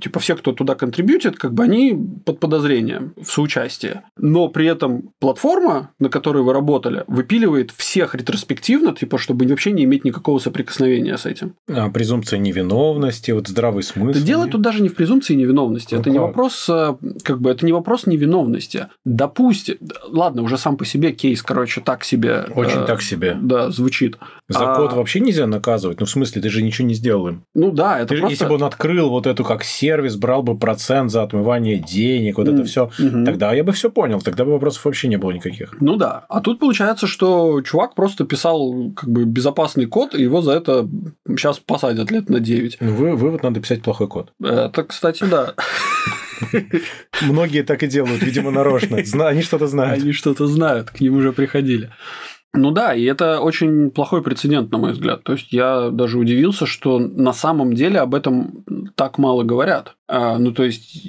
типа 0.00 0.20
все, 0.20 0.36
кто 0.36 0.52
туда 0.52 0.74
контрибьютит, 0.74 1.38
как 1.38 1.54
бы 1.54 1.64
они 1.64 1.98
под 2.24 2.40
подозрением 2.40 3.14
в 3.20 3.30
соучастии. 3.30 4.00
Но 4.16 4.48
при 4.48 4.66
этом 4.66 5.10
платформа, 5.18 5.90
на 5.98 6.08
которой 6.08 6.42
вы 6.42 6.52
работали, 6.52 7.04
выпиливает 7.06 7.70
всех 7.70 8.14
ретроспективно, 8.14 8.94
типа, 8.94 9.18
чтобы 9.18 9.46
вообще 9.46 9.72
не 9.72 9.84
иметь 9.84 10.04
никакого 10.04 10.38
соприкосновения 10.38 11.16
с 11.16 11.26
этим. 11.26 11.54
А 11.68 11.90
презумпция 11.90 12.38
невиновности, 12.38 13.30
вот 13.30 13.48
здравый 13.48 13.82
смысл. 13.82 14.18
Да 14.18 14.24
дело 14.24 14.46
тут 14.46 14.60
даже 14.60 14.82
не 14.82 14.88
в 14.88 14.94
презумпции 14.94 15.34
невиновности. 15.34 15.94
Ну 15.94 16.00
это 16.00 16.10
не 16.10 16.18
как? 16.18 16.28
вопрос, 16.28 16.66
э, 16.68 16.94
как 17.22 17.40
бы, 17.40 17.50
это 17.50 17.66
не 17.66 17.72
вопрос 17.72 18.06
невиновности. 18.06 18.86
Допустим, 19.04 19.76
ладно, 20.08 20.42
уже 20.42 20.58
сам 20.58 20.76
по 20.76 20.84
себе 20.84 21.12
кейс, 21.12 21.42
короче, 21.42 21.80
так 21.80 22.04
себе. 22.04 22.46
Очень 22.54 22.80
э, 22.80 22.86
так 22.86 23.02
себе. 23.02 23.36
Да, 23.40 23.70
звучит. 23.70 24.18
За 24.48 24.72
А- 24.72 24.76
код 24.76 24.92
вообще 24.92 25.20
нельзя 25.20 25.46
наказывать. 25.46 26.00
Ну, 26.00 26.06
в 26.06 26.10
смысле, 26.10 26.42
ты 26.42 26.48
же 26.48 26.62
ничего 26.62 26.86
не 26.88 26.94
сделал 26.94 27.28
им. 27.28 27.42
Ну 27.54 27.70
да, 27.70 27.98
это 27.98 28.08
Ты 28.08 28.20
просто... 28.20 28.32
Если 28.32 28.46
бы 28.46 28.54
он 28.54 28.64
открыл 28.64 29.10
вот 29.10 29.26
эту 29.26 29.44
как 29.44 29.59
сервис, 29.64 30.16
брал 30.16 30.42
бы 30.42 30.56
процент 30.58 31.10
за 31.10 31.22
отмывание 31.22 31.76
денег, 31.78 32.38
вот 32.38 32.48
это 32.48 32.58
М, 32.60 32.64
все, 32.64 32.90
мгм. 32.98 33.24
тогда 33.24 33.52
я 33.52 33.64
бы 33.64 33.72
все 33.72 33.90
понял, 33.90 34.20
тогда 34.20 34.44
бы 34.44 34.52
вопросов 34.52 34.84
вообще 34.84 35.08
не 35.08 35.16
было 35.16 35.30
никаких. 35.32 35.74
Ну 35.80 35.96
да. 35.96 36.24
А 36.28 36.40
тут 36.40 36.58
получается, 36.60 37.06
что 37.06 37.60
чувак 37.62 37.94
просто 37.94 38.24
писал 38.24 38.92
как 38.96 39.08
бы 39.10 39.24
безопасный 39.24 39.86
код, 39.86 40.14
и 40.14 40.22
его 40.22 40.42
за 40.42 40.52
это 40.52 40.88
сейчас 41.28 41.58
посадят 41.58 42.10
лет 42.10 42.28
на 42.30 42.40
9. 42.40 42.78
Ну, 42.80 42.92
вы- 42.94 43.16
вывод 43.16 43.42
надо 43.42 43.60
писать 43.60 43.82
плохой 43.82 44.08
код. 44.08 44.32
Это, 44.42 44.84
кстати, 44.84 45.24
да. 45.24 45.54
Многие 47.22 47.62
так 47.62 47.82
и 47.82 47.86
делают, 47.86 48.22
видимо, 48.22 48.50
нарочно. 48.50 48.96
Они 49.26 49.42
что-то 49.42 49.66
знают. 49.66 50.02
Они 50.02 50.12
что-то 50.12 50.46
знают, 50.46 50.90
к 50.90 51.00
ним 51.00 51.16
уже 51.16 51.32
приходили. 51.32 51.90
Ну 52.52 52.72
да, 52.72 52.94
и 52.94 53.04
это 53.04 53.40
очень 53.40 53.90
плохой 53.90 54.22
прецедент, 54.22 54.72
на 54.72 54.78
мой 54.78 54.92
взгляд. 54.92 55.22
То 55.22 55.32
есть 55.32 55.52
я 55.52 55.90
даже 55.90 56.18
удивился, 56.18 56.66
что 56.66 56.98
на 56.98 57.32
самом 57.32 57.74
деле 57.74 58.00
об 58.00 58.14
этом 58.14 58.64
так 58.96 59.18
мало 59.18 59.44
говорят. 59.44 59.96
А, 60.10 60.38
ну 60.38 60.52
то 60.52 60.64
есть... 60.64 61.06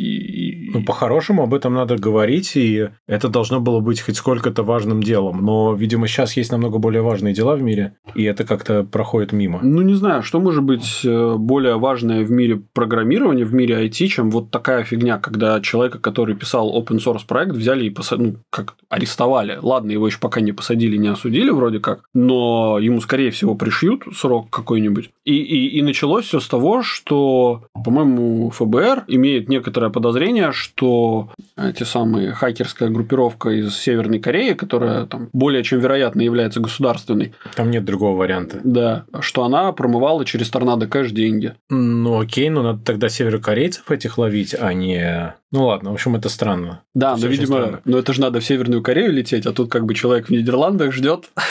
Ну, 0.74 0.84
по-хорошему 0.86 1.44
об 1.44 1.54
этом 1.54 1.74
надо 1.74 1.98
говорить, 1.98 2.56
и 2.56 2.90
это 3.08 3.28
должно 3.28 3.60
было 3.60 3.82
быть 3.82 4.00
хоть 4.00 4.16
сколько-то 4.16 4.64
важным 4.64 5.04
делом. 5.04 5.44
Но, 5.44 5.74
видимо, 5.74 6.08
сейчас 6.08 6.38
есть 6.38 6.52
намного 6.52 6.78
более 6.78 7.02
важные 7.02 7.34
дела 7.34 7.56
в 7.56 7.62
мире, 7.62 7.98
и 8.16 8.24
это 8.24 8.46
как-то 8.46 8.84
проходит 8.84 9.34
мимо. 9.34 9.60
Ну, 9.62 9.82
не 9.82 9.96
знаю, 9.96 10.24
что 10.24 10.40
может 10.40 10.64
быть 10.64 11.02
э, 11.04 11.36
более 11.38 11.78
важное 11.78 12.24
в 12.24 12.32
мире 12.32 12.62
программирования, 12.74 13.44
в 13.44 13.54
мире 13.54 13.86
IT, 13.86 14.08
чем 14.08 14.32
вот 14.32 14.50
такая 14.52 14.84
фигня, 14.84 15.18
когда 15.18 15.60
человека, 15.60 16.00
который 16.00 16.36
писал 16.36 16.74
open 16.80 17.00
source 17.00 17.26
проект, 17.28 17.52
взяли 17.52 17.86
и 17.86 17.90
поса- 17.90 18.18
ну, 18.18 18.36
как 18.50 18.76
арестовали. 18.88 19.60
Ладно, 19.62 19.92
его 19.92 20.08
еще 20.08 20.20
пока 20.20 20.40
не 20.40 20.54
посадили, 20.54 20.96
не 20.96 21.10
осудили 21.10 21.50
вроде 21.50 21.80
как, 21.80 22.04
но 22.14 22.80
ему, 22.80 23.02
скорее 23.02 23.32
всего, 23.32 23.56
пришьют 23.56 24.04
срок 24.16 24.50
какой-нибудь. 24.50 25.10
И, 25.26 25.36
и, 25.36 25.80
и 25.80 25.82
началось 25.82 26.26
все 26.26 26.40
с 26.40 26.48
того, 26.48 26.82
что, 26.82 27.64
по-моему, 27.74 28.52
ФБР 28.52 28.91
имеет 29.08 29.50
некоторое 29.50 29.90
подозрение, 29.90 30.52
что 30.52 31.30
эти 31.58 31.84
самые 31.84 32.32
хакерская 32.32 32.90
группировка 32.90 33.50
из 33.50 33.76
Северной 33.76 34.20
Кореи, 34.20 34.54
которая 34.54 35.06
там 35.06 35.30
более 35.34 35.64
чем 35.64 35.80
вероятно 35.80 36.22
является 36.22 36.60
государственной, 36.60 37.34
Там 37.56 37.72
нет 37.72 37.86
другого 37.86 38.18
варианта. 38.18 38.60
да, 38.64 39.06
что 39.20 39.44
она 39.44 39.72
промывала 39.72 40.26
через 40.26 40.50
торнадо 40.50 40.88
кэш 40.88 41.12
деньги. 41.12 41.54
Ну, 41.70 42.20
окей, 42.20 42.50
но 42.50 42.64
надо 42.64 42.80
тогда 42.84 43.10
северокорейцев 43.10 43.90
этих 43.92 44.18
ловить, 44.18 44.56
а 44.60 44.74
не... 44.74 45.34
Ну, 45.54 45.66
ладно, 45.66 45.90
в 45.90 45.94
общем, 45.96 46.16
это 46.16 46.30
странно. 46.30 46.82
Да, 46.94 47.12
Это 47.12 47.24
но, 47.24 47.28
видимо, 47.28 47.58
странно. 47.58 47.82
но 47.84 47.98
это 47.98 48.14
же 48.14 48.22
надо 48.22 48.40
в 48.40 48.46
Северную 48.46 48.82
Корею 48.82 49.12
лететь, 49.12 49.46
а 49.46 49.52
тут 49.52 49.70
как 49.70 49.86
бы 49.86 49.94
человек 49.94 50.28
в 50.28 50.30
Нидерландах 50.30 50.94
ждет. 50.94 51.30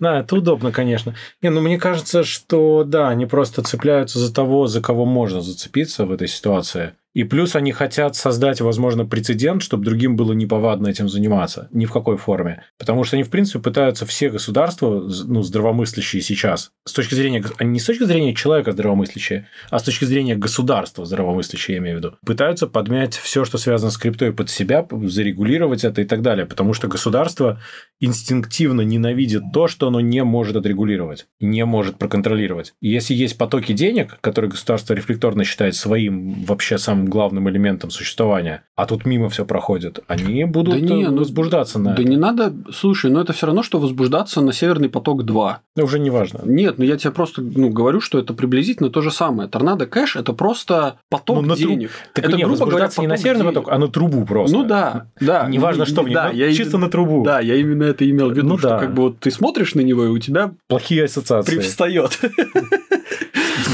Да, 0.00 0.20
это 0.20 0.36
удобно, 0.36 0.72
конечно. 0.72 1.14
Не, 1.42 1.50
ну 1.50 1.60
мне 1.60 1.76
кажется, 1.78 2.22
что 2.24 2.84
да, 2.86 3.08
они 3.08 3.26
просто 3.26 3.62
цепляются 3.62 4.18
за 4.18 4.32
того, 4.32 4.66
за 4.66 4.80
кого 4.80 5.04
можно 5.04 5.40
зацепиться 5.42 6.06
в 6.06 6.12
этой 6.12 6.28
ситуации. 6.28 6.79
to 6.80 6.99
И 7.12 7.24
плюс 7.24 7.56
они 7.56 7.72
хотят 7.72 8.14
создать, 8.14 8.60
возможно, 8.60 9.04
прецедент, 9.04 9.62
чтобы 9.62 9.84
другим 9.84 10.16
было 10.16 10.32
неповадно 10.32 10.88
этим 10.88 11.08
заниматься. 11.08 11.68
Ни 11.72 11.86
в 11.86 11.92
какой 11.92 12.16
форме. 12.16 12.64
Потому 12.78 13.04
что 13.04 13.16
они, 13.16 13.24
в 13.24 13.30
принципе, 13.30 13.58
пытаются 13.58 14.06
все 14.06 14.30
государства, 14.30 15.08
ну, 15.26 15.42
здравомыслящие 15.42 16.22
сейчас, 16.22 16.70
с 16.84 16.92
точки 16.92 17.14
зрения, 17.14 17.44
они 17.58 17.70
не 17.70 17.80
с 17.80 17.84
точки 17.84 18.04
зрения 18.04 18.34
человека 18.34 18.72
здравомыслящие, 18.72 19.48
а 19.70 19.78
с 19.78 19.82
точки 19.82 20.04
зрения 20.04 20.36
государства 20.36 21.04
здравомыслящие, 21.04 21.76
я 21.76 21.82
имею 21.82 21.96
в 21.96 21.98
виду, 22.00 22.14
пытаются 22.24 22.66
подмять 22.66 23.16
все, 23.16 23.44
что 23.44 23.58
связано 23.58 23.90
с 23.90 23.98
криптой 23.98 24.32
под 24.32 24.48
себя, 24.48 24.86
зарегулировать 24.90 25.84
это 25.84 26.02
и 26.02 26.04
так 26.04 26.22
далее. 26.22 26.46
Потому 26.46 26.74
что 26.74 26.88
государство 26.88 27.60
инстинктивно 28.00 28.82
ненавидит 28.82 29.42
то, 29.52 29.68
что 29.68 29.88
оно 29.88 30.00
не 30.00 30.22
может 30.24 30.56
отрегулировать, 30.56 31.26
не 31.40 31.64
может 31.64 31.98
проконтролировать. 31.98 32.74
И 32.80 32.88
если 32.88 33.14
есть 33.14 33.36
потоки 33.36 33.72
денег, 33.72 34.18
которые 34.20 34.50
государство 34.50 34.94
рефлекторно 34.94 35.44
считает 35.44 35.74
своим 35.74 36.44
вообще 36.44 36.78
самым 36.78 36.99
главным 37.06 37.48
элементом 37.48 37.90
существования, 37.90 38.62
а 38.76 38.86
тут 38.86 39.04
мимо 39.06 39.28
все 39.28 39.44
проходит, 39.44 40.00
они 40.08 40.44
будут 40.44 40.74
Да 40.74 40.80
не, 40.80 41.04
э, 41.04 41.08
ну, 41.10 41.18
возбуждаться 41.18 41.78
на 41.78 41.94
Да 41.94 42.02
это. 42.02 42.04
не 42.10 42.16
надо, 42.16 42.52
слушай, 42.72 43.10
но 43.10 43.20
это 43.20 43.32
все 43.32 43.46
равно, 43.46 43.62
что 43.62 43.78
возбуждаться 43.78 44.40
на 44.40 44.52
Северный 44.52 44.88
поток 44.88 45.24
2. 45.24 45.60
Ну, 45.76 45.84
Уже 45.84 45.98
не 45.98 46.10
важно. 46.10 46.40
Нет, 46.44 46.78
ну 46.78 46.84
я 46.84 46.96
тебе 46.96 47.10
просто 47.10 47.42
ну, 47.42 47.70
говорю, 47.70 48.00
что 48.00 48.18
это 48.18 48.34
приблизительно 48.34 48.90
то 48.90 49.00
же 49.02 49.10
самое. 49.10 49.48
Торнадо 49.48 49.86
кэш 49.86 50.16
это 50.16 50.32
просто 50.32 50.96
поток 51.08 51.42
Ну, 51.44 51.54
тру- 51.54 51.68
денег. 51.68 51.90
Так 52.14 52.24
это, 52.26 52.36
не, 52.36 52.44
грубо 52.44 52.66
говоря, 52.66 52.88
не 52.98 53.06
на 53.06 53.16
северный 53.16 53.42
денег. 53.44 53.54
поток, 53.54 53.72
а 53.72 53.78
на 53.78 53.88
трубу 53.88 54.24
просто. 54.24 54.56
Ну 54.56 54.64
да, 54.64 55.06
да. 55.20 55.46
Не- 55.48 55.58
что 55.86 56.02
в 56.02 56.10
да, 56.12 56.28
ну, 56.32 56.38
я 56.38 56.48
чисто 56.52 56.76
именно- 56.76 56.86
на 56.86 56.90
трубу. 56.90 57.22
Да, 57.24 57.40
я 57.40 57.56
именно 57.56 57.84
это 57.84 58.08
имел 58.08 58.30
в 58.30 58.36
виду, 58.36 58.48
Ну 58.48 58.58
что 58.58 58.68
да. 58.70 58.78
как 58.78 58.94
бы 58.94 59.02
вот 59.02 59.20
ты 59.20 59.30
смотришь 59.30 59.74
на 59.74 59.80
него, 59.80 60.04
и 60.04 60.08
у 60.08 60.18
тебя 60.18 60.52
Плохие 60.68 61.04
ассоциации. 61.04 61.52
привстает. 61.56 62.18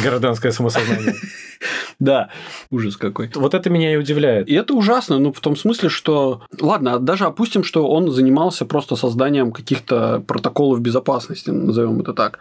Гражданское 0.02 0.52
самосознание. 0.52 1.14
Да, 1.98 2.28
ужас 2.70 2.96
какой. 2.96 3.30
Вот 3.34 3.54
это 3.54 3.70
меня 3.70 3.94
и 3.94 3.96
удивляет. 3.96 4.48
И 4.48 4.54
это 4.54 4.74
ужасно, 4.74 5.18
ну, 5.18 5.32
в 5.32 5.40
том 5.40 5.56
смысле, 5.56 5.88
что... 5.88 6.42
Ладно, 6.60 6.98
даже 6.98 7.24
опустим, 7.24 7.64
что 7.64 7.88
он 7.88 8.10
занимался 8.10 8.66
просто 8.66 8.96
созданием 8.96 9.50
каких-то 9.50 10.22
протоколов 10.26 10.80
безопасности, 10.80 11.50
назовем 11.50 12.00
это 12.00 12.12
так. 12.12 12.38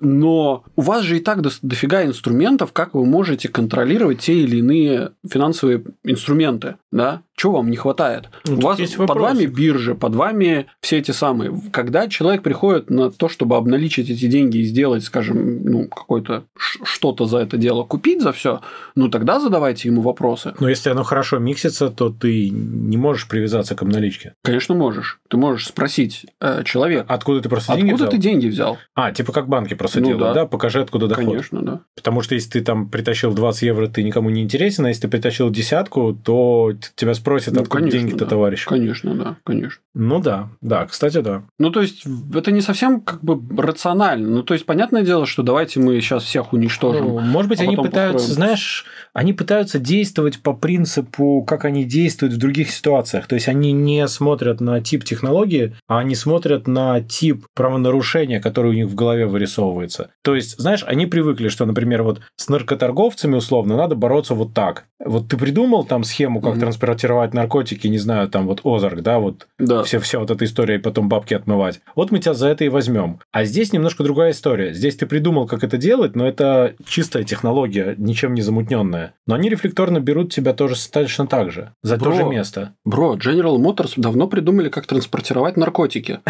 Но 0.00 0.64
у 0.76 0.82
вас 0.82 1.02
же 1.02 1.16
и 1.16 1.20
так 1.20 1.42
до- 1.42 1.50
дофига 1.62 2.04
инструментов, 2.04 2.72
как 2.72 2.94
вы 2.94 3.04
можете 3.04 3.48
контролировать 3.48 4.20
те 4.20 4.34
или 4.34 4.58
иные 4.58 5.10
финансовые 5.28 5.82
инструменты, 6.04 6.76
да? 6.92 7.22
Чего 7.36 7.54
вам 7.54 7.70
не 7.70 7.76
хватает? 7.76 8.28
Ну, 8.46 8.58
у 8.58 8.60
вас 8.60 8.78
под 8.78 9.18
вами 9.18 9.46
биржи, 9.46 9.96
под 9.96 10.14
вами 10.14 10.66
все 10.80 10.98
эти 10.98 11.10
самые. 11.10 11.52
Когда 11.72 12.06
человек 12.06 12.42
приходит 12.42 12.90
на 12.90 13.10
то, 13.10 13.28
чтобы 13.28 13.56
обналичить 13.56 14.08
эти 14.08 14.26
деньги 14.26 14.58
и 14.58 14.64
сделать, 14.64 15.02
скажем, 15.02 15.64
ну, 15.64 15.88
какое-то 15.88 16.44
что-то 16.56 17.26
за 17.26 17.38
это 17.38 17.56
дело, 17.56 17.82
купить 17.82 18.22
за 18.22 18.32
все, 18.32 18.43
ну, 18.94 19.08
тогда 19.08 19.40
задавайте 19.40 19.88
ему 19.88 20.00
вопросы. 20.02 20.54
Но 20.60 20.68
если 20.68 20.90
оно 20.90 21.02
хорошо 21.02 21.38
миксится, 21.38 21.88
то 21.90 22.10
ты 22.10 22.50
не 22.50 22.96
можешь 22.96 23.28
привязаться 23.28 23.74
к 23.74 23.82
обналичке. 23.82 24.34
Конечно, 24.42 24.74
можешь. 24.74 25.20
Ты 25.28 25.36
можешь 25.36 25.66
спросить 25.66 26.26
э, 26.40 26.62
человека, 26.64 27.04
Откуда 27.08 27.40
ты 27.40 27.48
просто 27.48 27.74
деньги 27.74 27.90
откуда 27.90 28.04
взял? 28.04 28.10
ты 28.10 28.18
деньги 28.18 28.46
взял? 28.48 28.78
А, 28.94 29.12
типа 29.12 29.32
как 29.32 29.48
банки 29.48 29.74
просто 29.74 30.00
Ну 30.00 30.06
делают, 30.06 30.34
да. 30.34 30.42
да. 30.42 30.46
Покажи, 30.46 30.80
откуда 30.80 31.06
доход. 31.08 31.24
Конечно, 31.24 31.62
да. 31.62 31.80
Потому 31.96 32.22
что 32.22 32.34
если 32.34 32.50
ты 32.50 32.60
там 32.60 32.88
притащил 32.88 33.32
20 33.34 33.62
евро, 33.62 33.86
ты 33.88 34.02
никому 34.02 34.30
не 34.30 34.42
интересен, 34.42 34.84
а 34.86 34.88
если 34.88 35.02
ты 35.02 35.08
притащил 35.08 35.50
десятку, 35.50 36.12
то 36.14 36.72
тебя 36.94 37.14
спросят, 37.14 37.54
Ну, 37.54 37.62
откуда 37.62 37.88
деньги-то, 37.88 38.18
да. 38.24 38.26
товарищ. 38.26 38.66
Конечно, 38.66 39.14
да, 39.14 39.36
конечно. 39.44 39.80
Ну 39.94 40.20
да, 40.20 40.48
да, 40.60 40.86
кстати, 40.86 41.18
да. 41.20 41.42
Ну, 41.58 41.70
то 41.70 41.80
есть, 41.80 42.04
это 42.34 42.50
не 42.52 42.60
совсем 42.60 43.00
как 43.00 43.22
бы 43.22 43.40
рационально. 43.62 44.28
Ну, 44.28 44.42
то 44.42 44.54
есть, 44.54 44.66
понятное 44.66 45.02
дело, 45.02 45.24
что 45.26 45.42
давайте 45.42 45.80
мы 45.80 46.00
сейчас 46.00 46.24
всех 46.24 46.52
уничтожим. 46.52 47.04
Ну, 47.06 47.20
может 47.20 47.48
быть, 47.48 47.60
а 47.60 47.64
они 47.64 47.76
пытаются. 47.76 48.33
Знаешь, 48.34 48.84
они 49.12 49.32
пытаются 49.32 49.78
действовать 49.78 50.42
по 50.42 50.52
принципу, 50.52 51.42
как 51.46 51.64
они 51.64 51.84
действуют 51.84 52.34
в 52.34 52.38
других 52.38 52.70
ситуациях. 52.70 53.26
То 53.26 53.34
есть 53.34 53.48
они 53.48 53.72
не 53.72 54.06
смотрят 54.08 54.60
на 54.60 54.80
тип 54.80 55.04
технологии, 55.04 55.74
а 55.88 55.98
они 56.00 56.14
смотрят 56.14 56.66
на 56.68 57.00
тип 57.00 57.46
правонарушения, 57.54 58.40
который 58.40 58.70
у 58.72 58.74
них 58.74 58.86
в 58.86 58.94
голове 58.94 59.26
вырисовывается. 59.26 60.10
То 60.22 60.34
есть, 60.34 60.58
знаешь, 60.58 60.84
они 60.86 61.06
привыкли, 61.06 61.48
что, 61.48 61.64
например, 61.66 62.02
вот 62.02 62.20
с 62.36 62.48
наркоторговцами 62.48 63.36
условно 63.36 63.76
надо 63.76 63.94
бороться 63.94 64.34
вот 64.34 64.52
так. 64.54 64.84
Вот 65.04 65.28
ты 65.28 65.36
придумал 65.36 65.84
там 65.84 66.02
схему, 66.04 66.40
как 66.40 66.52
Мгм. 66.52 66.60
транспортировать 66.60 67.34
наркотики, 67.34 67.86
не 67.86 67.98
знаю, 67.98 68.28
там 68.28 68.46
вот 68.46 68.60
Озарк, 68.64 69.02
да, 69.02 69.18
вот 69.18 69.46
да. 69.58 69.82
все, 69.82 69.98
вся 69.98 70.18
вот 70.18 70.30
эта 70.30 70.44
история, 70.44 70.76
и 70.76 70.78
потом 70.78 71.08
бабки 71.08 71.34
отмывать. 71.34 71.80
Вот 71.94 72.10
мы 72.10 72.18
тебя 72.18 72.34
за 72.34 72.48
это 72.48 72.64
и 72.64 72.68
возьмем. 72.68 73.20
А 73.32 73.44
здесь 73.44 73.72
немножко 73.72 74.02
другая 74.02 74.30
история. 74.32 74.72
Здесь 74.72 74.96
ты 74.96 75.06
придумал, 75.06 75.46
как 75.46 75.62
это 75.62 75.76
делать, 75.76 76.16
но 76.16 76.26
это 76.26 76.74
чистая 76.86 77.24
технология, 77.24 77.94
ничем 78.24 78.34
не 78.34 78.42
замутненная. 78.42 79.14
Но 79.26 79.34
они 79.34 79.48
рефлекторно 79.50 80.00
берут 80.00 80.32
тебя 80.32 80.54
тоже 80.54 80.74
точно 80.90 81.26
так 81.26 81.52
же, 81.52 81.74
за 81.82 81.98
то 81.98 82.06
Бро. 82.06 82.14
же 82.14 82.24
место. 82.24 82.74
Бро, 82.84 83.16
General 83.16 83.56
Motors 83.58 83.92
давно 83.96 84.28
придумали, 84.28 84.68
как 84.70 84.86
транспортировать 84.86 85.56
наркотики. 85.56 86.20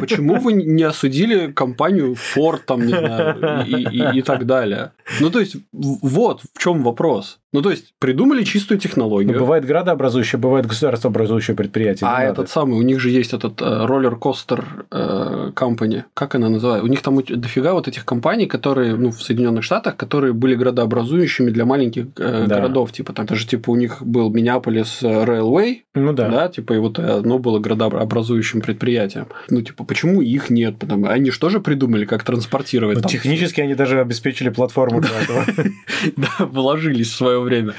Почему 0.00 0.36
вы 0.40 0.52
не 0.52 0.82
осудили 0.82 1.52
компанию 1.52 2.14
Ford, 2.14 2.60
там, 2.66 2.86
не 2.86 2.92
знаю, 2.92 3.64
и, 3.66 3.74
и, 3.74 4.18
и 4.18 4.22
так 4.22 4.46
далее? 4.46 4.92
Ну, 5.20 5.30
то 5.30 5.40
есть, 5.40 5.56
вот 5.72 6.42
в 6.54 6.58
чем 6.58 6.82
вопрос. 6.82 7.38
Ну, 7.52 7.60
то 7.60 7.70
есть, 7.70 7.92
придумали 7.98 8.44
чистую 8.44 8.80
технологию. 8.80 9.34
Ну, 9.34 9.40
бывает 9.40 9.66
градообразующее, 9.66 10.40
бывает 10.40 10.64
государствообразующее 10.66 11.54
предприятие. 11.54 12.08
А 12.08 12.22
этот 12.22 12.48
самый, 12.48 12.78
у 12.78 12.82
них 12.82 12.98
же 12.98 13.10
есть 13.10 13.34
этот 13.34 13.60
роллер-костер 13.60 14.86
э, 14.90 15.50
компания. 15.54 16.06
Как 16.14 16.34
она 16.34 16.48
называется? 16.48 16.86
У 16.86 16.88
них 16.88 17.02
там 17.02 17.22
дофига 17.22 17.74
вот 17.74 17.88
этих 17.88 18.06
компаний, 18.06 18.46
которые, 18.46 18.96
ну, 18.96 19.10
в 19.10 19.22
Соединенных 19.22 19.64
Штатах, 19.64 19.96
которые 19.96 20.32
были 20.32 20.54
градообразующими 20.54 21.50
для 21.50 21.66
маленьких 21.66 22.06
э, 22.16 22.46
да. 22.46 22.56
городов. 22.56 22.90
Типа, 22.92 23.12
там 23.12 23.26
даже, 23.26 23.46
типа, 23.46 23.70
у 23.70 23.76
них 23.76 24.02
был 24.02 24.30
Миннеаполис 24.30 25.02
Railway. 25.02 25.80
Ну, 25.94 26.14
да. 26.14 26.30
Да, 26.30 26.48
типа, 26.48 26.72
и 26.72 26.78
вот 26.78 26.98
оно 26.98 27.38
было 27.38 27.58
градообразующим 27.58 28.62
предприятием. 28.62 29.26
Ну, 29.50 29.60
типа, 29.60 29.81
почему 29.84 30.22
их 30.22 30.50
нет? 30.50 30.78
Потому 30.78 31.06
они 31.06 31.30
что 31.30 31.48
же 31.48 31.60
придумали, 31.60 32.04
как 32.04 32.24
транспортировать? 32.24 33.02
Ну, 33.02 33.08
технически 33.08 33.60
они 33.60 33.74
даже 33.74 34.00
обеспечили 34.00 34.48
платформу 34.48 35.00
для 35.00 35.20
этого. 35.20 35.44
Да, 36.16 36.46
вложились 36.46 37.10
в 37.10 37.16
свое 37.16 37.40
время. 37.40 37.74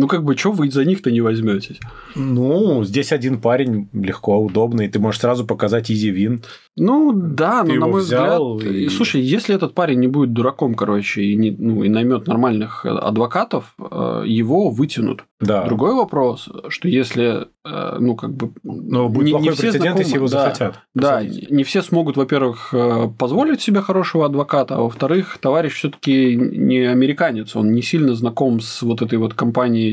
Ну, 0.00 0.08
как 0.08 0.24
бы, 0.24 0.34
что 0.34 0.50
вы 0.50 0.70
за 0.70 0.86
них-то 0.86 1.10
не 1.10 1.20
возьметесь? 1.20 1.78
Ну, 2.14 2.82
здесь 2.84 3.12
один 3.12 3.38
парень 3.38 3.90
легко, 3.92 4.38
удобно, 4.38 4.80
и 4.80 4.88
ты 4.88 4.98
можешь 4.98 5.20
сразу 5.20 5.44
показать 5.44 5.90
easy 5.90 6.10
win. 6.10 6.42
Ну, 6.74 7.12
да, 7.12 7.62
но 7.64 7.74
на 7.74 7.86
мой 7.86 8.00
взгляд... 8.00 8.40
И... 8.62 8.88
Слушай, 8.88 9.20
если 9.20 9.54
этот 9.54 9.74
парень 9.74 10.00
не 10.00 10.06
будет 10.06 10.32
дураком, 10.32 10.74
короче, 10.74 11.22
и, 11.22 11.36
не, 11.36 11.50
ну, 11.50 11.84
и 11.84 11.90
наймет 11.90 12.26
нормальных 12.26 12.86
адвокатов, 12.86 13.74
э, 13.78 14.22
его 14.26 14.70
вытянут. 14.70 15.24
Да. 15.38 15.64
Другой 15.64 15.94
вопрос, 15.94 16.48
что 16.68 16.88
если, 16.88 17.48
э, 17.66 17.96
ну, 17.98 18.14
как 18.14 18.32
бы... 18.32 18.52
Но 18.62 19.10
будет 19.10 19.26
не, 19.26 19.30
плохой 19.32 19.48
не 19.48 19.52
все 19.52 19.62
прецедент, 19.64 19.82
знакомы, 19.82 20.02
если 20.02 20.14
его 20.16 20.28
да, 20.28 20.44
захотят. 20.44 20.80
Да, 20.94 21.22
не 21.22 21.64
все 21.64 21.82
смогут, 21.82 22.16
во-первых, 22.16 22.70
э, 22.72 23.08
позволить 23.18 23.60
себе 23.60 23.82
хорошего 23.82 24.24
адвоката, 24.24 24.76
а 24.76 24.80
во-вторых, 24.80 25.36
товарищ 25.38 25.74
все 25.74 25.90
таки 25.90 26.36
не 26.36 26.78
американец, 26.78 27.54
он 27.54 27.72
не 27.72 27.82
сильно 27.82 28.14
знаком 28.14 28.60
с 28.60 28.80
вот 28.80 29.02
этой 29.02 29.18
вот 29.18 29.34
компанией 29.34 29.89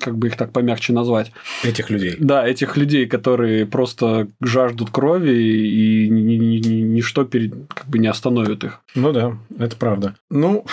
как 0.00 0.18
бы 0.18 0.28
их 0.28 0.36
так 0.36 0.52
помягче 0.52 0.92
назвать. 0.92 1.32
Этих 1.64 1.90
людей. 1.90 2.16
Да, 2.18 2.46
этих 2.46 2.76
людей, 2.76 3.06
которые 3.06 3.66
просто 3.66 4.28
жаждут 4.40 4.90
крови 4.90 5.32
и 5.32 6.08
ничто 6.08 7.24
перед, 7.24 7.54
как 7.72 7.86
бы 7.88 7.98
не 7.98 8.08
остановит 8.08 8.64
их. 8.64 8.80
Ну 8.94 9.12
да, 9.12 9.38
это 9.58 9.76
правда. 9.76 10.14
Ну, 10.30 10.64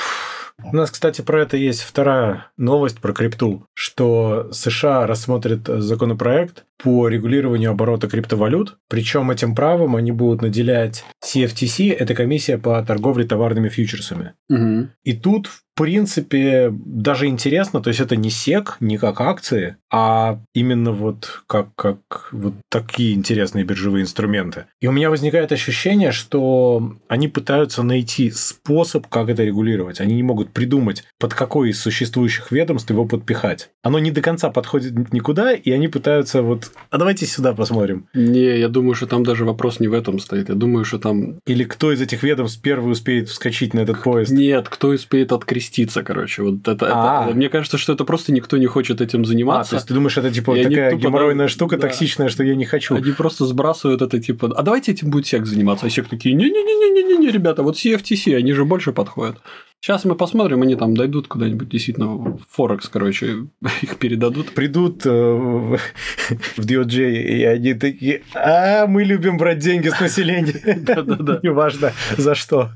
у 0.63 0.75
нас, 0.75 0.89
кстати, 0.89 1.21
про 1.21 1.41
это 1.41 1.57
есть 1.57 1.81
вторая 1.81 2.47
новость 2.57 2.99
про 2.99 3.13
крипту, 3.13 3.67
что 3.73 4.49
США 4.51 5.05
рассмотрит 5.05 5.67
законопроект 5.67 6.63
по 6.77 7.07
регулированию 7.07 7.71
оборота 7.71 8.07
криптовалют, 8.07 8.77
причем 8.89 9.31
этим 9.31 9.53
правом 9.53 9.95
они 9.95 10.11
будут 10.11 10.41
наделять 10.41 11.03
CFTC, 11.23 11.93
это 11.93 12.15
комиссия 12.15 12.57
по 12.57 12.81
торговле 12.83 13.25
товарными 13.25 13.69
фьючерсами. 13.69 14.33
Угу. 14.49 14.89
И 15.03 15.13
тут, 15.13 15.47
в 15.47 15.64
принципе, 15.75 16.71
даже 16.71 17.27
интересно, 17.27 17.81
то 17.81 17.89
есть 17.89 17.99
это 17.99 18.15
не 18.15 18.29
сек, 18.29 18.77
не 18.79 18.97
как 18.97 19.21
акции, 19.21 19.77
а 19.91 20.39
именно 20.53 20.91
вот 20.91 21.43
как, 21.47 21.75
как 21.75 22.29
вот 22.31 22.53
такие 22.69 23.13
интересные 23.13 23.63
биржевые 23.65 24.03
инструменты. 24.03 24.65
И 24.81 24.87
у 24.87 24.91
меня 24.91 25.09
возникает 25.09 25.51
ощущение, 25.51 26.11
что 26.11 26.97
они 27.07 27.27
пытаются 27.27 27.83
найти 27.83 28.31
способ, 28.31 29.07
как 29.07 29.29
это 29.29 29.43
регулировать. 29.43 29.99
Они 29.99 30.15
не 30.15 30.23
могут 30.23 30.51
придумать, 30.51 31.03
под 31.19 31.33
какой 31.33 31.69
из 31.69 31.81
существующих 31.81 32.51
ведомств 32.51 32.89
его 32.89 33.05
подпихать. 33.05 33.69
Оно 33.85 33.99
не 33.99 34.09
до 34.09 34.23
конца 34.23 34.49
подходит 34.49 35.13
никуда, 35.13 35.53
и 35.53 35.69
они 35.69 35.87
пытаются 35.87 36.41
вот... 36.41 36.71
А 36.89 36.97
давайте 36.97 37.27
сюда 37.27 37.53
посмотрим. 37.53 38.07
Не, 38.15 38.57
я 38.57 38.67
думаю, 38.67 38.95
что 38.95 39.05
там 39.05 39.23
даже 39.23 39.45
вопрос 39.45 39.79
не 39.79 39.87
в 39.87 39.93
этом 39.93 40.17
стоит. 40.17 40.49
Я 40.49 40.55
думаю, 40.55 40.85
что 40.85 40.97
там... 40.97 41.35
Или 41.45 41.65
кто 41.65 41.91
из 41.91 42.01
этих 42.01 42.23
ведомств 42.23 42.59
первый 42.63 42.93
успеет 42.93 43.29
вскочить 43.29 43.75
на 43.75 43.81
этот 43.81 44.01
поезд? 44.01 44.31
Нет, 44.31 44.69
кто 44.69 44.87
успеет 44.87 45.31
откреститься, 45.31 46.01
короче. 46.01 46.41
Вот 46.41 46.67
это, 46.67 46.87
это... 46.87 47.29
Мне 47.35 47.47
кажется, 47.47 47.77
что 47.77 47.93
это 47.93 48.05
просто 48.05 48.31
никто 48.31 48.57
не 48.57 48.65
хочет 48.65 49.01
этим 49.01 49.23
заниматься. 49.23 49.69
А, 49.69 49.69
то 49.69 49.75
есть 49.75 49.87
ты 49.87 49.93
думаешь, 49.93 50.17
это 50.17 50.31
типа 50.31 50.57
и 50.57 50.63
такая 50.63 50.95
геморройная 50.95 51.47
штука 51.47 51.77
да. 51.77 51.87
токсичная, 51.87 52.29
что 52.29 52.43
я 52.43 52.55
не 52.55 52.65
хочу. 52.65 52.95
Они 52.95 53.11
просто 53.11 53.45
сбрасывают 53.45 54.01
это 54.01 54.19
типа, 54.19 54.51
а 54.55 54.63
давайте 54.63 54.93
этим 54.93 55.11
будет 55.11 55.27
сек 55.27 55.45
заниматься. 55.45 55.85
А 55.85 55.91
сек 55.91 56.07
такие, 56.07 56.33
не-не-не-не-не, 56.33 57.29
ребята, 57.29 57.61
вот 57.61 57.75
CFTC, 57.75 58.35
они 58.35 58.51
же 58.53 58.65
больше 58.65 58.93
подходят. 58.93 59.37
Сейчас 59.85 60.03
мы 60.03 60.15
посмотрим, 60.15 60.63
они 60.63 60.73
там 60.75 60.97
дойдут 60.97 61.27
куда-нибудь 61.27 61.69
действительно 61.69 62.07
в 62.07 62.39
Форекс, 62.49 62.89
короче, 62.89 63.45
их 63.83 63.97
передадут. 63.97 64.49
Придут 64.49 65.05
э, 65.05 65.09
в 65.11 65.79
DOJ, 66.57 67.11
и 67.11 67.43
они 67.43 67.75
такие, 67.75 68.23
а, 68.33 68.87
мы 68.87 69.03
любим 69.03 69.37
брать 69.37 69.59
деньги 69.59 69.89
с 69.89 69.99
населения. 69.99 70.59
Да-да-да. 70.79 71.39
Неважно, 71.43 71.91
за 72.17 72.33
что. 72.33 72.71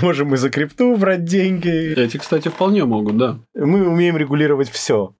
Можем 0.00 0.28
мы 0.28 0.38
за 0.38 0.48
крипту 0.48 0.96
брать 0.96 1.26
деньги. 1.26 1.92
Эти, 1.94 2.16
кстати, 2.16 2.48
вполне 2.48 2.86
могут, 2.86 3.18
да. 3.18 3.38
Мы 3.54 3.86
умеем 3.86 4.16
регулировать 4.16 4.70
все. 4.70 5.14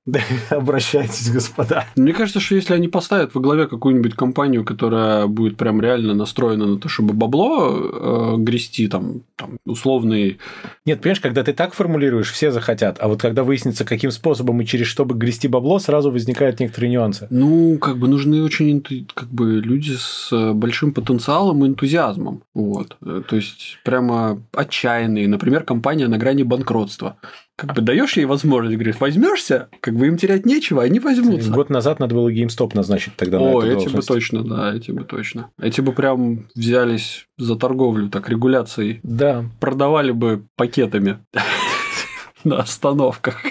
Обращайтесь, 0.49 1.31
господа. 1.31 1.85
Мне 1.97 2.15
кажется, 2.15 2.41
что 2.41 2.55
если 2.55 2.73
они 2.73 2.89
поставят 2.89 3.35
во 3.35 3.43
главе 3.43 3.67
какую-нибудь 3.67 4.15
компанию, 4.15 4.65
которая 4.65 5.27
будет 5.27 5.59
прям 5.59 5.83
реально 5.83 6.15
настроена 6.15 6.65
на 6.65 6.79
то, 6.79 6.89
чтобы 6.89 7.13
бабло 7.13 7.69
э, 7.69 8.37
грести, 8.39 8.89
там, 8.89 9.21
там 9.37 9.59
условный 9.67 10.39
нет, 10.85 11.01
понимаешь, 11.01 11.21
когда 11.21 11.45
ты 11.45 11.53
так 11.53 11.75
формулируешь, 11.75 12.33
все 12.33 12.51
захотят, 12.51 12.99
а 13.01 13.09
вот 13.09 13.21
когда 13.21 13.45
выяснится, 13.45 13.85
каким 13.85 14.11
способом 14.11 14.61
и 14.61 14.67
через 14.67 14.87
что 14.87 15.05
бы 15.05 15.15
грести 15.15 15.49
бабло, 15.49 15.79
сразу 15.79 16.11
возникают 16.11 16.61
некоторые 16.61 16.91
нюансы. 16.91 17.27
Ну, 17.31 17.79
как 17.79 17.99
бы 17.99 18.09
нужны 18.09 18.43
очень 18.43 19.07
как 19.15 19.29
бы 19.29 19.61
люди 19.61 19.95
с 19.99 20.31
э, 20.33 20.53
большим 20.53 20.93
потенциалом 20.93 21.65
и 21.65 21.69
энтузиазмом. 21.69 22.43
Вот. 22.55 22.97
Э, 23.05 23.23
то 23.27 23.37
есть, 23.37 23.79
прямо 23.85 24.43
отчаянные. 24.53 25.29
Например, 25.29 25.65
компания 25.65 26.09
на 26.09 26.19
грани 26.19 26.43
банкротства 26.43 27.17
как 27.57 27.75
бы 27.75 27.83
даешь 27.83 28.17
ей 28.17 28.25
возможность, 28.25 28.77
говоришь, 28.77 29.01
возьмешься, 29.01 29.69
как 29.81 29.95
бы 29.95 30.07
им 30.07 30.17
терять 30.17 30.47
нечего, 30.47 30.83
они 30.83 30.99
возьмутся. 30.99 31.51
Год 31.51 31.71
назад 31.71 32.01
надо 32.01 32.15
было 32.15 32.33
GameStop 32.33 32.73
назначить 32.75 33.15
тогда 33.17 33.39
О, 33.39 33.61
на 33.61 33.67
эту 33.67 33.67
эти 33.67 33.73
должность. 33.85 33.95
бы 33.95 34.15
точно, 34.15 34.45
да, 34.45 34.75
эти 34.75 34.91
бы 34.91 35.05
точно. 35.05 35.51
Эти 35.61 35.81
бы 35.81 35.93
прям 35.93 36.49
взялись 36.55 37.27
за 37.39 37.57
торговлю, 37.57 38.09
так, 38.09 38.29
регуляцией. 38.29 39.01
Да. 39.03 39.45
Продавали 39.61 40.13
бы 40.13 40.45
пакетами 40.57 41.19
на 42.45 42.59
остановках. 42.61 43.43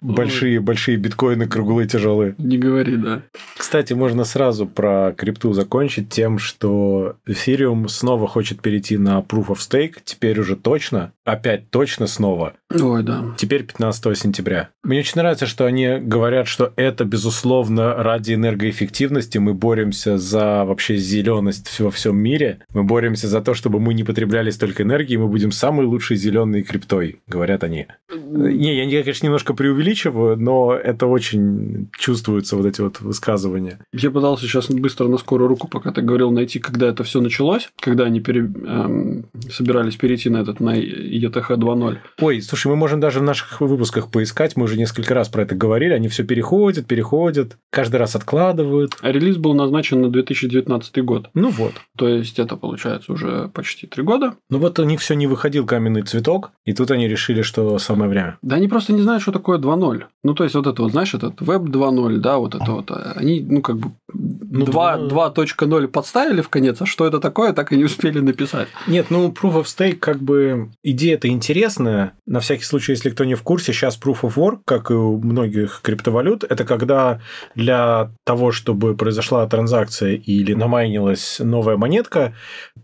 Большие, 0.00 0.60
большие 0.60 0.96
биткоины 0.96 1.46
круглые, 1.46 1.86
тяжелые. 1.86 2.34
Не 2.38 2.56
говори, 2.56 2.96
да. 2.96 3.22
Кстати, 3.56 3.92
можно 3.92 4.24
сразу 4.24 4.66
про 4.66 5.12
крипту 5.12 5.52
закончить 5.52 6.08
тем, 6.08 6.38
что 6.38 7.16
Ethereum 7.28 7.86
снова 7.88 8.26
хочет 8.26 8.62
перейти 8.62 8.96
на 8.96 9.18
Proof 9.20 9.48
of 9.48 9.56
Stake, 9.58 9.96
теперь 10.02 10.40
уже 10.40 10.56
точно, 10.56 11.12
опять 11.32 11.70
точно 11.70 12.06
снова. 12.06 12.54
Ой, 12.70 13.02
да. 13.02 13.34
Теперь 13.36 13.64
15 13.64 14.16
сентября. 14.16 14.70
Мне 14.82 15.00
очень 15.00 15.16
нравится, 15.16 15.46
что 15.46 15.66
они 15.66 15.98
говорят, 16.00 16.46
что 16.46 16.72
это, 16.76 17.04
безусловно, 17.04 17.94
ради 17.94 18.34
энергоэффективности 18.34 19.38
мы 19.38 19.54
боремся 19.54 20.18
за 20.18 20.64
вообще 20.64 20.96
зеленость 20.96 21.80
во 21.80 21.90
всем 21.90 22.16
мире. 22.16 22.60
Мы 22.72 22.84
боремся 22.84 23.28
за 23.28 23.40
то, 23.40 23.54
чтобы 23.54 23.80
мы 23.80 23.94
не 23.94 24.04
потребляли 24.04 24.50
столько 24.50 24.82
энергии, 24.82 25.16
мы 25.16 25.28
будем 25.28 25.52
самой 25.52 25.86
лучшей 25.86 26.16
зеленой 26.16 26.62
криптой, 26.62 27.20
говорят 27.26 27.64
они. 27.64 27.86
Не, 28.12 28.88
я, 28.88 29.02
конечно, 29.02 29.26
немножко 29.26 29.54
преувеличиваю, 29.54 30.36
но 30.36 30.74
это 30.74 31.06
очень 31.06 31.88
чувствуется, 31.98 32.56
вот 32.56 32.66
эти 32.66 32.80
вот 32.80 33.00
высказывания. 33.00 33.78
Я 33.92 34.10
пытался 34.10 34.44
сейчас 34.44 34.68
быстро 34.70 35.08
на 35.08 35.18
скорую 35.18 35.48
руку, 35.48 35.68
пока 35.68 35.92
ты 35.92 36.02
говорил, 36.02 36.30
найти, 36.30 36.58
когда 36.58 36.88
это 36.88 37.04
все 37.04 37.20
началось, 37.20 37.68
когда 37.80 38.04
они 38.04 38.20
пере... 38.20 38.40
эм, 38.40 39.26
собирались 39.50 39.96
перейти 39.96 40.30
на 40.30 40.38
этот, 40.38 40.60
на 40.60 40.74
ETH 41.20 41.34
2.0. 41.34 41.98
Ой, 42.20 42.42
слушай, 42.42 42.68
мы 42.68 42.76
можем 42.76 43.00
даже 43.00 43.20
в 43.20 43.22
наших 43.22 43.60
выпусках 43.60 44.10
поискать, 44.10 44.56
мы 44.56 44.64
уже 44.64 44.76
несколько 44.76 45.14
раз 45.14 45.28
про 45.28 45.42
это 45.42 45.54
говорили, 45.54 45.92
они 45.92 46.08
все 46.08 46.24
переходят, 46.24 46.86
переходят, 46.86 47.56
каждый 47.70 47.96
раз 47.96 48.16
откладывают. 48.16 48.96
А 49.00 49.12
релиз 49.12 49.36
был 49.36 49.54
назначен 49.54 50.00
на 50.00 50.10
2019 50.10 51.04
год. 51.04 51.30
Ну 51.34 51.50
вот. 51.50 51.72
То 51.96 52.08
есть 52.08 52.38
это 52.38 52.56
получается 52.56 53.12
уже 53.12 53.48
почти 53.48 53.86
три 53.86 54.02
года. 54.02 54.34
Ну 54.48 54.58
вот 54.58 54.78
у 54.78 54.84
них 54.84 55.00
все 55.00 55.14
не 55.14 55.26
выходил 55.26 55.66
каменный 55.66 56.02
цветок, 56.02 56.52
и 56.64 56.72
тут 56.72 56.90
они 56.90 57.08
решили, 57.08 57.42
что 57.42 57.78
самое 57.78 58.10
время. 58.10 58.38
Да 58.42 58.56
они 58.56 58.68
просто 58.68 58.92
не 58.92 59.02
знают, 59.02 59.22
что 59.22 59.32
такое 59.32 59.58
2.0. 59.58 60.04
Ну, 60.22 60.34
то 60.34 60.44
есть, 60.44 60.54
вот 60.54 60.66
это 60.66 60.82
вот, 60.82 60.92
знаешь, 60.92 61.14
этот 61.14 61.40
веб 61.40 61.62
2.0, 61.62 62.16
да, 62.18 62.38
вот 62.38 62.54
это 62.54 62.72
вот. 62.72 62.90
Они, 63.16 63.40
ну, 63.40 63.62
как 63.62 63.78
бы 63.78 63.92
ну, 64.12 64.66
2, 64.66 64.98
2.0 65.08 65.88
подставили 65.88 66.42
в 66.42 66.48
конец, 66.48 66.80
а 66.82 66.86
что 66.86 67.06
это 67.06 67.20
такое, 67.20 67.52
так 67.52 67.72
и 67.72 67.76
не 67.76 67.84
успели 67.84 68.20
написать. 68.20 68.68
Нет, 68.86 69.06
ну, 69.10 69.28
Proof 69.28 69.62
of 69.62 69.64
Stake, 69.64 69.96
как 69.96 70.20
бы, 70.20 70.70
идея 70.82 71.09
идея 71.10 71.16
это 71.16 71.28
интересная. 71.28 72.12
На 72.26 72.40
всякий 72.40 72.64
случай, 72.64 72.92
если 72.92 73.10
кто 73.10 73.24
не 73.24 73.34
в 73.34 73.42
курсе, 73.42 73.72
сейчас 73.72 73.98
Proof 74.00 74.20
of 74.22 74.34
Work, 74.36 74.60
как 74.64 74.90
и 74.90 74.94
у 74.94 75.18
многих 75.18 75.80
криптовалют, 75.82 76.44
это 76.44 76.64
когда 76.64 77.20
для 77.54 78.12
того, 78.24 78.52
чтобы 78.52 78.96
произошла 78.96 79.46
транзакция 79.46 80.14
или 80.14 80.54
намайнилась 80.54 81.38
новая 81.40 81.76
монетка, 81.76 82.34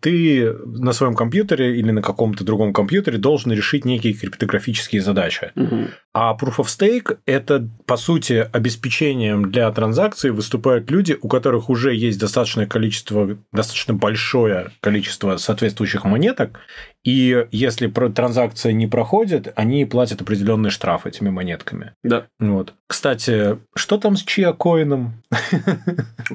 ты 0.01 0.53
на 0.65 0.93
своем 0.93 1.15
компьютере 1.15 1.79
или 1.79 1.91
на 1.91 2.03
каком-то 2.03 2.45
другом 2.45 2.73
компьютере 2.73 3.19
должен 3.19 3.53
решить 3.53 3.85
некие 3.85 4.13
криптографические 4.13 5.03
задачи. 5.03 5.53
Мгм. 5.55 5.89
А 6.15 6.35
Proof 6.35 6.57
of 6.57 6.67
Stake– 6.67 7.19
это, 7.27 7.69
по 7.85 7.97
сути, 7.97 8.49
обеспечением 8.53 9.51
для 9.51 9.71
транзакции 9.71 10.31
выступают 10.31 10.91
люди, 10.91 11.17
у 11.21 11.29
которых 11.29 11.69
уже 11.69 11.95
есть 11.95 12.19
достаточное 12.19 12.67
количество, 12.67 13.37
достаточно 13.53 13.95
большое 13.95 14.71
количество 14.81 15.37
соответствующих 15.37 16.05
монеток, 16.05 16.61
и 17.07 17.47
если 17.53 17.87
транзакция 17.87 18.73
не 18.73 18.89
проходит, 18.89 19.53
они 19.55 19.85
платят 19.85 20.23
определенный 20.23 20.71
штраф 20.71 21.07
этими 21.07 21.31
монетками. 21.31 21.93
Да. 22.03 22.27
Вот. 22.41 22.75
Кстати, 22.89 23.59
что 23.77 23.97
там 23.99 24.17
с 24.17 24.23
чья 24.23 24.53
коином? 24.53 25.15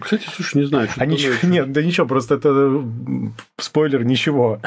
Кстати, 0.02 0.28
слушай, 0.34 0.60
не 0.60 0.64
знаю, 0.64 0.88
что 0.88 1.02
А 1.02 1.06
ничего, 1.06 1.34
нет, 1.44 1.74
да 1.74 1.84
ничего, 1.84 2.08
просто 2.08 2.36
это 2.36 2.50
м, 2.50 3.36
спойлер, 3.60 4.06
ничего. 4.06 4.62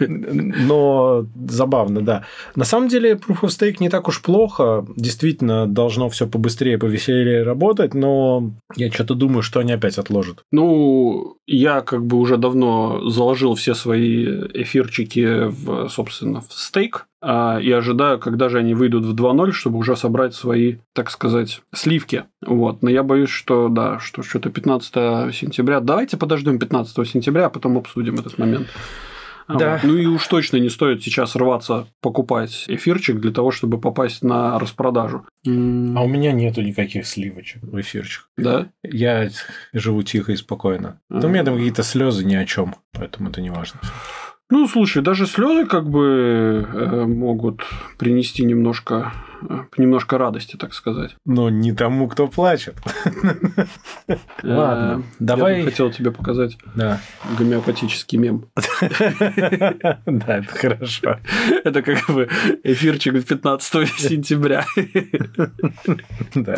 Но 0.00 1.26
забавно, 1.48 2.00
да. 2.02 2.24
На 2.56 2.64
самом 2.64 2.88
деле, 2.88 3.12
Proof 3.12 3.42
of 3.42 3.48
Stake 3.50 3.76
не 3.78 3.90
так 3.90 4.08
уж 4.08 4.20
плохо. 4.22 4.84
Действительно, 4.96 5.68
должно 5.68 6.08
все 6.08 6.26
побыстрее, 6.26 6.78
повеселее 6.78 7.44
работать, 7.44 7.94
но 7.94 8.50
я 8.74 8.90
что-то 8.90 9.14
думаю, 9.14 9.42
что 9.42 9.60
они 9.60 9.72
опять 9.72 9.98
отложат. 9.98 10.40
Ну, 10.50 11.36
я 11.46 11.80
как 11.80 12.04
бы 12.04 12.16
уже 12.16 12.38
давно 12.38 13.08
заложил 13.08 13.54
все 13.54 13.74
свои 13.74 14.24
эфирчики 14.52 15.27
в, 15.28 15.88
собственно, 15.88 16.40
в 16.40 16.52
стейк 16.52 17.06
а, 17.20 17.58
и 17.60 17.70
ожидаю, 17.72 18.18
когда 18.18 18.48
же 18.48 18.58
они 18.58 18.74
выйдут 18.74 19.04
в 19.04 19.14
2.0, 19.14 19.52
чтобы 19.52 19.78
уже 19.78 19.96
собрать 19.96 20.34
свои, 20.34 20.76
так 20.94 21.10
сказать, 21.10 21.62
сливки. 21.74 22.24
Вот. 22.44 22.82
Но 22.82 22.90
я 22.90 23.02
боюсь, 23.02 23.30
что 23.30 23.68
да, 23.68 23.98
что 23.98 24.22
что-то 24.22 24.50
15 24.50 25.34
сентября. 25.34 25.80
Давайте 25.80 26.16
подождем 26.16 26.58
15 26.58 27.08
сентября, 27.08 27.46
а 27.46 27.50
потом 27.50 27.76
обсудим 27.78 28.14
этот 28.14 28.38
момент. 28.38 28.68
А 29.48 29.54
Да. 29.54 29.72
вот. 29.72 29.84
Ну 29.84 29.96
и 29.96 30.04
уж 30.06 30.26
точно 30.26 30.58
не 30.58 30.68
стоит 30.68 31.02
сейчас 31.02 31.34
рваться 31.34 31.86
покупать 32.02 32.66
эфирчик 32.68 33.18
для 33.18 33.32
того, 33.32 33.50
чтобы 33.50 33.80
попасть 33.80 34.22
на 34.22 34.58
распродажу. 34.58 35.24
А 35.46 35.48
у 35.48 36.06
меня 36.06 36.32
нету 36.32 36.60
никаких 36.60 37.06
сливочек 37.06 37.62
в 37.62 37.80
эфирчик. 37.80 38.28
Да? 38.36 38.68
Я 38.82 39.30
живу 39.72 40.02
тихо 40.02 40.32
и 40.32 40.36
спокойно. 40.36 41.00
Но 41.08 41.26
у 41.26 41.30
меня 41.30 41.44
там 41.44 41.54
какие-то 41.54 41.82
слезы 41.82 42.24
ни 42.26 42.34
о 42.34 42.44
чем, 42.44 42.74
поэтому 42.92 43.30
это 43.30 43.40
не 43.40 43.48
важно. 43.50 43.80
Ну, 44.50 44.66
слушай, 44.66 45.02
даже 45.02 45.26
слезы 45.26 45.66
как 45.66 45.88
бы 45.90 46.66
э, 46.72 47.04
могут 47.04 47.60
принести 47.98 48.44
немножко, 48.46 49.12
э, 49.42 49.58
немножко 49.76 50.16
радости, 50.16 50.56
так 50.56 50.72
сказать. 50.72 51.16
Но 51.26 51.50
не 51.50 51.72
тому, 51.72 52.08
кто 52.08 52.28
плачет. 52.28 52.74
Ладно, 54.42 55.02
Э, 55.02 55.14
давай- 55.18 55.58
Я 55.58 55.64
хотел 55.64 55.90
тебе 55.90 56.12
показать 56.12 56.56
гомеопатический 57.38 58.16
мем. 58.18 58.46
Да, 60.06 60.38
это 60.38 60.48
хорошо. 60.48 61.18
Это 61.64 61.82
как 61.82 62.08
бы 62.08 62.28
эфирчик 62.64 63.22
15 63.24 63.86
сентября. 63.98 64.64
Да, 66.34 66.54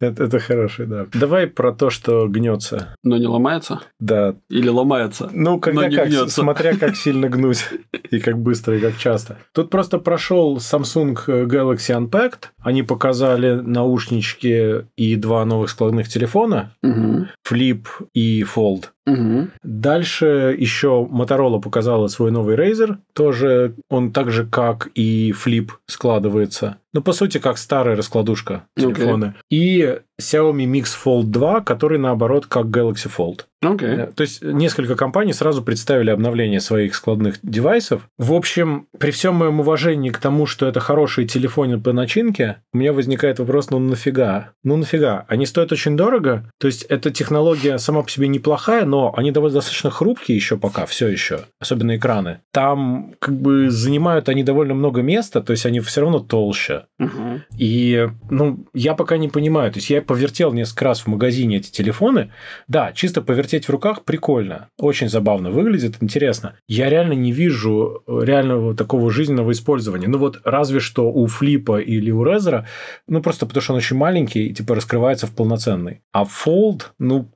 это- 0.00 0.38
хороший, 0.38 0.86
да. 0.86 1.06
Давай 1.14 1.46
про 1.46 1.72
то, 1.72 1.88
что 1.90 2.28
гнется. 2.28 2.94
Но 3.02 3.16
не 3.16 3.26
ломается? 3.26 3.80
Да. 3.98 4.36
Или 4.50 4.68
ломается? 4.68 5.30
Ну, 5.32 5.58
когда 5.58 5.88
как, 5.90 6.30
смотря 6.30 6.76
как 6.76 6.94
сильно 7.06 7.28
гнуть 7.28 7.64
и 8.10 8.18
как 8.18 8.36
быстро 8.38 8.76
и 8.76 8.80
как 8.80 8.98
часто. 8.98 9.38
Тут 9.52 9.70
просто 9.70 9.98
прошел 9.98 10.56
Samsung 10.56 11.14
Galaxy 11.46 11.94
Unpacked. 11.96 12.46
Они 12.58 12.82
показали 12.82 13.54
наушнички 13.54 14.86
и 14.96 15.14
два 15.14 15.44
новых 15.44 15.70
складных 15.70 16.08
телефона, 16.08 16.72
Мгм. 16.82 17.28
Flip 17.48 17.86
и 18.12 18.42
Fold. 18.42 18.86
Мгм. 19.06 19.52
Дальше 19.62 20.54
еще 20.58 21.08
Motorola 21.10 21.60
показала 21.60 22.08
свой 22.08 22.30
новый 22.32 22.56
Razer. 22.56 22.96
Тоже 23.14 23.74
он 23.88 24.12
так 24.12 24.30
же, 24.30 24.44
как 24.44 24.88
и 24.94 25.32
Flip, 25.32 25.70
складывается. 25.86 26.78
Ну, 26.96 27.02
по 27.02 27.12
сути, 27.12 27.36
как 27.36 27.58
старая 27.58 27.94
раскладушка 27.94 28.64
телефона. 28.74 29.34
И 29.50 29.98
Xiaomi 30.18 30.64
Mix 30.64 30.86
Fold 31.04 31.24
2, 31.24 31.60
который, 31.60 31.98
наоборот, 31.98 32.46
как 32.46 32.66
Galaxy 32.66 33.10
Fold. 33.14 33.42
Окей. 33.60 33.88
Э, 33.88 34.06
То 34.14 34.22
есть 34.22 34.42
несколько 34.42 34.96
компаний 34.96 35.34
сразу 35.34 35.62
представили 35.62 36.08
обновление 36.08 36.60
своих 36.60 36.94
складных 36.94 37.38
девайсов. 37.42 38.08
В 38.16 38.32
общем, 38.32 38.86
при 38.98 39.10
всем 39.10 39.34
моем 39.34 39.60
уважении 39.60 40.08
к 40.08 40.18
тому, 40.18 40.46
что 40.46 40.66
это 40.66 40.80
хорошие 40.80 41.26
телефоны 41.26 41.78
по 41.78 41.92
начинке, 41.92 42.62
у 42.72 42.78
меня 42.78 42.94
возникает 42.94 43.40
вопрос, 43.40 43.68
ну 43.68 43.78
нафига? 43.78 44.52
Ну 44.64 44.76
нафига? 44.76 45.26
Они 45.28 45.44
стоят 45.44 45.72
очень 45.72 45.98
дорого, 45.98 46.50
то 46.58 46.66
есть 46.66 46.84
эта 46.84 47.10
технология 47.10 47.76
сама 47.76 48.02
по 48.02 48.10
себе 48.10 48.28
неплохая, 48.28 48.86
но 48.86 48.95
они 49.16 49.30
довольно 49.30 49.54
достаточно 49.54 49.90
хрупкие 49.90 50.36
еще 50.36 50.56
пока, 50.56 50.86
все 50.86 51.08
еще, 51.08 51.40
особенно 51.60 51.96
экраны. 51.96 52.40
Там 52.52 53.14
как 53.18 53.34
бы 53.40 53.70
занимают 53.70 54.28
они 54.28 54.42
довольно 54.42 54.74
много 54.74 55.02
места, 55.02 55.40
то 55.40 55.52
есть 55.52 55.66
они 55.66 55.80
все 55.80 56.00
равно 56.02 56.20
толще. 56.20 56.84
Мгм. 56.98 57.42
И, 57.56 58.08
ну, 58.30 58.66
я 58.74 58.94
пока 58.94 59.16
не 59.16 59.28
понимаю. 59.28 59.72
То 59.72 59.78
есть 59.78 59.90
я 59.90 60.02
повертел 60.02 60.52
несколько 60.52 60.84
раз 60.86 61.00
в 61.00 61.06
магазине 61.06 61.58
эти 61.58 61.70
телефоны. 61.70 62.32
Да, 62.68 62.92
чисто 62.92 63.22
повертеть 63.22 63.66
в 63.66 63.70
руках 63.70 64.04
прикольно. 64.04 64.68
Очень 64.78 65.08
забавно 65.08 65.50
выглядит, 65.50 65.96
интересно. 66.00 66.54
Я 66.68 66.88
реально 66.88 67.12
не 67.14 67.32
вижу 67.32 68.02
реального 68.06 68.74
такого 68.74 69.10
жизненного 69.10 69.52
использования. 69.52 70.08
Ну 70.08 70.18
вот 70.18 70.40
разве 70.44 70.80
что 70.80 71.10
у 71.10 71.26
Флипа 71.26 71.78
или 71.78 72.10
у 72.10 72.24
Резера, 72.24 72.66
ну 73.06 73.22
просто 73.22 73.46
потому 73.46 73.62
что 73.62 73.72
он 73.72 73.78
очень 73.78 73.96
маленький 73.96 74.46
и 74.46 74.54
типа 74.54 74.74
раскрывается 74.74 75.26
в 75.26 75.34
полноценный. 75.34 76.02
А 76.12 76.24
Fold, 76.24 76.82
ну, 76.98 77.28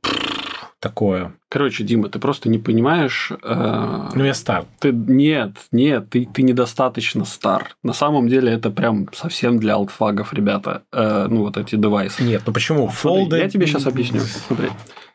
такое. 0.80 1.32
Короче, 1.48 1.84
Дима, 1.84 2.08
ты 2.08 2.18
просто 2.18 2.48
не 2.48 2.58
понимаешь... 2.58 3.30
э, 3.42 4.08
Ну, 4.14 4.24
я 4.24 4.34
стар. 4.34 4.64
Ты, 4.80 4.92
нет, 4.92 5.52
нет, 5.72 6.10
ты, 6.10 6.26
ты 6.32 6.42
недостаточно 6.42 7.24
стар. 7.24 7.76
На 7.82 7.92
самом 7.92 8.28
деле 8.28 8.52
это 8.52 8.70
прям 8.70 9.08
совсем 9.12 9.58
для 9.58 9.74
алтфагов, 9.74 10.32
ребята. 10.32 10.82
Э, 10.92 11.26
ну, 11.28 11.42
вот 11.42 11.56
эти 11.56 11.76
девайсы. 11.76 12.22
Нет, 12.22 12.42
ну 12.46 12.52
почему? 12.52 12.90
Смотри, 12.90 13.24
Fold... 13.24 13.38
я 13.38 13.48
тебе 13.48 13.66
сейчас 13.66 13.86
объясню. 13.86 14.20
Смотри. 14.20 14.68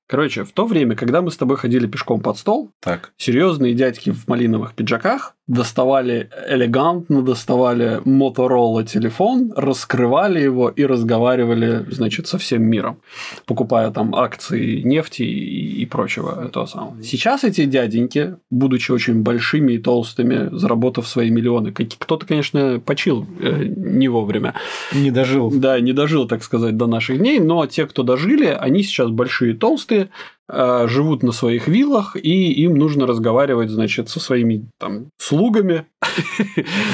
Короче, 0.07 0.43
в 0.43 0.51
то 0.51 0.65
время, 0.67 0.95
когда 0.95 1.21
мы 1.23 1.31
с 1.31 1.37
тобой 1.37 1.57
ходили 1.57 1.87
пешком 1.87 2.21
под 2.21 2.37
стол, 2.37 2.71
Так. 2.79 3.11
серьезные 3.17 3.73
дядьки 3.73 4.11
в 4.11 4.27
малиновых 4.27 4.75
пиджаках 4.75 5.34
доставали 5.47 6.29
элегантно, 6.49 7.21
доставали 7.21 8.01
Motorola 8.03 8.83
телефон, 8.83 9.53
раскрывали 9.55 10.39
его 10.39 10.69
и 10.69 10.85
разговаривали, 10.85 11.85
значит, 11.91 12.27
со 12.27 12.37
всем 12.39 12.63
миром, 12.63 12.97
покупая 13.45 13.91
там 13.91 14.15
акции 14.15 14.81
нефти 14.81 15.21
и, 15.21 15.81
и 15.81 15.85
прочего 15.85 16.45
этого 16.45 16.65
самого. 16.65 17.03
Сейчас 17.03 17.43
эти 17.43 17.65
дяденьки, 17.65 18.37
будучи 18.49 18.91
очень 18.91 19.21
большими 19.21 19.73
и 19.73 19.77
толстыми, 19.77 20.49
заработав 20.57 21.07
свои 21.07 21.29
миллионы, 21.29 21.71
кто-то, 21.71 22.25
конечно, 22.25 22.81
почил 22.83 23.27
э, 23.39 23.65
не 23.65 24.07
вовремя, 24.07 24.55
Не 24.93 25.11
дожил. 25.11 25.51
да, 25.51 25.79
не 25.79 25.93
дожил, 25.93 26.27
так 26.27 26.43
сказать, 26.43 26.75
до 26.75 26.87
наших 26.87 27.19
дней, 27.19 27.39
но 27.39 27.65
те, 27.67 27.85
кто 27.85 28.01
дожили, 28.01 28.47
они 28.47 28.81
сейчас 28.81 29.11
большие, 29.11 29.53
толстые, 29.53 30.01
э, 30.01 30.07
живут 30.49 31.23
на 31.23 31.31
своих 31.31 31.67
виллах, 31.67 32.15
и 32.15 32.51
им 32.51 32.75
нужно 32.75 33.07
разговаривать, 33.07 33.69
значит, 33.69 34.09
со 34.09 34.19
своими 34.19 34.69
там 34.79 35.09
слугами, 35.17 35.87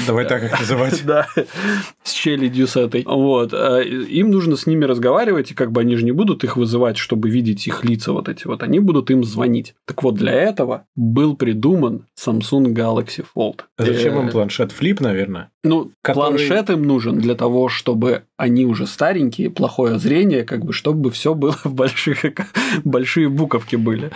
Давай 0.06 0.26
так 0.26 0.42
их 0.44 0.58
называть. 0.58 1.02
да, 1.06 1.26
с 2.02 2.12
челядью 2.12 2.66
с 2.66 2.76
этой. 2.76 3.04
Вот. 3.06 3.52
э, 3.52 3.84
Им 3.84 4.30
нужно 4.30 4.56
с 4.56 4.66
ними 4.66 4.84
разговаривать, 4.84 5.50
и 5.50 5.54
как 5.54 5.72
бы 5.72 5.80
они 5.80 5.96
же 5.96 6.04
не 6.04 6.12
будут 6.12 6.44
их 6.44 6.56
вызывать, 6.56 6.96
чтобы 6.96 7.30
видеть 7.30 7.66
их 7.66 7.84
лица 7.84 8.12
вот 8.12 8.28
эти 8.28 8.46
вот. 8.46 8.62
Они 8.62 8.78
будут 8.80 9.10
им 9.10 9.24
звонить. 9.24 9.74
Так 9.86 10.02
вот, 10.02 10.14
для 10.14 10.32
этого 10.32 10.84
был 10.96 11.36
придуман 11.36 12.06
Samsung 12.18 12.72
Galaxy 12.74 13.24
Fold. 13.36 13.60
А 13.78 13.84
Зачем 13.84 14.18
им 14.18 14.28
Э, 14.28 14.30
планшет? 14.30 14.72
Флип, 14.72 15.00
наверное. 15.00 15.50
ну, 15.64 15.90
Который- 16.02 16.36
планшет 16.38 16.70
им 16.70 16.82
нужен 16.82 17.18
для 17.18 17.34
того, 17.34 17.68
чтобы 17.68 18.22
они 18.36 18.64
уже 18.66 18.86
старенькие, 18.86 19.50
плохое 19.50 19.98
зрение, 19.98 20.42
как 20.44 20.64
бы, 20.64 20.72
чтобы 20.72 21.10
все 21.12 21.34
было 21.34 21.52
в 21.64 21.72
больших, 21.74 22.24
большие 22.84 23.28
буковки 23.28 23.76
были. 23.76 24.10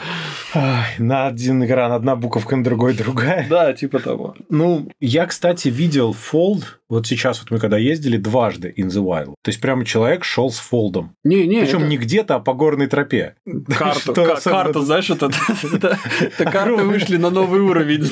Ай, 0.55 0.87
на 0.99 1.27
один 1.29 1.65
экран 1.65 1.93
одна 1.93 2.17
буковка, 2.17 2.57
на 2.57 2.65
другой 2.65 2.95
другая. 2.95 3.47
Да, 3.49 3.73
типа 3.73 4.01
того. 4.01 4.35
Ну, 4.49 4.86
я, 5.01 5.27
кстати, 5.27 5.69
видел 5.69 6.13
Fold 6.13 6.65
вот 6.89 7.07
сейчас 7.07 7.41
вот 7.41 7.51
мы 7.51 7.59
когда 7.59 7.79
ездили 7.79 8.17
дважды 8.17 8.73
in 8.77 8.87
the 8.89 9.03
wild, 9.05 9.35
то 9.43 9.49
есть 9.49 9.61
прямо 9.61 9.85
человек 9.85 10.25
шел 10.25 10.51
с 10.51 10.59
фолдом. 10.59 11.13
Не, 11.25 11.47
не, 11.47 11.61
Причем 11.61 11.79
это 11.81 11.87
не 11.89 11.97
где-то, 11.99 12.37
а 12.37 12.41
по 12.41 12.53
горной 12.55 12.87
тропе. 12.87 13.35
карту, 13.69 14.15
карту, 14.45 14.81
знаешь, 14.83 15.11
это, 15.11 15.31
карты 16.39 16.83
вышли 16.85 17.17
на 17.17 17.31
новый 17.31 17.61
уровень. 17.61 18.05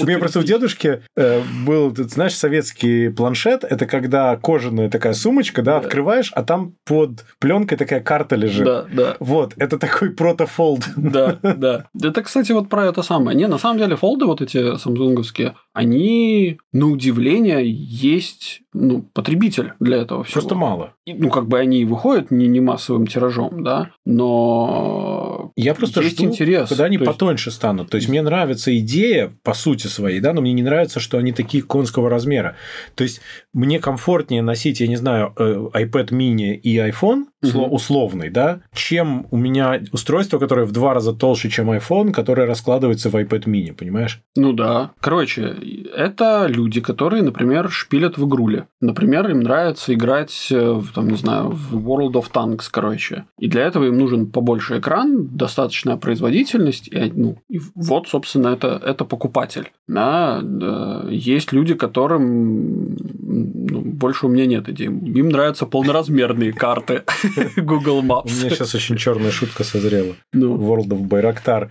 У 0.00 0.04
меня 0.06 0.18
просто 0.18 0.40
у 0.40 0.42
дедушки 0.42 1.02
э, 1.16 1.42
был, 1.64 1.94
знаешь, 1.96 2.34
советский 2.36 3.08
планшет. 3.08 3.64
Это 3.64 3.86
когда 3.86 4.36
кожаная 4.36 4.88
такая 4.88 5.12
сумочка, 5.14 5.62
да, 5.62 5.72
Да. 5.80 5.86
открываешь, 5.86 6.32
а 6.34 6.42
там 6.42 6.74
под 6.84 7.24
пленкой 7.38 7.78
такая 7.78 8.00
карта 8.00 8.36
лежит. 8.36 8.64
Да, 8.64 8.86
да. 8.92 9.16
Вот, 9.20 9.54
это 9.56 9.78
такой 9.78 10.10
протофолд. 10.10 10.88
Да, 10.96 11.38
да. 11.42 11.86
Это, 12.00 12.22
кстати, 12.22 12.52
вот 12.52 12.68
про 12.68 12.86
это 12.86 13.02
самое. 13.02 13.36
Не, 13.36 13.46
на 13.46 13.58
самом 13.58 13.78
деле, 13.78 13.96
фолды 13.96 14.24
вот 14.26 14.40
эти 14.40 14.76
самсунговские, 14.76 15.54
они, 15.72 16.58
на 16.72 16.86
удивление, 16.90 17.62
есть 17.70 18.19
есть 18.20 18.62
ну, 18.72 19.02
потребитель 19.12 19.72
для 19.80 19.98
этого 19.98 20.24
всего. 20.24 20.40
Просто 20.40 20.54
мало. 20.54 20.94
И, 21.04 21.14
Ну, 21.14 21.28
как 21.30 21.48
бы 21.48 21.58
они 21.58 21.80
и 21.80 21.84
выходят 21.84 22.30
не, 22.30 22.46
не 22.46 22.60
массовым 22.60 23.06
тиражом, 23.06 23.62
да, 23.64 23.90
но 24.06 25.52
Я 25.56 25.74
просто 25.74 26.02
есть 26.02 26.16
жду, 26.16 26.26
интерес. 26.26 26.68
когда 26.68 26.84
они 26.84 26.96
То 26.98 27.04
есть- 27.04 27.12
потоньше 27.18 27.50
станут. 27.50 27.90
То 27.90 27.96
есть 27.96 28.08
мне 28.08 28.22
нравится 28.22 28.76
идея 28.78 29.32
по 29.42 29.54
сути 29.54 29.86
своей, 29.86 30.20
да, 30.20 30.32
но 30.32 30.40
мне 30.40 30.52
не 30.52 30.62
нравится, 30.62 31.00
что 31.00 31.18
они 31.18 31.32
такие 31.32 31.62
конского 31.62 32.08
размера. 32.10 32.56
То 32.94 33.04
есть 33.04 33.20
мне 33.52 33.78
комфортнее 33.78 34.42
носить, 34.42 34.80
я 34.80 34.86
не 34.86 34.96
знаю, 34.96 35.32
э, 35.38 35.68
iPad 35.74 36.10
mini 36.10 36.54
и 36.54 36.76
iPhone 36.78 37.24
Мгм. 37.42 37.72
условный, 37.72 38.28
да, 38.30 38.60
чем 38.74 39.26
у 39.30 39.36
меня 39.36 39.80
устройство, 39.92 40.38
которое 40.38 40.66
в 40.66 40.72
два 40.72 40.92
раза 40.94 41.12
толще, 41.14 41.48
чем 41.48 41.70
iPhone, 41.70 42.12
которое 42.12 42.46
раскладывается 42.46 43.08
в 43.10 43.14
iPad 43.16 43.44
mini, 43.46 43.72
понимаешь? 43.72 44.20
Ну 44.36 44.52
да. 44.52 44.90
Короче, 45.00 45.56
это 45.96 46.46
люди, 46.48 46.80
которые, 46.80 47.22
например, 47.22 47.70
шпилят 47.70 48.18
в 48.18 48.26
игруле. 48.26 48.59
Например, 48.80 49.28
им 49.28 49.40
нравится 49.40 49.92
играть, 49.94 50.48
э, 50.50 50.72
в, 50.72 50.92
там, 50.92 51.08
не 51.08 51.16
знаю, 51.16 51.50
в 51.50 51.76
World 51.76 52.12
of 52.12 52.30
Tanks, 52.32 52.68
короче. 52.70 53.24
И 53.38 53.48
для 53.48 53.62
этого 53.62 53.84
им 53.84 53.98
нужен 53.98 54.26
побольше 54.26 54.78
экран, 54.78 55.28
достаточная 55.28 55.96
производительность. 55.96 56.88
И, 56.88 57.12
ну, 57.14 57.36
и 57.48 57.60
вот, 57.74 58.08
собственно, 58.08 58.48
это, 58.48 58.80
это 58.84 59.04
покупатель. 59.04 59.72
Да, 59.88 60.40
да. 60.42 61.04
Есть 61.08 61.52
люди, 61.52 61.74
которым 61.74 62.96
ну, 63.30 63.80
больше 63.80 64.26
у 64.26 64.28
меня 64.28 64.46
нет 64.46 64.68
идей. 64.68 64.86
Им 64.86 65.28
нравятся 65.28 65.66
полноразмерные 65.66 66.52
карты 66.52 67.04
Google 67.56 67.98
У 67.98 68.02
Maps. 68.02 68.30
меня 68.40 68.50
сейчас 68.50 68.74
очень 68.74 68.96
черная 68.96 69.30
шутка 69.30 69.64
созрела. 69.64 70.14
Ну, 70.32 70.56
World 70.56 70.88
of 70.88 71.08
Bayraktar. 71.08 71.68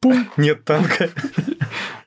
Пум, 0.00 0.28
нет 0.36 0.64
танка. 0.64 1.10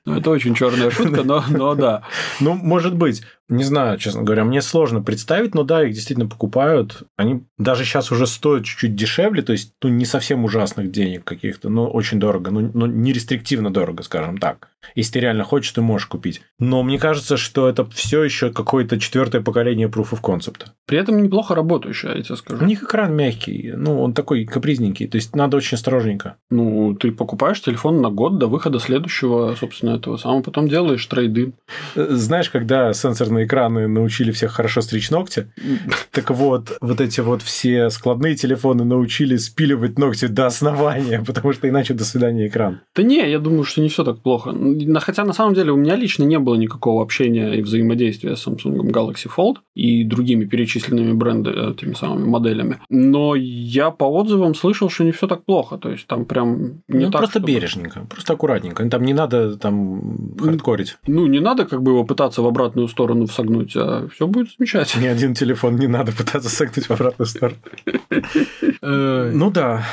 ну, 0.06 0.18
это 0.18 0.30
очень 0.30 0.56
черная 0.56 0.90
шутка, 0.92 1.24
но, 1.24 1.44
но 1.50 1.76
да. 1.76 2.04
Ну, 2.40 2.54
может 2.54 2.96
быть. 2.96 3.22
Не 3.52 3.64
знаю, 3.66 3.98
честно 3.98 4.24
говоря, 4.24 4.46
мне 4.46 4.62
сложно 4.62 5.02
представить, 5.04 5.54
но 5.54 5.64
да, 5.64 5.86
их 5.86 5.94
действительно 5.94 6.28
покупают. 6.28 7.04
Они 7.18 7.44
даже 7.58 7.84
сейчас 7.84 8.12
уже 8.12 8.26
стоят 8.26 8.64
чуть-чуть 8.64 8.96
дешевле, 8.96 9.42
то 9.42 9.52
есть, 9.52 9.74
ну, 9.84 9.90
не 9.90 10.06
совсем 10.06 10.46
ужасных 10.46 10.90
денег 10.90 11.26
каких-то, 11.26 11.70
но 11.70 11.88
очень 11.92 12.20
дорого, 12.20 12.50
ну, 12.50 12.72
ну, 12.74 12.86
не 12.86 13.12
рестриктивно 13.12 13.72
дорого, 13.72 14.04
скажем 14.04 14.38
так. 14.38 14.70
Если 14.96 15.14
ты 15.14 15.20
реально 15.20 15.44
хочешь, 15.44 15.72
ты 15.74 15.82
можешь 15.82 16.08
купить. 16.08 16.42
Но 16.58 16.82
мне 16.82 16.98
кажется, 16.98 17.38
что 17.38 17.70
это 17.70 17.86
все 17.86 18.24
еще 18.24 18.52
какое-то 18.52 19.00
четвертое 19.00 19.42
поколение 19.42 19.88
Proof 19.88 20.12
of 20.12 20.22
Concept. 20.22 20.68
При 20.88 20.98
этом 20.98 21.22
неплохо 21.22 21.54
работающая, 21.54 22.16
я 22.16 22.24
тебе 22.24 22.34
У 22.34 22.38
скажу. 22.38 22.66
них 22.66 22.82
экран 22.84 23.14
мягкий, 23.16 23.74
ну, 23.76 24.02
он 24.02 24.14
такой 24.14 24.46
капризненький, 24.46 25.08
то 25.08 25.18
есть 25.18 25.36
надо 25.36 25.58
очень 25.58 25.76
осторожненько. 25.76 26.38
Ну, 26.50 26.96
ты 26.96 27.12
покупаешь 27.12 27.62
телефон 27.62 28.02
на 28.02 28.10
год 28.10 28.38
до 28.40 28.48
выхода 28.48 28.80
следующего, 28.80 29.56
собственно, 29.60 29.92
этого 29.98 30.16
самого, 30.18 30.42
потом 30.42 30.68
делаешь 30.68 31.06
трейдин. 31.06 31.54
Э, 31.96 32.08
Знаешь, 32.12 32.50
когда 32.50 32.94
сенсорные 32.94 33.41
экраны 33.46 33.88
научили 33.88 34.32
всех 34.32 34.52
хорошо 34.52 34.82
стричь 34.82 35.10
ногти, 35.12 35.48
Так 36.12 36.30
вот, 36.32 36.78
вот 36.82 37.02
эти 37.02 37.22
вот 37.22 37.42
все 37.42 37.90
складные 37.90 38.36
телефоны 38.36 38.84
научили 38.84 39.38
спиливать 39.38 39.98
ногти 39.98 40.28
до 40.28 40.46
основания, 40.46 41.24
потому 41.26 41.54
что 41.54 41.70
иначе 41.70 41.94
до 41.94 42.04
свидания 42.04 42.48
экран. 42.48 42.82
Да 42.96 43.04
не, 43.04 43.30
я 43.30 43.40
думаю, 43.40 43.64
что 43.64 43.82
не 43.82 43.90
все 43.90 44.04
так 44.04 44.22
плохо. 44.22 44.54
Хотя, 45.00 45.24
на 45.24 45.34
самом 45.34 45.54
деле, 45.54 45.72
у 45.72 45.78
меня 45.78 45.96
лично 45.96 46.24
не 46.24 46.40
было 46.40 46.56
никакого 46.56 47.02
общения 47.02 47.54
и 47.54 47.62
взаимодействия 47.62 48.36
с 48.36 48.46
Samsung 48.46 48.92
Galaxy 48.92 49.30
Fold 49.36 49.58
и 49.76 50.04
другими 50.04 50.46
перечисленными 50.46 51.14
брендами, 51.14 51.72
этими 51.72 51.94
самыми 51.94 52.28
моделями. 52.28 52.80
Но 52.90 53.36
я 53.36 53.92
по 53.92 54.06
отзывам 54.06 54.54
слышал, 54.56 54.90
что 54.90 55.04
не 55.04 55.12
все 55.12 55.28
так 55.28 55.46
плохо. 55.46 55.78
То 55.78 55.90
есть, 55.90 56.08
там 56.08 56.26
прям 56.26 56.82
не 56.88 57.06
ну, 57.06 57.12
так, 57.12 57.22
просто 57.22 57.40
чтобы- 57.40 57.48
бережненько, 57.48 58.06
просто 58.10 58.34
аккуратненько. 58.34 58.88
Там 58.90 59.04
не 59.04 59.14
надо 59.14 59.58
там 59.58 60.36
хардкорить. 60.40 60.98
Ну, 61.08 61.28
не 61.28 61.40
надо 61.40 61.66
как 61.66 61.82
бы 61.82 61.92
его 61.92 62.04
пытаться 62.04 62.42
в 62.42 62.48
обратную 62.48 62.88
сторону 62.88 63.28
всогнуть, 63.32 63.74
а 63.76 64.08
все 64.14 64.28
будет 64.28 64.50
замечательно. 64.58 65.04
Ни 65.04 65.08
один 65.08 65.34
телефон 65.34 65.78
не 65.78 65.88
надо 65.88 66.12
пытаться 66.12 66.50
согнуть 66.50 66.86
в 66.86 66.92
обратную 66.92 67.28
сторону. 67.28 67.58
Ну 68.82 69.52
да. 69.52 69.84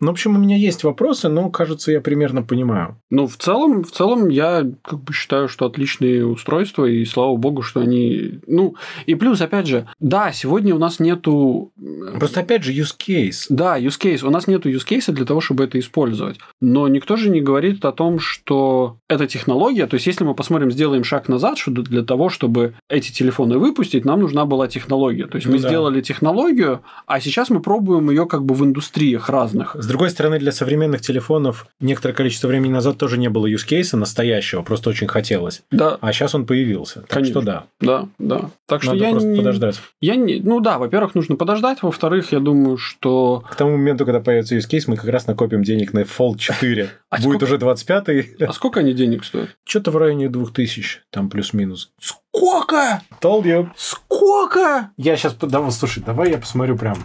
Ну, 0.00 0.08
в 0.08 0.10
общем, 0.10 0.36
у 0.36 0.38
меня 0.38 0.56
есть 0.56 0.84
вопросы, 0.84 1.28
но, 1.28 1.50
кажется, 1.50 1.90
я 1.90 2.00
примерно 2.00 2.42
понимаю. 2.42 2.96
Ну, 3.10 3.26
в 3.26 3.36
целом, 3.36 3.82
в 3.84 3.90
целом, 3.90 4.28
я 4.28 4.66
как 4.82 5.00
бы 5.02 5.12
считаю, 5.12 5.48
что 5.48 5.66
отличные 5.66 6.26
устройства, 6.26 6.84
и 6.84 7.04
слава 7.04 7.36
богу, 7.36 7.62
что 7.62 7.80
они... 7.80 8.40
Ну, 8.46 8.74
и 9.06 9.14
плюс, 9.14 9.40
опять 9.40 9.66
же, 9.66 9.86
да, 9.98 10.32
сегодня 10.32 10.74
у 10.74 10.78
нас 10.78 11.00
нету... 11.00 11.72
Просто, 12.18 12.40
опять 12.40 12.64
же, 12.64 12.72
use 12.72 12.94
case. 12.96 13.46
Да, 13.48 13.78
use 13.78 13.98
case. 14.00 14.26
У 14.26 14.30
нас 14.30 14.46
нету 14.46 14.70
use 14.70 14.86
case 14.86 15.12
для 15.12 15.24
того, 15.24 15.40
чтобы 15.40 15.64
это 15.64 15.78
использовать. 15.78 16.38
Но 16.60 16.88
никто 16.88 17.16
же 17.16 17.30
не 17.30 17.40
говорит 17.40 17.84
о 17.84 17.92
том, 17.92 18.18
что 18.18 18.98
эта 19.08 19.26
технология, 19.26 19.86
то 19.86 19.94
есть 19.94 20.06
если 20.06 20.24
мы 20.24 20.34
посмотрим, 20.34 20.70
сделаем 20.70 21.04
шаг 21.04 21.28
назад, 21.28 21.58
что 21.58 21.70
для 21.70 22.02
того, 22.02 22.28
чтобы 22.28 22.74
эти 22.88 23.12
телефоны 23.12 23.58
выпустить, 23.58 24.04
нам 24.04 24.20
нужна 24.20 24.44
была 24.46 24.68
технология. 24.68 25.26
То 25.26 25.36
есть 25.36 25.46
Ну 25.46 25.52
мы 25.54 25.58
да. 25.60 25.68
сделали 25.68 26.00
технологию, 26.00 26.82
а 27.06 27.20
сейчас 27.20 27.50
мы 27.50 27.60
пробуем 27.60 28.10
ее 28.10 28.26
как 28.26 28.44
бы 28.44 28.54
в 28.54 28.64
индустриях 28.64 29.28
разных. 29.28 29.76
С 29.78 29.86
другой 29.86 30.10
стороны, 30.10 30.38
для 30.38 30.52
современных 30.52 31.00
телефонов 31.00 31.66
некоторое 31.80 32.14
количество 32.14 32.48
времени 32.48 32.72
назад 32.72 32.98
тоже 32.98 33.18
не 33.18 33.28
было 33.28 33.46
case 33.48 33.96
настоящего, 33.96 34.62
просто 34.62 34.90
очень 34.90 35.06
хотелось. 35.06 35.62
Да, 35.70 35.98
А 36.00 36.12
сейчас 36.12 36.34
он 36.34 36.46
появился. 36.46 37.00
Так 37.02 37.10
Конечно. 37.10 37.40
что 37.40 37.42
да, 37.42 37.64
да, 37.80 38.08
да. 38.18 38.50
Так 38.66 38.82
что 38.82 38.92
надо 38.92 39.04
я 39.04 39.10
просто 39.10 39.28
не- 39.28 39.38
подождать. 39.38 39.80
Я 40.00 40.16
не... 40.16 40.40
Ну 40.40 40.60
да, 40.60 40.78
во-первых, 40.78 41.14
нужно 41.14 41.36
подождать, 41.36 41.82
во-вторых, 41.82 42.32
я 42.32 42.40
думаю, 42.40 42.76
что... 42.76 43.42
К 43.50 43.56
тому 43.56 43.72
моменту, 43.72 44.04
когда 44.04 44.20
появится 44.20 44.56
use 44.56 44.68
case, 44.70 44.84
мы 44.86 44.96
как 44.96 45.06
раз 45.06 45.26
накопим 45.26 45.62
денег 45.62 45.92
на 45.92 46.00
Fold 46.00 46.38
4. 46.38 46.90
А 47.10 47.22
Будет 47.22 47.42
уже 47.42 47.56
25-й. 47.56 48.44
А 48.44 48.52
сколько 48.52 48.80
они 48.80 48.92
денег 48.92 49.24
стоят? 49.24 49.56
Что-то 49.64 49.90
в 49.90 49.96
районе 49.96 50.28
2000, 50.28 51.00
там 51.10 51.30
плюс-минус. 51.30 51.90
Сколько? 52.38 53.02
Told 53.20 53.42
you. 53.42 53.70
Сколько? 53.76 54.90
Я 54.96 55.16
сейчас... 55.16 55.34
Давай, 55.34 55.72
слушай, 55.72 56.02
давай 56.04 56.30
я 56.30 56.38
посмотрю 56.38 56.76
прям. 56.76 57.04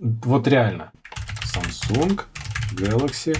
Вот 0.00 0.48
реально. 0.48 0.90
Samsung 1.44 2.20
Galaxy 2.72 3.38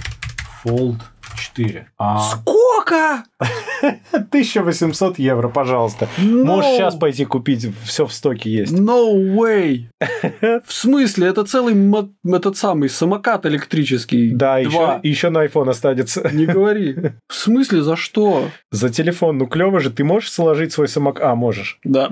Fold 0.63 1.01
4. 1.37 1.87
А 1.97 2.19
Сколько? 2.19 3.23
1800 4.11 5.19
евро, 5.19 5.49
пожалуйста. 5.49 6.07
Можешь 6.17 6.71
сейчас 6.71 6.95
пойти 6.95 7.25
купить, 7.25 7.67
все 7.83 8.05
в 8.05 8.13
стоке 8.13 8.49
есть. 8.49 8.73
No 8.73 9.13
way! 9.13 9.85
В 10.65 10.73
смысле, 10.73 11.27
это 11.27 11.43
целый 11.43 11.75
этот 12.25 12.57
самый 12.57 12.89
самокат 12.89 13.45
электрический. 13.45 14.31
Да, 14.31 14.57
еще, 14.57 14.99
еще 15.03 15.29
на 15.29 15.45
iPhone 15.45 15.69
останется. 15.69 16.29
Не 16.31 16.45
говори. 16.45 16.95
В 17.27 17.33
смысле, 17.33 17.81
за 17.81 17.95
что? 17.95 18.49
За 18.71 18.89
телефон, 18.89 19.37
ну 19.37 19.47
клево 19.47 19.79
же, 19.79 19.89
ты 19.89 20.03
можешь 20.03 20.31
сложить 20.31 20.73
свой 20.73 20.87
самокат? 20.87 21.23
А, 21.25 21.35
можешь. 21.35 21.79
Да. 21.83 22.09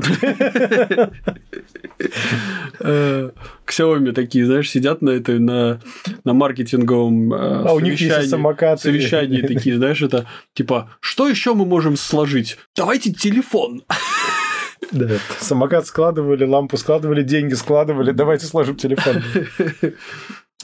Э, 2.80 3.32
Xiaomi 3.66 4.12
такие, 4.12 4.46
знаешь, 4.46 4.70
сидят 4.70 5.02
на 5.02 5.10
этой, 5.12 5.40
на, 5.40 5.82
на 6.24 6.34
маркетинговом 6.34 7.34
э, 7.34 7.64
А 7.68 7.74
у 7.74 7.80
них 7.80 7.94
есть 7.94 8.04
и 8.04 8.06
совещании. 8.08 8.30
самокат. 8.30 8.82
совещании 8.82 9.42
такие, 9.42 9.78
знаешь, 9.78 10.02
это 10.02 10.26
типа, 10.54 10.92
что 11.00 11.28
еще 11.28 11.54
мы 11.54 11.66
можем 11.66 11.98
сложить? 11.98 12.58
Давайте 12.76 13.12
телефон. 13.12 13.84
Да, 14.92 15.10
самокат 15.40 15.88
складывали, 15.88 16.46
лампу 16.46 16.78
складывали, 16.78 17.24
деньги 17.24 17.56
складывали, 17.56 18.12
давайте 18.12 18.46
сложим 18.46 18.76
телефон. 18.76 19.24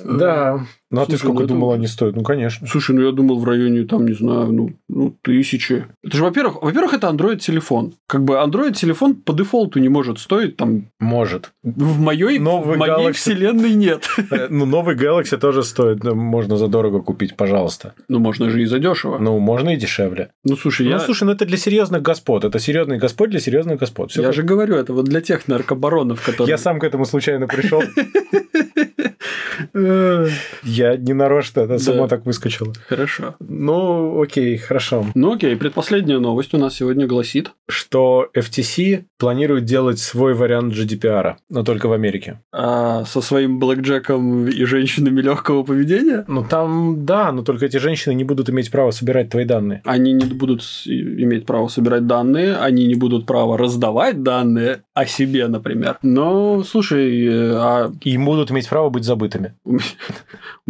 Да. 0.03 0.65
Ну 0.93 1.01
а 1.01 1.05
ты 1.05 1.13
Слушай, 1.13 1.21
сколько 1.23 1.39
ну 1.39 1.45
это- 1.45 1.53
думал, 1.55 1.71
они 1.71 1.87
стоят? 1.87 2.15
Ну, 2.15 2.21
конечно. 2.23 2.67
Слушай, 2.67 2.95
ну 2.95 3.01
я 3.01 3.11
думал 3.11 3.39
в 3.39 3.45
районе, 3.45 3.83
там, 3.85 4.05
не 4.07 4.13
знаю, 4.13 4.51
ну, 4.53 4.69
ну 4.87 5.15
тысячи. 5.23 5.85
Это 6.03 6.17
же, 6.17 6.23
во-первых, 6.23 6.61
во-первых, 6.61 6.93
это 6.93 7.07
Android-телефон. 7.07 7.93
Как 8.07 8.23
бы 8.23 8.35
Android-телефон 8.35 9.15
по 9.15 9.33
дефолту 9.33 9.79
не 9.79 9.89
может 9.89 10.19
стоить 10.19 10.55
там 10.55 10.85
Может. 10.99 11.51
в 11.63 11.99
моей, 11.99 12.37
Новый 12.37 12.75
в 12.75 12.77
моей 12.77 13.09
Galaxy. 13.09 13.13
вселенной 13.13 13.73
нет. 13.73 14.07
Э, 14.31 14.47
Ну, 14.51 14.65
новый 14.65 14.95
Galaxy 14.95 15.37
тоже 15.37 15.63
стоит, 15.63 16.03
ну, 16.03 16.13
можно 16.13 16.57
задорого 16.57 17.01
купить, 17.01 17.35
пожалуйста. 17.35 17.95
Ну, 18.07 18.19
можно 18.19 18.49
же 18.51 18.61
и 18.61 18.65
задешево. 18.65 19.17
Ну, 19.17 19.39
можно 19.39 19.71
и 19.71 19.77
дешевле. 19.77 20.29
Ну, 20.43 20.55
слушай, 20.55 20.85
я, 20.87 20.97
Ну, 20.97 20.99
слушай, 20.99 21.23
ну 21.23 21.31
это 21.31 21.45
для 21.47 21.57
серьезных 21.57 22.03
господ. 22.03 22.43
Это 22.45 22.59
серьезный 22.59 22.99
господ 22.99 23.31
для 23.31 23.39
серьезных 23.39 23.79
господ. 23.79 24.11
Всё 24.11 24.21
я 24.21 24.27
как- 24.27 24.35
же 24.35 24.43
говорю, 24.43 24.75
это 24.75 24.93
вот 24.93 25.05
для 25.05 25.21
тех 25.21 25.47
наркобаронов, 25.47 26.23
которые... 26.23 26.51
Я 26.51 26.57
сам 26.59 26.79
к 26.79 26.83
этому 26.83 27.05
случайно 27.05 27.47
пришел. 27.47 27.81
Я 30.63 30.82
не 30.97 31.13
нарочно, 31.13 31.61
это 31.61 31.77
само 31.79 32.03
Да. 32.03 32.07
так 32.07 32.25
выскочило. 32.25 32.73
Хорошо. 32.87 33.35
Ну, 33.39 34.21
окей, 34.21 34.57
хорошо. 34.57 35.05
Ну 35.15 35.33
окей, 35.33 35.55
предпоследняя 35.55 36.19
новость 36.19 36.53
у 36.53 36.57
нас 36.57 36.75
сегодня 36.75 37.07
гласит. 37.07 37.51
Что 37.69 38.27
FTC 38.37 39.03
планирует 39.17 39.65
делать 39.65 39.99
свой 39.99 40.33
вариант 40.33 40.73
GDPR, 40.73 41.35
но 41.49 41.63
только 41.63 41.87
в 41.87 41.93
Америке. 41.93 42.41
а, 42.51 43.05
со 43.05 43.21
своим 43.21 43.59
блэкджеком 43.59 44.47
и 44.47 44.65
женщинами 44.65 45.21
легкого 45.21 45.63
поведения 45.63 46.25
Ну 46.27 46.43
там, 46.43 47.05
да, 47.05 47.31
но 47.31 47.41
только 47.43 47.65
эти 47.65 47.77
женщины 47.77 48.13
не 48.13 48.23
будут 48.23 48.49
иметь 48.49 48.69
права 48.71 48.91
собирать 48.91 49.29
твои 49.29 49.45
данные. 49.45 49.81
они 49.85 50.13
не 50.13 50.25
будут 50.25 50.61
иметь 50.85 51.45
право 51.45 51.67
собирать 51.67 52.07
данные, 52.07 52.55
они 52.57 52.85
не 52.85 52.95
будут 52.95 53.25
права 53.25 53.57
раздавать 53.57 54.23
данные 54.23 54.81
о 54.93 55.05
себе, 55.05 55.47
например. 55.47 55.97
Но, 56.03 56.63
слушай, 56.63 57.25
э, 57.25 57.53
а 57.55 57.91
И 58.03 58.17
будут 58.17 58.51
иметь 58.51 58.69
право 58.69 58.89
быть 58.89 59.03
забытыми. 59.03 59.55
у 59.65 59.79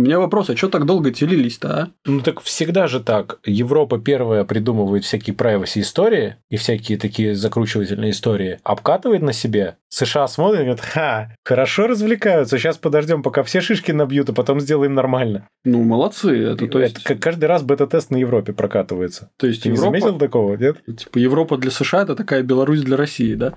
меня- 0.01 0.19
вопрос, 0.19 0.49
а 0.49 0.55
что 0.55 0.69
так 0.69 0.85
долго 0.85 1.11
телились-то, 1.11 1.69
а? 1.69 1.87
Ну 2.05 2.21
так 2.21 2.41
всегда 2.41 2.87
же 2.87 2.99
так. 2.99 3.39
Европа 3.45 3.99
первая 3.99 4.43
придумывает 4.45 5.03
всякие 5.03 5.35
privacy 5.35 5.81
истории 5.81 6.37
и 6.49 6.57
всякие 6.57 6.97
такие 6.97 7.35
закручивательные 7.35 8.11
истории, 8.11 8.59
обкатывает 8.63 9.21
на 9.21 9.33
себе. 9.33 9.75
США 9.89 10.27
смотрят 10.27 10.61
и 10.61 10.63
говорят, 10.63 10.81
ха, 10.81 11.35
хорошо 11.43 11.85
развлекаются, 11.87 12.57
сейчас 12.57 12.77
подождем, 12.77 13.21
пока 13.21 13.43
все 13.43 13.61
шишки 13.61 13.91
набьют, 13.91 14.29
а 14.29 14.33
потом 14.33 14.59
сделаем 14.59 14.93
нормально. 14.95 15.47
Ну, 15.65 15.83
молодцы. 15.83 16.35
Это, 16.45 16.67
то 16.67 16.79
есть, 16.79 17.03
Это 17.05 17.15
каждый 17.15 17.45
раз 17.45 17.61
бета-тест 17.61 18.09
на 18.09 18.17
Европе 18.17 18.53
прокатывается. 18.53 19.29
то 19.37 19.45
есть 19.47 19.63
Ты 19.63 19.69
не 19.69 19.75
Европа, 19.75 19.99
заметил 19.99 20.17
такого, 20.17 20.55
нет? 20.55 20.77
типа 20.85 21.17
Европа 21.19 21.57
для 21.57 21.69
США 21.71 22.03
это 22.03 22.15
такая 22.15 22.41
Беларусь 22.41 22.81
для 22.81 22.97
России, 22.97 23.35
да? 23.35 23.53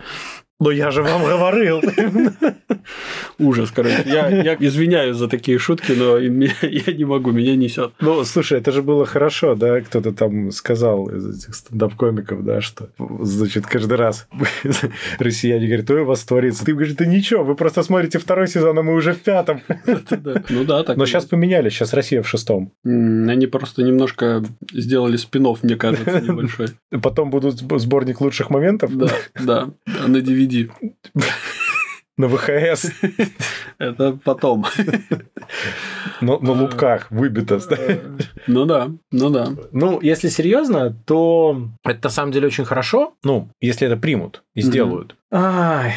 Ну 0.60 0.70
я 0.70 0.90
же 0.90 1.02
вам 1.02 1.22
говорил. 1.24 1.82
Ужас, 3.38 3.70
короче. 3.70 4.02
Я, 4.06 4.28
я 4.28 4.56
извиняюсь 4.58 5.16
за 5.16 5.28
такие 5.28 5.58
шутки, 5.58 5.92
но 5.92 6.18
я 6.18 6.92
не 6.92 7.04
могу, 7.04 7.32
меня 7.32 7.56
несет. 7.56 7.92
Ну, 8.00 8.24
слушай, 8.24 8.58
это 8.58 8.72
же 8.72 8.82
было 8.82 9.04
хорошо, 9.04 9.54
да? 9.54 9.80
Кто-то 9.80 10.12
там 10.12 10.50
сказал 10.50 11.06
из 11.08 11.38
этих 11.38 11.54
стендап-комиков, 11.54 12.44
да, 12.44 12.60
что, 12.60 12.88
значит, 13.20 13.66
каждый 13.66 13.98
раз 13.98 14.28
россияне 15.18 15.66
говорят, 15.66 15.90
ой, 15.90 16.00
у 16.02 16.04
вас 16.06 16.24
творится. 16.24 16.64
Ты 16.64 16.72
говоришь, 16.72 16.94
да 16.94 17.04
ничего, 17.04 17.44
вы 17.44 17.54
просто 17.54 17.82
смотрите 17.82 18.18
второй 18.18 18.48
сезон, 18.48 18.78
а 18.78 18.82
мы 18.82 18.94
уже 18.94 19.12
в 19.12 19.20
пятом. 19.20 19.60
Ну 20.48 20.64
да, 20.64 20.82
так. 20.84 20.96
Но 20.96 21.06
сейчас 21.06 21.26
поменяли, 21.26 21.68
сейчас 21.68 21.92
Россия 21.92 22.22
в 22.22 22.28
шестом. 22.28 22.72
Они 22.84 23.46
просто 23.46 23.82
немножко 23.82 24.42
сделали 24.72 25.16
спин 25.16 25.46
мне 25.62 25.76
кажется, 25.76 26.20
небольшой. 26.26 26.68
Потом 27.02 27.30
будут 27.30 27.60
сб- 27.60 27.78
сборник 27.78 28.20
лучших 28.20 28.50
моментов 28.50 28.96
Да, 28.96 29.06
да, 29.38 29.68
да, 29.86 30.06
на 30.08 30.16
DVD. 30.16 30.45
на 32.16 32.28
ВХС, 32.28 32.90
Это 33.78 34.18
потом. 34.24 34.64
но 36.20 36.38
на 36.38 36.52
лупках 36.52 37.10
выбито. 37.10 37.60
Ну 38.46 38.64
да, 38.64 38.90
ну 39.12 39.30
да. 39.30 39.52
Ну, 39.72 40.00
если 40.00 40.28
серьезно, 40.28 40.96
то 41.06 41.68
это 41.84 42.00
на 42.04 42.10
самом 42.10 42.32
деле 42.32 42.46
очень 42.46 42.64
хорошо. 42.64 43.14
Ну, 43.22 43.50
если 43.60 43.86
это 43.86 43.96
примут 43.96 44.42
и 44.54 44.62
сделают. 44.62 45.16
Ай, 45.30 45.94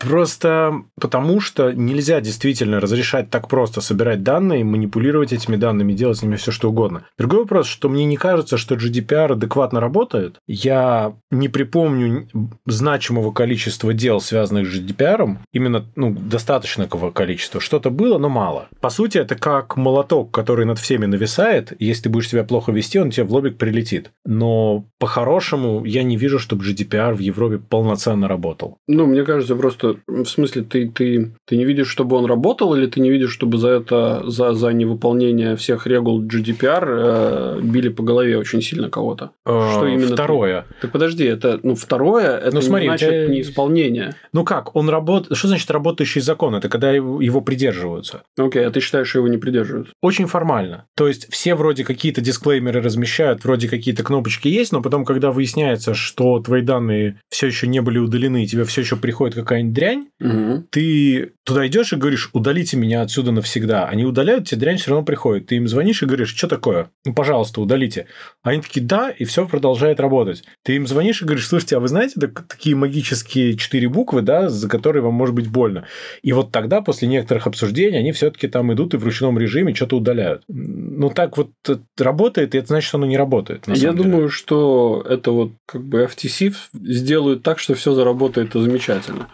Просто 0.00 0.82
потому, 0.98 1.40
что 1.40 1.72
нельзя 1.72 2.22
действительно 2.22 2.80
разрешать 2.80 3.28
так 3.28 3.48
просто 3.48 3.82
собирать 3.82 4.22
данные, 4.22 4.64
манипулировать 4.64 5.34
этими 5.34 5.56
данными, 5.56 5.92
делать 5.92 6.18
с 6.18 6.22
ними 6.22 6.36
все 6.36 6.50
что 6.52 6.70
угодно. 6.70 7.04
Другой 7.18 7.40
вопрос, 7.40 7.66
что 7.66 7.90
мне 7.90 8.06
не 8.06 8.16
кажется, 8.16 8.56
что 8.56 8.76
GDPR 8.76 9.32
адекватно 9.32 9.78
работает. 9.78 10.36
Я 10.48 11.12
не 11.30 11.50
припомню 11.50 12.28
значимого 12.64 13.30
количества 13.30 13.92
дел, 13.92 14.22
связанных 14.22 14.66
с 14.66 14.74
GDPR, 14.74 15.36
именно 15.52 15.84
ну, 15.96 16.16
достаточного 16.18 17.10
количества. 17.10 17.60
Что-то 17.60 17.90
было, 17.90 18.16
но 18.16 18.30
мало. 18.30 18.68
По 18.80 18.88
сути, 18.88 19.18
это 19.18 19.34
как 19.34 19.76
молоток, 19.76 20.30
который 20.30 20.64
над 20.64 20.78
всеми 20.78 21.04
нависает. 21.04 21.74
Если 21.78 22.04
ты 22.04 22.08
будешь 22.08 22.30
себя 22.30 22.44
плохо 22.44 22.72
вести, 22.72 22.98
он 22.98 23.10
тебе 23.10 23.24
в 23.24 23.32
лобик 23.32 23.58
прилетит. 23.58 24.12
Но 24.24 24.86
по-хорошему 24.98 25.84
я 25.84 26.02
не 26.04 26.16
вижу, 26.16 26.38
чтобы 26.38 26.64
GDPR 26.64 27.12
в 27.12 27.18
Европе 27.18 27.58
полноценно 27.58 28.28
работал. 28.28 28.78
Ну, 28.88 29.04
мне 29.04 29.24
кажется, 29.24 29.56
просто 29.56 29.89
в 30.06 30.24
смысле, 30.26 30.62
ты, 30.62 30.88
ты, 30.88 31.32
ты 31.46 31.56
не 31.56 31.64
видишь, 31.64 31.88
чтобы 31.88 32.16
он 32.16 32.26
работал, 32.26 32.74
или 32.74 32.86
ты 32.86 33.00
не 33.00 33.10
видишь, 33.10 33.32
чтобы 33.32 33.58
за 33.58 33.68
это, 33.70 34.22
за, 34.26 34.52
за 34.54 34.72
невыполнение 34.72 35.56
всех 35.56 35.86
регул 35.86 36.22
GDPR 36.22 36.84
э, 36.86 37.60
били 37.62 37.88
по 37.88 38.02
голове 38.02 38.38
очень 38.38 38.62
сильно 38.62 38.90
кого-то? 38.90 39.30
Что 39.44 39.86
именно 39.86 40.08
ты- 40.08 40.14
Второе. 40.14 40.66
Так 40.80 40.92
подожди, 40.92 41.24
это, 41.24 41.60
ну, 41.62 41.74
второе, 41.74 42.36
это 42.38 42.54
Ну, 42.54 42.60
смотри, 42.62 42.84
не 42.86 42.90
значит 42.90 43.08
тебя- 43.08 43.26
неисполнение. 43.28 44.14
Ну 44.32 44.44
как, 44.44 44.74
он 44.76 44.88
работает... 44.88 45.36
Что 45.36 45.48
значит 45.48 45.70
работающий 45.70 46.20
закон? 46.20 46.54
Это 46.54 46.68
когда 46.68 46.90
его 46.92 47.20
его 47.20 47.40
придерживаются. 47.40 48.22
Окей, 48.38 48.66
а 48.66 48.70
ты 48.70 48.80
считаешь, 48.80 49.08
что 49.08 49.18
его 49.18 49.28
не 49.28 49.38
придерживаются? 49.38 49.92
Очень 50.02 50.26
формально. 50.26 50.86
То 50.96 51.08
есть 51.08 51.30
все 51.30 51.54
вроде 51.54 51.84
какие-то 51.84 52.20
дисклеймеры 52.20 52.80
размещают, 52.80 53.44
вроде 53.44 53.68
какие-то 53.68 54.02
кнопочки 54.02 54.48
есть, 54.48 54.72
но 54.72 54.82
потом, 54.82 55.04
когда 55.04 55.30
выясняется, 55.30 55.94
что 55.94 56.38
твои 56.40 56.62
данные 56.62 57.20
все 57.30 57.46
еще 57.46 57.66
не 57.66 57.80
были 57.80 57.98
удалены, 57.98 58.44
и 58.44 58.46
тебе 58.46 58.64
все 58.64 58.80
еще 58.82 58.96
приходит 58.96 59.34
какая-нибудь 59.34 59.74
дрянь, 59.80 60.08
Угу. 60.20 60.64
ты 60.70 61.32
туда 61.44 61.66
идешь 61.66 61.92
и 61.92 61.96
говоришь, 61.96 62.28
удалите 62.34 62.76
меня 62.76 63.00
отсюда 63.00 63.32
навсегда. 63.32 63.86
Они 63.86 64.04
удаляют, 64.04 64.46
тебе 64.46 64.60
дрянь 64.60 64.76
все 64.76 64.90
равно 64.90 65.04
приходит. 65.04 65.46
Ты 65.46 65.56
им 65.56 65.66
звонишь 65.66 66.02
и 66.02 66.06
говоришь, 66.06 66.34
что 66.36 66.46
такое? 66.46 66.90
Ну, 67.06 67.14
пожалуйста, 67.14 67.60
удалите. 67.62 68.06
Они 68.42 68.60
такие, 68.60 68.84
да, 68.84 69.10
и 69.10 69.24
все 69.24 69.46
продолжает 69.48 69.98
работать. 69.98 70.44
Ты 70.62 70.76
им 70.76 70.86
звонишь 70.86 71.22
и 71.22 71.24
говоришь, 71.24 71.48
слушайте, 71.48 71.76
а 71.76 71.80
вы 71.80 71.88
знаете 71.88 72.20
так- 72.20 72.46
такие 72.46 72.76
магические 72.76 73.56
четыре 73.56 73.88
буквы, 73.88 74.20
да, 74.22 74.48
за 74.50 74.68
которые 74.68 75.02
вам 75.02 75.14
может 75.14 75.34
быть 75.34 75.48
больно? 75.48 75.86
И 76.22 76.32
вот 76.32 76.52
тогда, 76.52 76.82
после 76.82 77.08
некоторых 77.08 77.46
обсуждений, 77.46 77.96
они 77.96 78.12
все-таки 78.12 78.46
там 78.46 78.72
идут 78.74 78.92
и 78.94 78.98
в 78.98 79.04
ручном 79.04 79.38
режиме 79.38 79.74
что-то 79.74 79.96
удаляют. 79.96 80.42
Ну, 80.48 81.08
так 81.10 81.38
вот 81.38 81.50
работает, 81.98 82.54
и 82.54 82.58
это 82.58 82.66
значит, 82.68 82.88
что 82.88 82.98
оно 82.98 83.06
не 83.06 83.16
работает. 83.16 83.64
Я 83.66 83.74
деле. 83.74 83.92
думаю, 83.92 84.28
что 84.28 85.04
это 85.08 85.30
вот 85.32 85.52
как 85.66 85.82
бы 85.82 86.02
FTC 86.04 86.52
сделают 86.74 87.42
так, 87.42 87.58
что 87.58 87.74
все 87.74 87.94
заработает 87.94 88.52
замечательно. 88.52 89.28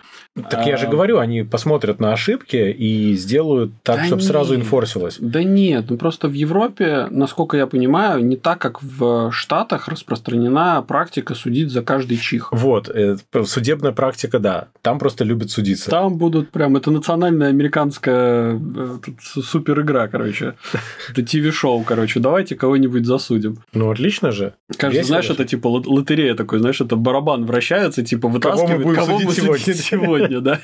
Так 0.51 0.67
я 0.67 0.77
же 0.77 0.87
А, 0.87 0.91
говорю, 0.91 1.19
они 1.19 1.43
посмотрят 1.43 1.99
на 2.01 2.13
ошибки 2.13 2.57
и 2.57 3.15
сделают 3.15 3.73
так, 3.83 3.97
Да 4.01 4.05
чтобы 4.05 4.23
сразу 4.23 4.55
нет. 4.55 4.65
инфорсилось. 4.65 5.17
Да 5.19 5.43
нет, 5.43 5.87
ну 5.89 5.97
просто 5.97 6.29
в 6.29 6.33
Европе, 6.33 7.07
насколько 7.11 7.57
я 7.57 7.67
понимаю, 7.67 8.25
не 8.25 8.37
так, 8.37 8.59
как 8.59 8.83
в 8.83 9.31
Штатах 9.33 9.89
распространена 9.89 10.83
практика 10.87 11.35
судить 11.35 11.71
за 11.71 11.83
каждый 11.83 12.19
чих. 12.19 12.49
Вот, 12.53 12.89
э, 12.89 13.17
судебная 13.45 13.93
практика, 13.93 14.39
да. 14.39 14.69
Там 14.83 14.99
просто 14.99 15.25
любят 15.25 15.51
судиться. 15.51 15.91
Там 15.91 16.17
будут 16.19 16.51
прям, 16.51 16.77
это 16.77 16.91
национальная 16.91 17.49
американская 17.49 18.57
э, 18.57 18.99
тут 19.05 19.15
су- 19.23 19.43
супер 19.43 19.81
игра, 19.81 20.09
короче. 20.09 20.55
Это 21.11 21.23
ТВ-шоу, 21.25 21.83
короче. 21.85 22.21
Давайте 22.21 22.57
кого-нибудь 22.57 23.07
засудим. 23.07 23.59
Ну, 23.73 23.91
отлично 23.91 24.33
же. 24.33 24.55
Кажется, 24.77 25.07
знаешь, 25.07 25.31
это 25.31 25.45
типа 25.45 25.69
лот- 25.69 25.87
лотерея 25.87 26.35
такой, 26.35 26.59
знаешь, 26.59 26.81
это 26.81 26.97
барабан 26.97 27.47
вращается, 27.47 28.03
типа 28.03 28.29
вытаскивает, 28.29 28.83
будем 28.83 28.95
кого 28.97 29.19
судить 29.19 29.27
мы 29.47 29.59
судим 29.59 29.75
сегодня? 29.75 30.26
Сегодня, 30.27 30.41
да. 30.41 30.61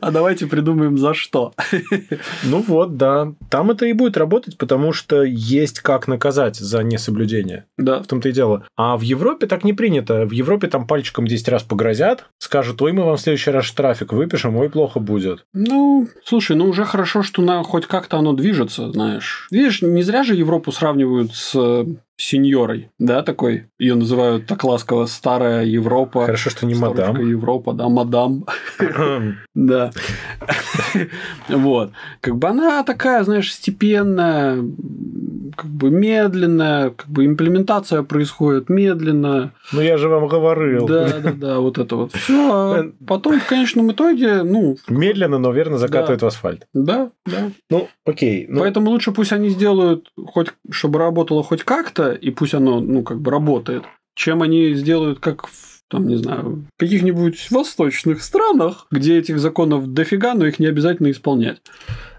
А 0.00 0.10
давайте 0.10 0.46
придумаем 0.46 0.98
за 0.98 1.14
что. 1.14 1.52
Ну 2.44 2.62
вот, 2.66 2.96
да. 2.96 3.32
Там 3.50 3.70
это 3.70 3.86
и 3.86 3.92
будет 3.92 4.16
работать, 4.16 4.56
потому 4.56 4.92
что 4.92 5.22
есть 5.22 5.80
как 5.80 6.08
наказать 6.08 6.56
за 6.56 6.82
несоблюдение. 6.82 7.66
Да. 7.76 8.02
В 8.02 8.06
том-то 8.06 8.28
и 8.28 8.32
дело. 8.32 8.64
А 8.76 8.96
в 8.96 9.02
Европе 9.02 9.46
так 9.46 9.64
не 9.64 9.72
принято. 9.72 10.24
В 10.26 10.30
Европе 10.30 10.68
там 10.68 10.86
пальчиком 10.86 11.26
10 11.26 11.48
раз 11.48 11.62
погрозят, 11.62 12.26
скажут, 12.38 12.80
ой, 12.82 12.92
мы 12.92 13.04
вам 13.04 13.16
в 13.16 13.20
следующий 13.20 13.50
раз 13.50 13.64
штрафик 13.64 14.12
выпишем, 14.12 14.56
ой, 14.56 14.70
плохо 14.70 15.00
будет. 15.00 15.44
Ну, 15.52 16.08
слушай, 16.24 16.56
ну 16.56 16.66
уже 16.66 16.84
хорошо, 16.84 17.22
что 17.22 17.42
на, 17.42 17.62
хоть 17.62 17.86
как-то 17.86 18.18
оно 18.18 18.32
движется, 18.32 18.90
знаешь. 18.90 19.48
Видишь, 19.50 19.82
не 19.82 20.02
зря 20.02 20.22
же 20.22 20.34
Европу 20.34 20.72
сравнивают 20.72 21.34
с 21.34 21.52
э, 21.54 21.84
сеньорой, 22.22 22.90
да, 22.98 23.22
такой. 23.22 23.66
Ее 23.78 23.94
называют 23.96 24.46
так 24.46 24.62
ласково 24.64 25.06
старая 25.06 25.64
Европа. 25.64 26.26
Хорошо, 26.26 26.50
что 26.50 26.66
не 26.66 26.74
мадам. 26.74 27.16
Европа, 27.16 27.72
да, 27.72 27.88
мадам. 27.88 28.46
Да. 29.54 29.90
Вот. 31.48 31.90
Как 32.20 32.36
бы 32.36 32.48
она 32.48 32.82
такая, 32.84 33.22
знаешь, 33.24 33.52
степенная, 33.52 34.64
как 35.56 35.70
бы 35.70 35.90
медленная, 35.90 36.90
как 36.90 37.08
бы 37.08 37.26
имплементация 37.26 38.02
происходит 38.02 38.68
медленно. 38.68 39.52
Ну, 39.72 39.80
я 39.80 39.98
же 39.98 40.08
вам 40.08 40.26
говорил. 40.28 40.86
Да, 40.86 41.20
да, 41.20 41.32
да, 41.32 41.60
вот 41.60 41.78
это 41.78 41.96
вот 41.96 42.12
все. 42.12 42.92
Потом 43.06 43.40
в 43.40 43.46
конечном 43.46 43.92
итоге, 43.92 44.42
ну, 44.42 44.76
Медленно, 44.88 45.38
но 45.38 45.52
верно 45.52 45.78
закатывает 45.78 46.22
в 46.22 46.26
асфальт. 46.26 46.66
да, 46.72 47.10
да. 47.26 47.50
Ну, 47.70 47.88
окей. 48.06 48.46
Ну, 48.48 48.60
Поэтому 48.60 48.90
лучше 48.90 49.12
пусть 49.12 49.32
они 49.32 49.50
сделают, 49.50 50.10
хоть, 50.26 50.48
чтобы 50.70 50.98
работало 50.98 51.42
хоть 51.42 51.62
как-то, 51.62 52.11
и 52.14 52.30
пусть 52.30 52.54
оно, 52.54 52.80
ну, 52.80 53.02
как 53.02 53.20
бы 53.20 53.30
работает, 53.30 53.84
чем 54.14 54.42
они 54.42 54.74
сделают, 54.74 55.20
как 55.20 55.46
в 55.46 55.72
там, 55.92 56.08
не 56.08 56.16
знаю, 56.16 56.64
в 56.74 56.80
каких-нибудь 56.80 57.50
восточных 57.50 58.22
странах, 58.22 58.86
где 58.90 59.18
этих 59.18 59.38
законов 59.38 59.92
дофига, 59.92 60.32
но 60.32 60.46
их 60.46 60.58
не 60.58 60.64
обязательно 60.66 61.10
исполнять. 61.10 61.60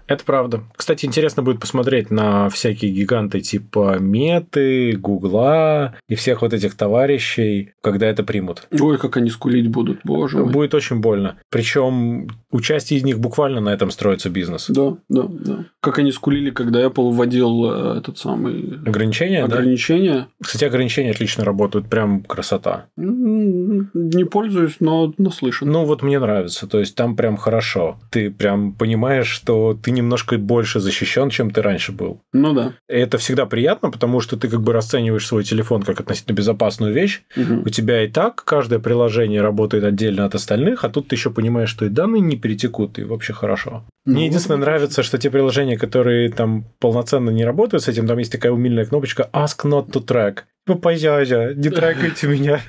Это 0.06 0.24
правда. 0.24 0.62
Кстати, 0.76 1.06
интересно 1.06 1.42
будет 1.42 1.60
посмотреть 1.60 2.10
на 2.10 2.48
всякие 2.50 2.92
гиганты 2.92 3.40
типа 3.40 3.98
Меты, 3.98 4.92
Гугла 4.92 5.94
и 6.08 6.14
всех 6.14 6.42
вот 6.42 6.52
этих 6.52 6.74
товарищей, 6.74 7.72
когда 7.80 8.06
это 8.06 8.22
примут. 8.22 8.66
Ой, 8.78 8.98
как 8.98 9.16
они 9.16 9.30
скулить 9.30 9.68
будут, 9.68 10.00
боже 10.04 10.38
мой. 10.38 10.52
Будет 10.52 10.74
очень 10.74 11.00
больно. 11.00 11.38
Причем 11.50 12.28
у 12.50 12.60
части 12.60 12.94
из 12.94 13.02
них 13.02 13.18
буквально 13.18 13.60
на 13.60 13.70
этом 13.70 13.90
строится 13.90 14.28
бизнес. 14.28 14.66
Да, 14.68 14.96
да, 15.08 15.24
да. 15.28 15.64
Как 15.80 15.98
они 15.98 16.12
скулили, 16.12 16.50
когда 16.50 16.84
Apple 16.84 17.10
вводил 17.10 17.70
э, 17.70 17.98
этот 17.98 18.18
самый... 18.18 18.78
Ограничения, 18.86 19.46
да? 19.46 19.56
Ограничения. 19.56 20.28
Кстати, 20.42 20.64
ограничения 20.64 21.12
отлично 21.12 21.44
работают, 21.44 21.88
прям 21.88 22.22
красота. 22.22 22.86
Не 22.96 24.24
пользуюсь, 24.24 24.76
но 24.80 25.14
наслышан. 25.16 25.70
Ну, 25.70 25.84
вот 25.84 26.02
мне 26.02 26.18
нравится. 26.18 26.66
То 26.66 26.78
есть 26.78 26.94
там 26.94 27.16
прям 27.16 27.36
хорошо. 27.36 27.96
Ты 28.10 28.30
прям 28.30 28.74
понимаешь, 28.74 29.28
что 29.28 29.74
ты 29.74 29.93
немножко 29.94 30.36
больше 30.38 30.80
защищен, 30.80 31.30
чем 31.30 31.50
ты 31.50 31.62
раньше 31.62 31.92
был. 31.92 32.20
Ну 32.32 32.52
да. 32.52 32.74
Это 32.88 33.18
всегда 33.18 33.46
приятно, 33.46 33.90
потому 33.90 34.20
что 34.20 34.36
ты 34.36 34.48
как 34.48 34.60
бы 34.60 34.72
расцениваешь 34.72 35.26
свой 35.26 35.44
телефон 35.44 35.82
как 35.82 36.00
относительно 36.00 36.34
безопасную 36.34 36.92
вещь. 36.92 37.22
Мгм. 37.36 37.62
У 37.64 37.68
тебя 37.70 38.04
и 38.04 38.08
так 38.08 38.44
каждое 38.44 38.78
приложение 38.78 39.40
работает 39.40 39.84
отдельно 39.84 40.24
от 40.24 40.34
остальных, 40.34 40.84
а 40.84 40.88
тут 40.88 41.08
ты 41.08 41.16
еще 41.16 41.30
понимаешь, 41.30 41.70
что 41.70 41.86
и 41.86 41.88
данные 41.88 42.20
не 42.20 42.36
перетекут, 42.36 42.98
и 42.98 43.04
вообще 43.04 43.32
хорошо. 43.32 43.84
Ну, 44.04 44.14
Мне 44.14 44.26
единственное 44.26 44.58
вот. 44.58 44.66
нравится, 44.66 45.02
что 45.02 45.16
те 45.18 45.30
приложения, 45.30 45.78
которые 45.78 46.30
там 46.30 46.64
полноценно 46.78 47.30
не 47.30 47.44
работают 47.44 47.84
с 47.84 47.88
этим, 47.88 48.06
там 48.06 48.18
есть 48.18 48.32
такая 48.32 48.52
умильная 48.52 48.84
кнопочка 48.84 49.30
Ask 49.32 49.64
not 49.64 49.90
to 49.90 50.04
track. 50.04 50.40
Ну, 50.66 50.76
пожалуйста, 50.76 51.54
не 51.54 51.68
трекайте 51.68 52.26
меня. 52.26 52.60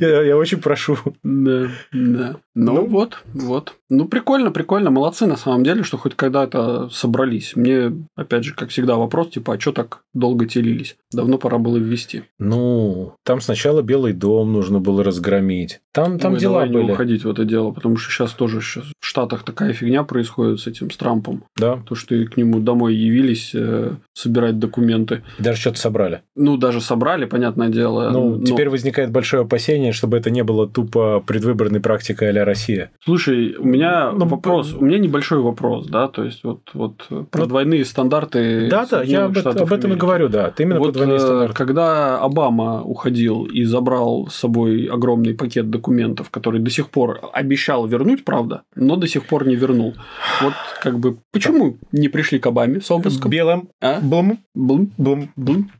Я 0.00 0.36
очень 0.36 0.58
прошу. 0.60 0.96
Да, 1.22 1.68
да. 1.92 2.36
Ну, 2.54 2.72
Ну. 2.74 2.86
вот, 2.86 3.22
вот. 3.34 3.74
Ну, 3.88 4.06
прикольно, 4.08 4.50
прикольно. 4.50 4.90
Молодцы 4.90 5.26
на 5.26 5.36
самом 5.36 5.62
деле, 5.62 5.82
что 5.84 5.98
хоть 5.98 6.14
когда-то 6.16 6.88
собрались. 6.90 7.54
Мне, 7.54 7.92
опять 8.16 8.44
же, 8.44 8.54
как 8.54 8.70
всегда, 8.70 8.96
вопрос, 8.96 9.28
типа, 9.30 9.54
а 9.54 9.60
что 9.60 9.72
так 9.72 10.00
долго 10.14 10.46
телились? 10.46 10.96
Давно 11.12 11.38
пора 11.38 11.58
было 11.58 11.76
ввести. 11.76 12.22
Ну, 12.38 13.14
там 13.24 13.40
сначала 13.40 13.82
Белый 13.82 14.12
дом 14.12 14.52
нужно 14.52 14.80
было 14.80 15.04
разгромить. 15.04 15.80
Там, 15.92 16.18
там 16.18 16.32
Ой, 16.34 16.38
дела 16.40 16.52
давай 16.60 16.68
не 16.70 16.74
были. 16.82 16.92
уходить 16.92 17.24
в 17.24 17.30
это 17.30 17.44
дело, 17.44 17.70
потому 17.70 17.96
что 17.96 18.10
сейчас 18.10 18.32
тоже 18.32 18.60
сейчас 18.60 18.84
в 19.00 19.06
Штатах 19.06 19.44
такая 19.44 19.72
фигня 19.72 20.02
происходит 20.02 20.60
с 20.60 20.66
этим, 20.66 20.90
с 20.90 20.96
Трампом. 20.96 21.44
Да, 21.56 21.76
То, 21.86 21.94
что 21.94 22.14
и 22.14 22.26
к 22.26 22.36
нему 22.36 22.58
домой 22.60 22.94
явились 22.96 23.52
э, 23.54 23.92
собирать 24.14 24.58
документы. 24.58 25.22
даже 25.38 25.60
что-то 25.60 25.78
собрали. 25.78 26.15
Ну, 26.34 26.56
даже 26.56 26.80
собрали, 26.80 27.24
понятное 27.24 27.68
дело. 27.68 28.10
Ну, 28.10 28.36
но- 28.36 28.44
теперь 28.44 28.68
возникает 28.68 29.10
большое 29.10 29.42
опасение, 29.42 29.92
чтобы 29.92 30.16
это 30.16 30.30
не 30.30 30.42
было 30.44 30.68
тупо 30.68 31.22
предвыборной 31.26 31.80
практикой 31.80 32.30
а 32.30 32.44
Россия. 32.44 32.90
Слушай, 33.04 33.54
у 33.56 33.64
меня 33.64 34.12
Ну, 34.12 34.26
вопрос, 34.26 34.74
у 34.74 34.84
меня 34.84 34.98
небольшой 34.98 35.40
вопрос, 35.40 35.86
да, 35.86 36.08
то 36.08 36.24
есть 36.24 36.44
вот, 36.44 36.60
вот 36.74 37.06
про 37.30 37.40
Ну, 37.42 37.46
двойные 37.46 37.84
стандарты. 37.84 38.68
Да, 38.68 38.86
да, 38.86 39.02
я 39.02 39.24
об, 39.24 39.36
это- 39.36 39.50
об 39.50 39.72
этом 39.72 39.92
и 39.92 39.96
говорю, 39.96 40.28
да. 40.28 40.50
Ты 40.50 40.64
именно 40.64 40.78
Вот 40.78 40.92
про 40.92 40.92
двойные 40.92 41.16
э, 41.16 41.20
стандарты. 41.20 41.54
когда 41.54 42.18
Обама 42.18 42.82
уходил 42.82 43.44
и 43.44 43.64
забрал 43.64 44.28
с 44.28 44.34
собой 44.36 44.86
огромный 44.86 45.34
пакет 45.34 45.70
документов, 45.70 46.30
который 46.30 46.60
до 46.60 46.70
сих 46.70 46.90
пор 46.90 47.20
обещал 47.32 47.86
вернуть, 47.86 48.24
правда, 48.24 48.62
но 48.74 48.96
до 48.96 49.06
сих 49.06 49.26
пор 49.26 49.46
не 49.46 49.56
вернул. 49.56 49.94
Вот 50.42 50.52
как 50.82 50.98
бы 50.98 51.18
почему 51.32 51.76
не 51.92 52.08
пришли 52.08 52.38
к 52.38 52.46
Обаме 52.46 52.80
с 52.80 52.90
обыском? 52.90 53.30
Белым. 53.30 53.68
А? 53.80 54.00
Блум. 54.00 54.38
Блум, 54.54 54.92
Блум. 54.96 55.30
блум. 55.36 55.70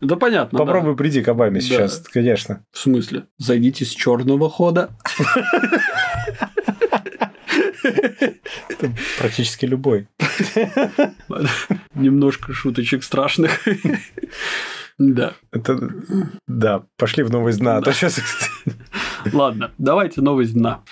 Да 0.00 0.16
понятно. 0.16 0.58
да. 0.58 0.64
Попробуй 0.64 0.96
приди 0.96 1.22
к 1.22 1.28
Обаме 1.28 1.60
Да. 1.60 1.66
сейчас, 1.66 1.98
конечно. 2.00 2.64
В 2.72 2.78
смысле? 2.78 3.24
Зайдите 3.38 3.84
с 3.84 3.90
черного 3.90 4.48
хода. 4.48 4.90
Практически 9.18 9.66
любой. 9.66 10.08
Немножко 11.94 12.52
шуточек 12.52 13.02
страшных. 13.02 13.60
Да. 14.98 15.34
Это... 15.52 15.78
Да, 16.48 16.82
пошли 16.96 17.22
в 17.22 17.30
новость 17.30 17.60
дна. 17.60 17.76
А 17.76 17.82
то 17.82 17.92
сейчас... 17.92 18.20
Ладно, 19.32 19.70
давайте 19.78 20.20
новость 20.20 20.54
дна. 20.54 20.82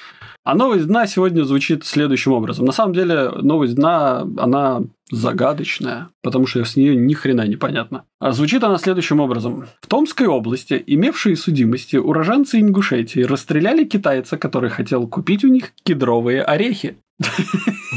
А 0.47 0.55
новость 0.55 0.87
дна 0.87 1.09
сегодня 1.09 1.43
звучит 1.43 1.85
следующим 1.85 2.31
образом. 2.31 2.67
На 2.67 2.73
самом 2.73 2.95
деле, 2.95 3.31
новость 3.31 3.75
дна, 3.75 4.25
она 4.39 4.81
загадочная, 5.11 6.11
потому 6.23 6.47
что 6.47 6.65
с 6.65 6.77
нее 6.77 6.95
ни 6.95 7.15
хрена 7.15 7.49
не 7.49 7.57
понятно. 7.57 8.05
А 8.21 8.31
звучит 8.31 8.63
она 8.63 8.79
следующим 8.79 9.19
образом. 9.19 9.67
В 9.81 9.89
Томской 9.89 10.29
области, 10.29 10.81
имевшие 10.87 11.35
судимости, 11.35 11.97
уроженцы 11.97 12.61
Ингушетии 12.61 13.25
расстреляли 13.25 13.83
китайца, 13.83 14.39
который 14.39 14.71
хотел 14.71 15.09
купить 15.09 15.45
у 15.45 15.49
них 15.49 15.73
кедровые 15.83 16.45
орехи. 16.45 16.97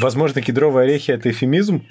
Возможно, 0.01 0.41
кедровые 0.41 0.85
орехи– 0.85 1.11
это 1.13 1.29
эфемизм? 1.29 1.81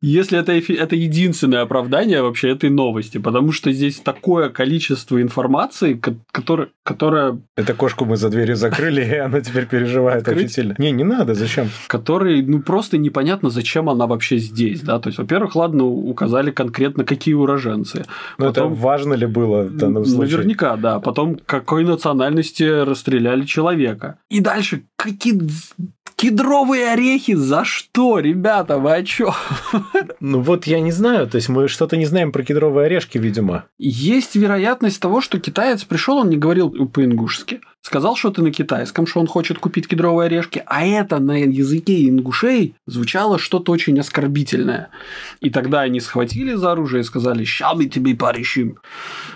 Если 0.00 0.38
это, 0.38 0.56
эфи- 0.56 0.76
это 0.76 0.94
единственное 0.94 1.62
оправдание 1.62 2.22
вообще 2.22 2.50
этой 2.50 2.70
новости, 2.70 3.18
потому 3.18 3.50
что 3.50 3.72
здесь 3.72 3.98
такое 3.98 4.48
количество 4.48 5.20
информации, 5.20 5.94
ко- 5.94 6.14
которое, 6.30 6.68
которое 6.84 7.40
Это 7.56 7.74
кошку 7.74 8.04
мы 8.04 8.16
за 8.16 8.30
дверью 8.30 8.54
закрыли, 8.54 9.04
и 9.04 9.16
она 9.16 9.40
теперь 9.40 9.66
переживает 9.66 10.18
Открыть? 10.20 10.36
очень 10.44 10.48
сильно. 10.50 10.74
Не, 10.78 10.92
не 10.92 11.02
надо, 11.02 11.34
зачем? 11.34 11.68
который, 11.88 12.42
ну, 12.42 12.62
просто 12.62 12.96
непонятно, 12.96 13.50
зачем 13.50 13.88
она 13.90 14.06
вообще 14.06 14.38
здесь, 14.38 14.82
да, 14.82 15.00
то 15.00 15.08
есть, 15.08 15.18
во-первых, 15.18 15.56
ладно, 15.56 15.84
указали 15.84 16.52
конкретно, 16.52 17.04
какие 17.04 17.34
уроженцы. 17.34 18.04
Но 18.38 18.44
Ну, 18.44 18.50
это 18.52 18.60
Потом- 18.60 18.74
важно 18.74 19.14
ли 19.14 19.26
было 19.26 19.62
в 19.64 19.76
данном 19.76 20.04
случае? 20.04 20.36
Наверняка, 20.36 20.76
да. 20.76 21.00
Потом, 21.00 21.40
какой 21.44 21.84
национальности 21.84 22.62
расстреляли 22.62 23.44
человека. 23.44 24.18
И 24.30 24.38
дальше, 24.38 24.82
какие 24.94 25.40
кедровые 26.18 26.90
орехи, 26.90 27.34
за 27.34 27.64
что, 27.64 28.18
ребята, 28.18 28.78
вы 28.78 28.92
о 28.92 29.02
чё? 29.04 29.32
Ну 30.20 30.40
вот 30.40 30.66
я 30.66 30.80
не 30.80 30.90
знаю, 30.90 31.28
то 31.28 31.36
есть 31.36 31.48
мы 31.48 31.68
что-то 31.68 31.96
не 31.96 32.06
знаем 32.06 32.32
про 32.32 32.42
кедровые 32.42 32.86
орешки, 32.86 33.18
видимо. 33.18 33.66
Есть 33.78 34.34
вероятность 34.34 35.00
того, 35.00 35.20
что 35.20 35.38
китаец 35.38 35.84
пришел, 35.84 36.18
он 36.18 36.28
не 36.28 36.36
говорил 36.36 36.70
по-ингушски, 36.88 37.60
сказал 37.82 38.16
что-то 38.16 38.42
на 38.42 38.50
китайском, 38.50 39.06
что 39.06 39.20
он 39.20 39.26
хочет 39.26 39.58
купить 39.58 39.88
кедровые 39.88 40.26
орешки, 40.26 40.62
а 40.66 40.84
это 40.84 41.18
на 41.18 41.38
языке 41.38 42.08
ингушей 42.08 42.74
звучало 42.86 43.38
что-то 43.38 43.72
очень 43.72 43.98
оскорбительное. 43.98 44.90
И 45.40 45.50
тогда 45.50 45.80
они 45.80 46.00
схватили 46.00 46.54
за 46.54 46.72
оружие 46.72 47.00
и 47.00 47.04
сказали 47.04 47.44
«Ща 47.44 47.74
мы 47.74 47.86
тебе 47.86 48.14
порешим». 48.14 48.78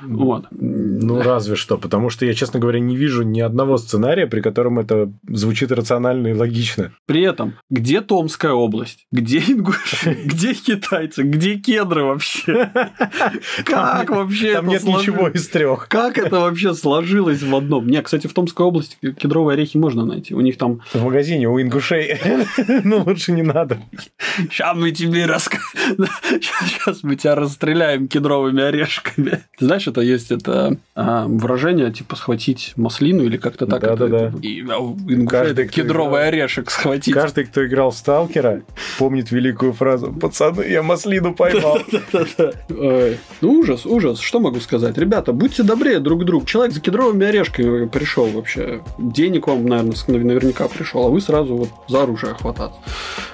Вот. 0.03 0.47
Ну, 0.51 1.22
разве 1.22 1.57
что, 1.57 1.78
потому 1.78 2.11
что 2.11 2.26
я, 2.26 2.34
честно 2.34 2.61
говоря, 2.61 2.80
не 2.80 2.97
вижу 2.97 3.22
ни 3.22 3.40
одного 3.40 3.78
сценария, 3.78 4.26
при 4.26 4.40
котором 4.40 4.78
это 4.78 5.12
звучит 5.28 5.72
рационально 5.72 6.28
и 6.28 6.34
логично. 6.34 6.93
При 7.07 7.22
этом, 7.22 7.55
где 7.70 8.01
Томская 8.01 8.53
область? 8.53 9.07
Где 9.12 9.38
ингуши? 9.38 10.18
Где 10.24 10.55
китайцы? 10.55 11.22
Где 11.22 11.57
кедры 11.57 12.05
вообще? 12.05 12.70
Как 13.64 14.11
вообще 14.11 14.55
Там 14.55 14.68
нет 14.68 14.84
ничего 14.84 15.28
из 15.28 15.49
трех. 15.49 15.88
Как 15.88 16.18
это 16.18 16.40
вообще 16.40 16.74
сложилось 16.74 17.43
в 17.43 17.55
одном? 17.55 17.86
Не, 17.86 18.03
кстати, 18.03 18.26
в 18.33 18.35
Томской 18.35 18.64
области 18.64 18.97
кедровые 19.01 19.55
орехи 19.55 19.76
можно 19.76 20.05
найти. 20.07 20.35
У 20.35 20.41
них 20.41 20.57
там 20.57 20.80
В 20.93 21.05
магазине 21.05 21.49
у 21.49 21.61
ингушей. 21.61 22.18
Ну, 22.85 23.03
лучше 23.05 23.33
не 23.33 23.43
надо. 23.43 23.78
Сейчас 24.51 24.76
мы 24.76 24.91
тебе 24.91 25.26
расскажем. 25.26 25.66
Сейчас 26.41 27.03
мы 27.03 27.16
тебя 27.16 27.35
расстреляем 27.35 28.09
кедровыми 28.09 28.62
орешками. 28.62 29.43
Ты 29.59 29.66
знаешь, 29.66 29.87
это 29.87 30.01
есть 30.01 30.30
это 30.30 30.76
а, 30.95 31.26
выражение, 31.26 31.93
типа 31.93 32.16
схватить 32.16 32.72
маслину 32.76 33.24
или 33.24 33.37
как-то 33.37 33.66
так. 33.66 33.83
Да-да-да. 33.83 34.33
а, 34.70 35.26
Каждый, 35.28 35.68
кедровый 35.68 36.26
орешек 36.28 36.70
схватить. 36.70 37.12
Каждый, 37.14 37.45
кто 37.45 37.66
играл 37.66 37.91
в 37.91 37.97
Сталкера, 37.97 38.62
помнит 38.99 39.30
великую 39.30 39.72
фразу 39.72 40.12
«Пацаны, 40.12 40.62
я 40.62 40.83
маслину 40.83 41.35
поймал». 41.35 41.78
Ну, 43.41 43.51
ужас, 43.59 43.87
ужас. 43.87 44.20
Что 44.20 44.41
могу 44.41 44.61
сказать? 44.61 44.97
Ребята, 44.97 45.33
будьте 45.33 45.62
добрее 45.62 45.99
друг 45.99 46.22
к 46.22 46.24
другу. 46.24 46.47
Человек 46.47 46.72
за 46.74 46.80
кедровыми 46.80 47.26
орешками 47.26 47.89
пришел 47.89 48.22
вообще. 48.31 48.83
Денег 48.99 49.49
вам, 49.49 49.66
наверное, 49.66 49.95
наверняка 50.07 50.68
пришел, 50.68 51.07
а 51.07 51.11
вы 51.11 51.20
сразу 51.20 51.57
вот 51.57 51.68
за 51.89 52.03
оружие 52.03 52.35
хвататься. 52.35 52.79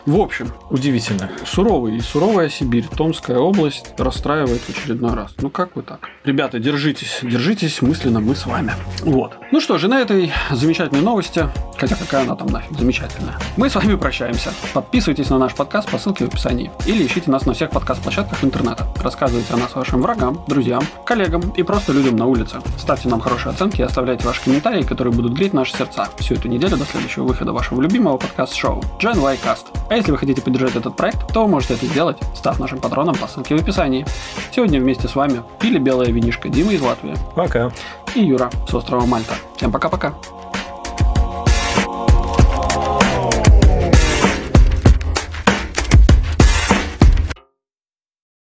В 0.07 0.19
общем, 0.21 0.53
Удивительно. 0.71 1.31
Суровый 1.45 1.97
и 1.97 2.01
суровая 2.01 2.49
Сибирь, 2.49 2.87
Томская 2.97 3.39
область 3.39 3.95
расстраивает 3.99 4.61
в 4.61 4.69
очередной 4.69 5.15
раз. 5.15 5.35
Ну 5.41 5.51
как 5.51 5.77
вы 5.77 5.83
так? 5.83 6.09
Ребята, 6.25 6.59
держитесь, 6.59 7.19
держитесь 7.23 7.81
мысленно, 7.81 8.21
мы 8.21 8.37
с 8.37 8.47
вами. 8.47 8.73
Вот. 9.01 9.33
Ну 9.51 9.61
что 9.61 9.79
же, 9.79 9.89
на 9.89 10.01
этой 10.01 10.33
замечательной 10.51 11.01
новости, 11.01 11.49
хотя 11.79 11.97
какая 11.97 12.23
она 12.23 12.37
там 12.37 12.49
нафиг 12.49 12.79
замечательная, 12.79 13.39
мы 13.57 13.71
с 13.71 13.75
вами 13.75 13.97
прощаемся. 13.97 14.53
Подписывайтесь 14.75 15.31
на 15.31 15.39
наш 15.39 15.55
подкаст 15.55 15.91
по 15.91 15.99
ссылке 15.99 16.27
в 16.27 16.29
описании 16.29 16.71
или 16.87 17.07
ищите 17.07 17.31
нас 17.31 17.47
на 17.47 17.55
всех 17.55 17.71
подкаст-площадках 17.71 18.45
интернета. 18.45 18.87
Рассказывайте 19.03 19.55
о 19.55 19.57
нас 19.57 19.75
вашим 19.75 20.03
врагам, 20.03 20.45
друзьям, 20.49 20.83
коллегам 21.07 21.41
и 21.57 21.63
просто 21.63 21.93
людям 21.93 22.17
на 22.17 22.27
улице. 22.27 22.61
Ставьте 22.77 23.09
нам 23.09 23.21
хорошие 23.21 23.53
оценки 23.53 23.81
и 23.81 23.85
оставляйте 23.85 24.27
ваши 24.27 24.43
комментарии, 24.79 24.85
которые 24.87 25.13
будут 25.15 25.33
греть 25.33 25.53
наши 25.53 25.77
сердца 25.77 26.09
всю 26.19 26.35
эту 26.35 26.49
неделю 26.49 26.77
до 26.77 26.85
следующего 26.85 27.25
выхода 27.25 27.53
вашего 27.53 27.81
любимого 27.81 28.17
подкаст-шоу 28.17 28.83
Gen 29.01 29.21
Y 29.21 29.37
Cast. 29.37 29.67
А 29.89 29.95
если 29.95 30.11
вы 30.11 30.19
хотите 30.19 30.43
поддержать 30.43 30.77
этот 30.77 30.97
проект, 30.97 31.33
то 31.33 31.43
вы 31.43 31.49
можете 31.49 31.75
это 31.75 31.87
сделать, 31.87 32.19
став 32.35 32.59
нашим 32.59 32.79
патроном 32.79 33.15
по 33.15 33.27
ссылке 33.27 33.57
в 33.57 33.61
описании. 33.61 34.07
Сегодня 34.55 34.81
вместе 34.81 35.09
с 35.09 35.15
вами 35.15 35.43
пили 35.61 35.79
белое 35.79 36.09
винишко 36.09 36.49
Дима 36.49 36.73
из 36.73 36.81
Латвии 36.81 37.15
Пока. 37.35 37.71
и 38.15 38.21
Юра 38.21 38.51
с 38.69 38.75
острова 38.75 39.07
Мальта. 39.07 39.35
Всем 39.57 39.73
пока-пока. 39.73 40.15